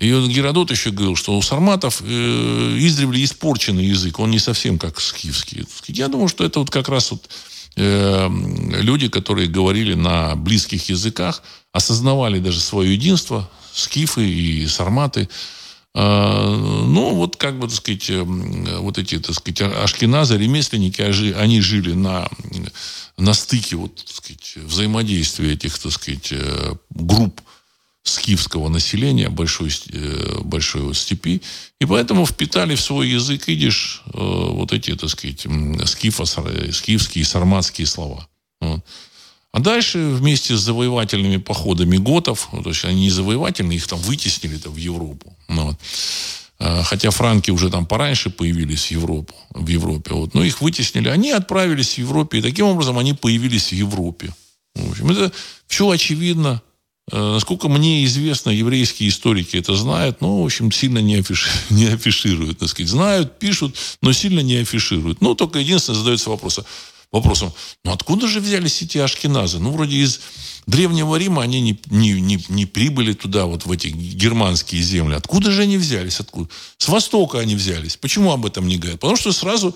И 0.00 0.12
вот 0.14 0.30
Геродот 0.30 0.70
еще 0.70 0.90
говорил, 0.90 1.14
что 1.14 1.36
у 1.36 1.42
сарматов 1.42 2.00
э, 2.00 2.76
издревле 2.78 3.22
испорченный 3.22 3.84
язык, 3.84 4.18
он 4.18 4.30
не 4.30 4.38
совсем 4.38 4.78
как 4.78 4.98
скифский. 4.98 5.66
Я 5.88 6.08
думаю, 6.08 6.28
что 6.28 6.42
это 6.42 6.58
вот 6.58 6.70
как 6.70 6.88
раз 6.88 7.10
вот 7.10 7.28
э, 7.76 8.28
люди, 8.80 9.08
которые 9.08 9.46
говорили 9.46 9.92
на 9.92 10.36
близких 10.36 10.88
языках, 10.88 11.42
осознавали 11.72 12.38
даже 12.38 12.60
свое 12.60 12.94
единство, 12.94 13.50
скифы 13.74 14.26
и 14.26 14.66
сарматы, 14.66 15.28
а, 15.92 16.56
ну, 16.56 17.14
вот 17.16 17.36
как 17.36 17.58
бы, 17.58 17.66
так 17.66 17.76
сказать, 17.76 18.08
эм, 18.10 18.64
вот 18.80 18.96
эти, 18.96 19.18
так 19.18 19.34
сказать, 19.34 19.60
ашкеназы, 19.60 20.36
ремесленники, 20.36 21.02
они 21.32 21.60
жили 21.60 21.94
на, 21.94 22.28
на 23.16 23.34
стыке 23.34 23.74
вот, 23.74 23.96
так 23.96 24.08
сказать, 24.08 24.54
взаимодействия 24.56 25.52
этих, 25.52 25.76
так 25.76 25.90
сказать, 25.90 26.28
э, 26.30 26.74
групп 26.90 27.40
скифского 28.02 28.68
населения 28.68 29.28
большой, 29.28 29.70
э, 29.92 30.40
большой 30.42 30.94
степи, 30.94 31.42
и 31.80 31.84
поэтому 31.84 32.26
впитали 32.26 32.74
в 32.74 32.80
свой 32.80 33.08
язык 33.08 33.48
идиш 33.48 34.02
э, 34.06 34.10
вот 34.18 34.72
эти, 34.72 34.94
так 34.96 35.10
сказать, 35.10 35.46
скифа, 35.86 36.24
скифские, 36.24 37.24
сарматские 37.24 37.86
слова. 37.86 38.26
А 39.52 39.58
дальше 39.58 39.98
вместе 39.98 40.56
с 40.56 40.60
завоевательными 40.60 41.38
походами 41.38 41.96
готов, 41.96 42.48
ну, 42.52 42.62
то 42.62 42.70
есть 42.70 42.84
они 42.84 43.02
не 43.02 43.10
завоевательные, 43.10 43.76
их 43.76 43.86
там 43.86 43.98
вытеснили 43.98 44.56
-то 44.56 44.70
в 44.70 44.76
Европу. 44.76 45.36
Ну, 45.48 45.66
вот. 45.66 45.76
А, 46.60 46.82
хотя 46.82 47.10
франки 47.10 47.50
уже 47.50 47.70
там 47.70 47.86
пораньше 47.86 48.30
появились 48.30 48.86
в, 48.86 48.90
Европу, 48.90 49.34
в 49.50 49.66
Европе. 49.66 50.14
Вот. 50.14 50.34
Но 50.34 50.44
их 50.44 50.60
вытеснили. 50.60 51.08
Они 51.08 51.32
отправились 51.32 51.94
в 51.94 51.98
Европе. 51.98 52.38
И 52.38 52.42
таким 52.42 52.66
образом 52.66 52.98
они 52.98 53.14
появились 53.14 53.68
в 53.68 53.72
Европе. 53.72 54.32
В 54.74 54.90
общем, 54.90 55.10
это 55.10 55.32
все 55.66 55.88
очевидно. 55.88 56.62
А, 57.12 57.34
насколько 57.34 57.68
мне 57.68 58.04
известно, 58.04 58.50
еврейские 58.50 59.08
историки 59.08 59.56
это 59.56 59.74
знают, 59.74 60.20
но, 60.20 60.42
в 60.42 60.44
общем, 60.44 60.70
сильно 60.72 60.98
не, 60.98 61.16
афиш... 61.16 61.48
не 61.70 61.86
афишируют. 61.86 62.58
Так 62.58 62.68
сказать. 62.68 62.90
Знают, 62.90 63.38
пишут, 63.38 63.76
но 64.02 64.12
сильно 64.12 64.40
не 64.40 64.56
афишируют. 64.56 65.20
Ну, 65.20 65.34
только 65.34 65.58
единственное 65.58 65.98
задается 65.98 66.30
вопрос, 66.30 66.60
вопросом, 67.12 67.52
ну 67.84 67.92
откуда 67.92 68.28
же 68.28 68.40
взялись 68.40 68.82
эти 68.82 68.98
ашкеназы? 68.98 69.58
Ну, 69.58 69.72
вроде 69.72 69.96
из 69.96 70.20
Древнего 70.66 71.16
Рима 71.16 71.42
они 71.42 71.60
не, 71.60 71.80
не, 71.90 72.20
не, 72.20 72.44
не 72.48 72.66
прибыли 72.66 73.12
туда, 73.12 73.46
вот 73.46 73.66
в 73.66 73.72
эти 73.72 73.88
германские 73.88 74.82
земли. 74.82 75.14
Откуда 75.14 75.50
же 75.50 75.62
они 75.62 75.76
взялись? 75.76 76.20
Откуда? 76.20 76.48
С 76.78 76.88
востока 76.88 77.40
они 77.40 77.56
взялись. 77.56 77.96
Почему 77.96 78.32
об 78.32 78.46
этом 78.46 78.68
не 78.68 78.76
говорят? 78.76 79.00
Потому 79.00 79.16
что 79.16 79.32
сразу 79.32 79.74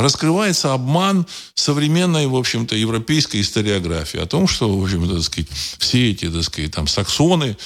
раскрывается 0.00 0.72
обман 0.72 1.26
современной, 1.54 2.26
в 2.26 2.36
общем-то, 2.36 2.76
европейской 2.76 3.40
историографии 3.40 4.20
о 4.20 4.26
том, 4.26 4.48
что, 4.48 4.74
в 4.74 4.82
общем-то, 4.82 5.16
так 5.16 5.24
сказать, 5.24 5.50
все 5.78 6.10
эти, 6.10 6.30
так 6.30 6.42
сказать, 6.44 6.72
там, 6.72 6.86
саксоны, 6.86 7.56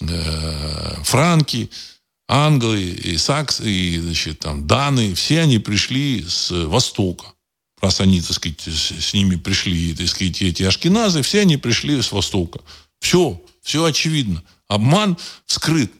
э, 0.00 1.02
франки, 1.04 1.70
англы 2.28 2.82
и 2.82 3.16
саксы, 3.16 3.70
и, 3.70 3.98
значит, 3.98 4.40
там, 4.40 4.66
даны, 4.66 5.14
все 5.14 5.40
они 5.40 5.58
пришли 5.58 6.24
с 6.28 6.50
востока 6.50 7.26
раз 7.80 8.00
они, 8.00 8.20
так 8.20 8.32
сказать, 8.32 8.60
с, 8.60 9.14
ними 9.14 9.36
пришли, 9.36 9.94
так 9.94 10.08
сказать, 10.08 10.42
эти 10.42 10.62
ашкеназы, 10.62 11.22
все 11.22 11.40
они 11.40 11.56
пришли 11.56 12.00
с 12.00 12.12
Востока. 12.12 12.60
Все, 13.00 13.42
все 13.62 13.84
очевидно. 13.84 14.42
Обман 14.68 15.16
скрыт. 15.46 15.92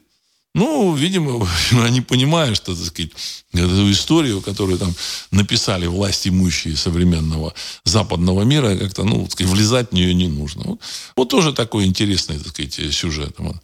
Ну, 0.54 0.94
видимо, 0.94 1.48
они 1.72 2.00
понимают, 2.00 2.56
что, 2.56 2.74
так 2.74 2.84
сказать, 2.84 3.12
эту 3.52 3.90
историю, 3.90 4.40
которую 4.40 4.78
там 4.78 4.94
написали 5.30 5.86
власть 5.86 6.26
имущие 6.26 6.76
современного 6.76 7.54
западного 7.84 8.42
мира, 8.42 8.76
как-то, 8.76 9.04
ну, 9.04 9.24
так 9.24 9.32
сказать, 9.32 9.52
влезать 9.52 9.90
в 9.90 9.94
нее 9.94 10.12
не 10.14 10.28
нужно. 10.28 10.62
Вот, 10.64 10.80
вот 11.16 11.28
тоже 11.28 11.52
такой 11.52 11.84
интересный, 11.84 12.38
так 12.38 12.48
сказать, 12.48 12.74
сюжет. 12.92 13.34
Вот. 13.38 13.56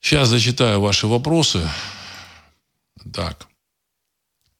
Сейчас 0.00 0.28
зачитаю 0.28 0.80
ваши 0.80 1.06
вопросы. 1.06 1.68
Так. 3.12 3.46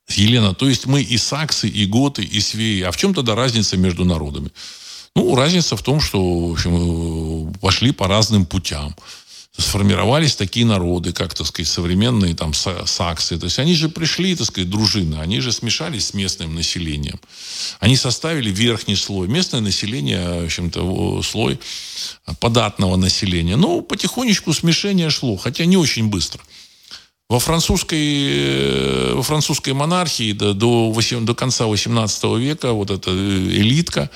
Елена, 0.08 0.54
то 0.54 0.68
есть 0.68 0.86
мы 0.86 1.02
и 1.02 1.18
саксы, 1.18 1.68
и 1.68 1.86
готы, 1.86 2.22
и 2.22 2.40
свеи. 2.40 2.82
А 2.82 2.90
в 2.90 2.96
чем 2.96 3.14
тогда 3.14 3.34
разница 3.34 3.76
между 3.76 4.04
народами? 4.04 4.50
Ну, 5.14 5.34
разница 5.34 5.76
в 5.76 5.82
том, 5.82 6.00
что 6.00 6.48
в 6.48 6.52
общем, 6.52 7.52
пошли 7.60 7.92
по 7.92 8.08
разным 8.08 8.46
путям. 8.46 8.94
Сформировались 9.58 10.36
такие 10.36 10.64
народы, 10.64 11.12
как, 11.12 11.34
так 11.34 11.44
сказать, 11.44 11.68
современные 11.68 12.32
там 12.36 12.52
саксы. 12.54 13.36
То 13.38 13.46
есть 13.46 13.58
они 13.58 13.74
же 13.74 13.88
пришли, 13.88 14.36
так 14.36 14.46
сказать, 14.46 14.70
дружины, 14.70 15.16
они 15.16 15.40
же 15.40 15.50
смешались 15.50 16.06
с 16.06 16.14
местным 16.14 16.54
населением. 16.54 17.18
Они 17.80 17.96
составили 17.96 18.50
верхний 18.50 18.94
слой. 18.94 19.26
Местное 19.26 19.60
население, 19.60 20.42
в 20.42 20.44
общем-то, 20.44 21.22
слой 21.22 21.58
податного 22.38 22.94
населения. 22.94 23.56
Ну, 23.56 23.82
потихонечку 23.82 24.52
смешение 24.52 25.10
шло, 25.10 25.36
хотя 25.36 25.64
не 25.64 25.76
очень 25.76 26.08
быстро. 26.08 26.40
Во 27.28 27.40
французской, 27.40 28.28
э, 28.30 29.12
во 29.14 29.22
французской 29.22 29.72
монархии 29.72 30.32
до, 30.32 30.54
до, 30.54 30.92
8, 30.92 31.26
до 31.26 31.34
конца 31.34 31.64
XVIII 31.64 32.38
века 32.38 32.72
вот 32.72 32.90
эта 32.90 33.10
э, 33.10 33.14
элитка 33.14 34.08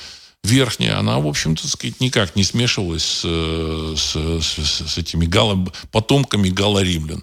верхняя, 0.45 0.99
она, 0.99 1.19
в 1.19 1.27
общем-то, 1.27 1.67
сказать, 1.69 2.01
никак 2.01 2.37
не 2.37 2.45
смешивалась 2.45 3.05
с, 3.05 3.23
с, 3.23 4.17
с, 4.17 4.89
с 4.89 4.99
этими 4.99 5.27
гало, 5.27 5.73
потомками 5.91 6.49
галло-римлян. 6.49 7.23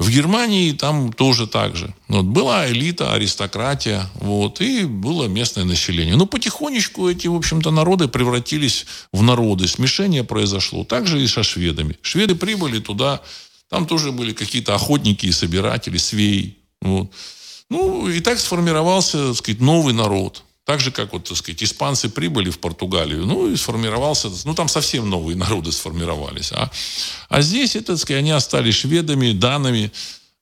В 0.00 0.10
Германии 0.10 0.72
там 0.72 1.12
тоже 1.12 1.46
так 1.46 1.76
же. 1.76 1.94
Вот 2.08 2.24
была 2.24 2.68
элита, 2.68 3.12
аристократия, 3.12 4.10
вот, 4.14 4.60
и 4.60 4.84
было 4.84 5.26
местное 5.26 5.64
население. 5.64 6.16
Но 6.16 6.26
потихонечку 6.26 7.08
эти, 7.08 7.28
в 7.28 7.34
общем-то, 7.36 7.70
народы 7.70 8.08
превратились 8.08 8.86
в 9.12 9.22
народы. 9.22 9.68
Смешение 9.68 10.24
произошло. 10.24 10.84
Так 10.84 11.06
же 11.06 11.22
и 11.22 11.28
со 11.28 11.44
шведами. 11.44 11.96
Шведы 12.02 12.34
прибыли 12.34 12.80
туда 12.80 13.22
там 13.74 13.86
тоже 13.86 14.12
были 14.12 14.32
какие-то 14.32 14.76
охотники 14.76 15.26
и 15.26 15.32
собиратели, 15.32 15.96
свеи. 15.96 16.58
Вот. 16.80 17.10
Ну, 17.70 18.08
и 18.08 18.20
так 18.20 18.38
сформировался, 18.38 19.28
так 19.28 19.36
сказать, 19.36 19.60
новый 19.60 19.92
народ. 19.94 20.44
Так 20.64 20.80
же, 20.80 20.90
как 20.90 21.12
вот, 21.12 21.24
так 21.24 21.36
сказать, 21.36 21.62
испанцы 21.62 22.08
прибыли 22.08 22.48
в 22.48 22.58
Португалию, 22.58 23.26
ну, 23.26 23.50
и 23.50 23.56
сформировался, 23.56 24.30
ну, 24.44 24.54
там 24.54 24.68
совсем 24.68 25.10
новые 25.10 25.36
народы 25.44 25.72
сформировались. 25.72 26.52
А, 26.52 26.70
а 27.28 27.42
здесь, 27.42 27.76
это, 27.76 27.88
так 27.88 27.98
сказать, 27.98 28.20
они 28.20 28.30
остались 28.30 28.76
шведами, 28.76 29.32
данами, 29.32 29.92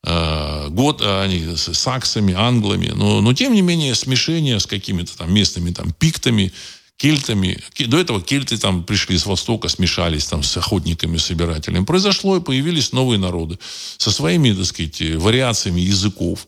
э, 0.05 0.69
год, 0.69 1.03
они 1.03 1.57
с 1.57 1.75
саксами, 1.75 2.35
англами. 2.35 2.93
Но, 2.95 3.21
но, 3.21 3.33
тем 3.35 3.53
не 3.53 3.63
менее, 3.63 3.97
смешение 3.97 4.61
с 4.61 4.67
какими-то 4.67 5.17
там 5.19 5.35
местными 5.35 5.73
там 5.73 5.93
пиктами, 5.93 6.53
кельтами. 6.97 7.59
До 7.87 7.99
этого 7.99 8.23
кельты 8.23 8.59
там 8.59 8.85
пришли 8.85 9.19
с 9.19 9.27
Востока, 9.27 9.69
смешались 9.69 10.27
там 10.27 10.45
с 10.45 10.57
охотниками, 10.57 11.17
собирателями. 11.17 11.85
Произошло, 11.85 12.37
и 12.37 12.41
появились 12.41 12.93
новые 12.93 13.19
народы 13.19 13.59
со 13.97 14.13
своими, 14.13 14.53
так 14.53 14.67
сказать, 14.67 15.01
вариациями 15.17 15.81
языков. 15.81 16.47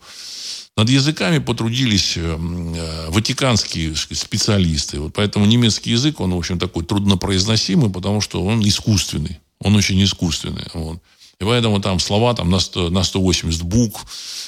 Над 0.77 0.91
языками 0.91 1.39
потрудились 1.39 2.17
э, 2.17 2.21
э, 2.21 3.11
ватиканские 3.11 3.95
специалисты. 3.95 4.99
Вот 4.99 5.13
поэтому 5.13 5.47
немецкий 5.47 5.91
язык, 5.91 6.19
он, 6.21 6.35
в 6.35 6.39
общем, 6.39 6.59
такой 6.59 6.85
труднопроизносимый, 6.85 7.91
потому 7.91 8.21
что 8.21 8.45
он 8.45 8.61
искусственный. 8.67 9.39
Он 9.61 9.77
очень 9.77 10.03
искусственный. 10.03 10.67
Вот. 10.75 10.99
И 11.41 11.45
поэтому 11.45 11.81
там 11.81 12.01
слова 12.01 12.35
там, 12.35 12.51
на, 12.51 12.59
100, 12.59 12.91
на 12.91 13.05
180 13.05 13.63
букв 13.63 14.05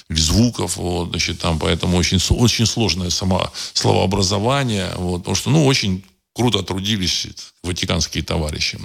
или 0.08 0.18
звуков. 0.18 0.76
Вот, 0.76 1.10
значит, 1.10 1.38
там, 1.38 1.60
поэтому 1.60 1.96
очень, 1.96 2.18
очень 2.30 2.66
сложное 2.66 3.10
само, 3.10 3.52
словообразование. 3.72 4.92
Вот, 4.96 5.18
потому 5.18 5.36
что 5.36 5.50
ну, 5.50 5.64
очень 5.64 6.04
круто 6.32 6.64
трудились 6.64 7.28
ватиканские 7.62 8.24
товарищи. 8.24 8.80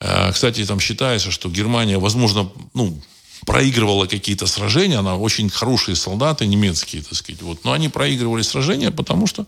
Э, 0.00 0.32
кстати, 0.32 0.64
там 0.64 0.80
считается, 0.80 1.30
что 1.30 1.48
Германия, 1.48 1.98
возможно, 1.98 2.50
ну, 2.74 3.00
проигрывала 3.46 4.06
какие-то 4.06 4.46
сражения, 4.46 4.98
она 4.98 5.16
очень 5.16 5.50
хорошие 5.50 5.96
солдаты 5.96 6.46
немецкие, 6.46 7.02
так 7.02 7.14
сказать, 7.14 7.42
вот, 7.42 7.64
но 7.64 7.72
они 7.72 7.88
проигрывали 7.88 8.42
сражения, 8.42 8.90
потому 8.90 9.26
что 9.26 9.46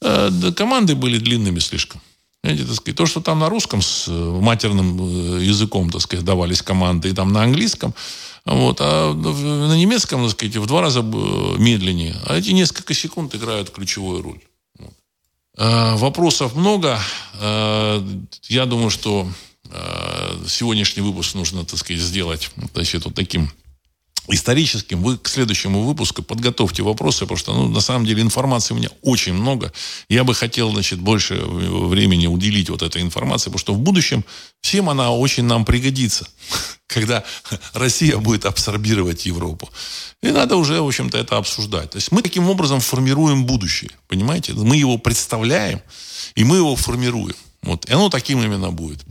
э, 0.00 0.52
команды 0.56 0.94
были 0.94 1.18
длинными 1.18 1.58
слишком. 1.58 2.00
Сказать, 2.44 2.96
то, 2.96 3.06
что 3.06 3.20
там 3.20 3.40
на 3.40 3.48
русском 3.48 3.82
с 3.82 4.06
э, 4.08 4.12
матерным 4.12 5.38
э, 5.38 5.42
языком, 5.42 5.90
так 5.90 6.00
сказать, 6.00 6.24
давались 6.24 6.62
команды, 6.62 7.08
и 7.08 7.12
там 7.12 7.32
на 7.32 7.42
английском, 7.42 7.92
вот, 8.44 8.78
а 8.80 9.12
на 9.12 9.76
немецком, 9.76 10.22
так 10.22 10.30
сказать, 10.30 10.56
в 10.56 10.66
два 10.66 10.80
раза 10.80 11.00
э, 11.00 11.02
медленнее. 11.58 12.16
А 12.26 12.36
эти 12.36 12.50
несколько 12.50 12.94
секунд 12.94 13.34
играют 13.34 13.70
ключевую 13.70 14.22
роль. 14.22 14.40
Вопросов 15.58 16.54
много. 16.54 17.00
Я 17.40 18.66
думаю, 18.66 18.90
что 18.90 19.26
сегодняшний 20.48 21.02
выпуск 21.02 21.34
нужно, 21.34 21.64
так 21.64 21.78
сказать, 21.78 22.02
сделать 22.02 22.50
значит, 22.74 23.04
вот 23.04 23.14
таким 23.14 23.50
историческим. 24.28 25.02
Вы 25.02 25.18
к 25.18 25.28
следующему 25.28 25.82
выпуску 25.82 26.22
подготовьте 26.22 26.82
вопросы, 26.82 27.20
потому 27.20 27.38
что, 27.38 27.54
ну, 27.54 27.68
на 27.68 27.80
самом 27.80 28.06
деле, 28.06 28.22
информации 28.22 28.74
у 28.74 28.76
меня 28.76 28.88
очень 29.02 29.34
много. 29.34 29.72
Я 30.08 30.24
бы 30.24 30.34
хотел, 30.34 30.72
значит, 30.72 30.98
больше 30.98 31.34
времени 31.36 32.26
уделить 32.26 32.70
вот 32.70 32.82
этой 32.82 33.02
информации, 33.02 33.46
потому 33.46 33.58
что 33.58 33.74
в 33.74 33.78
будущем 33.78 34.24
всем 34.60 34.90
она 34.90 35.12
очень 35.12 35.44
нам 35.44 35.64
пригодится, 35.64 36.26
когда 36.86 37.24
Россия 37.72 38.16
будет 38.16 38.46
абсорбировать 38.46 39.26
Европу. 39.26 39.70
И 40.22 40.28
надо 40.28 40.56
уже, 40.56 40.80
в 40.80 40.86
общем-то, 40.86 41.18
это 41.18 41.36
обсуждать. 41.36 41.90
То 41.90 41.98
есть 41.98 42.10
мы 42.10 42.22
таким 42.22 42.48
образом 42.48 42.80
формируем 42.80 43.44
будущее, 43.44 43.90
понимаете? 44.08 44.52
Мы 44.54 44.76
его 44.76 44.98
представляем, 44.98 45.80
и 46.34 46.44
мы 46.44 46.56
его 46.56 46.74
формируем. 46.74 47.36
Вот. 47.62 47.84
И 47.86 47.92
оно 47.92 48.08
таким 48.08 48.42
именно 48.42 48.70
будет. 48.70 49.04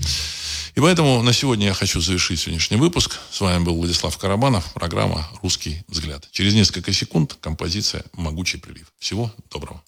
И 0.75 0.81
поэтому 0.81 1.21
на 1.23 1.31
сегодня 1.31 1.67
я 1.67 1.73
хочу 1.73 2.01
завершить 2.01 2.41
сегодняшний 2.41 2.75
выпуск. 2.75 3.19
С 3.31 3.39
вами 3.39 3.63
был 3.63 3.75
Владислав 3.75 4.17
Карабанов, 4.17 4.73
программа 4.73 5.25
«Русский 5.41 5.83
взгляд». 5.87 6.27
Через 6.31 6.53
несколько 6.53 6.91
секунд 6.91 7.37
композиция 7.39 8.03
«Могучий 8.11 8.57
прилив». 8.57 8.91
Всего 8.99 9.31
доброго. 9.49 9.81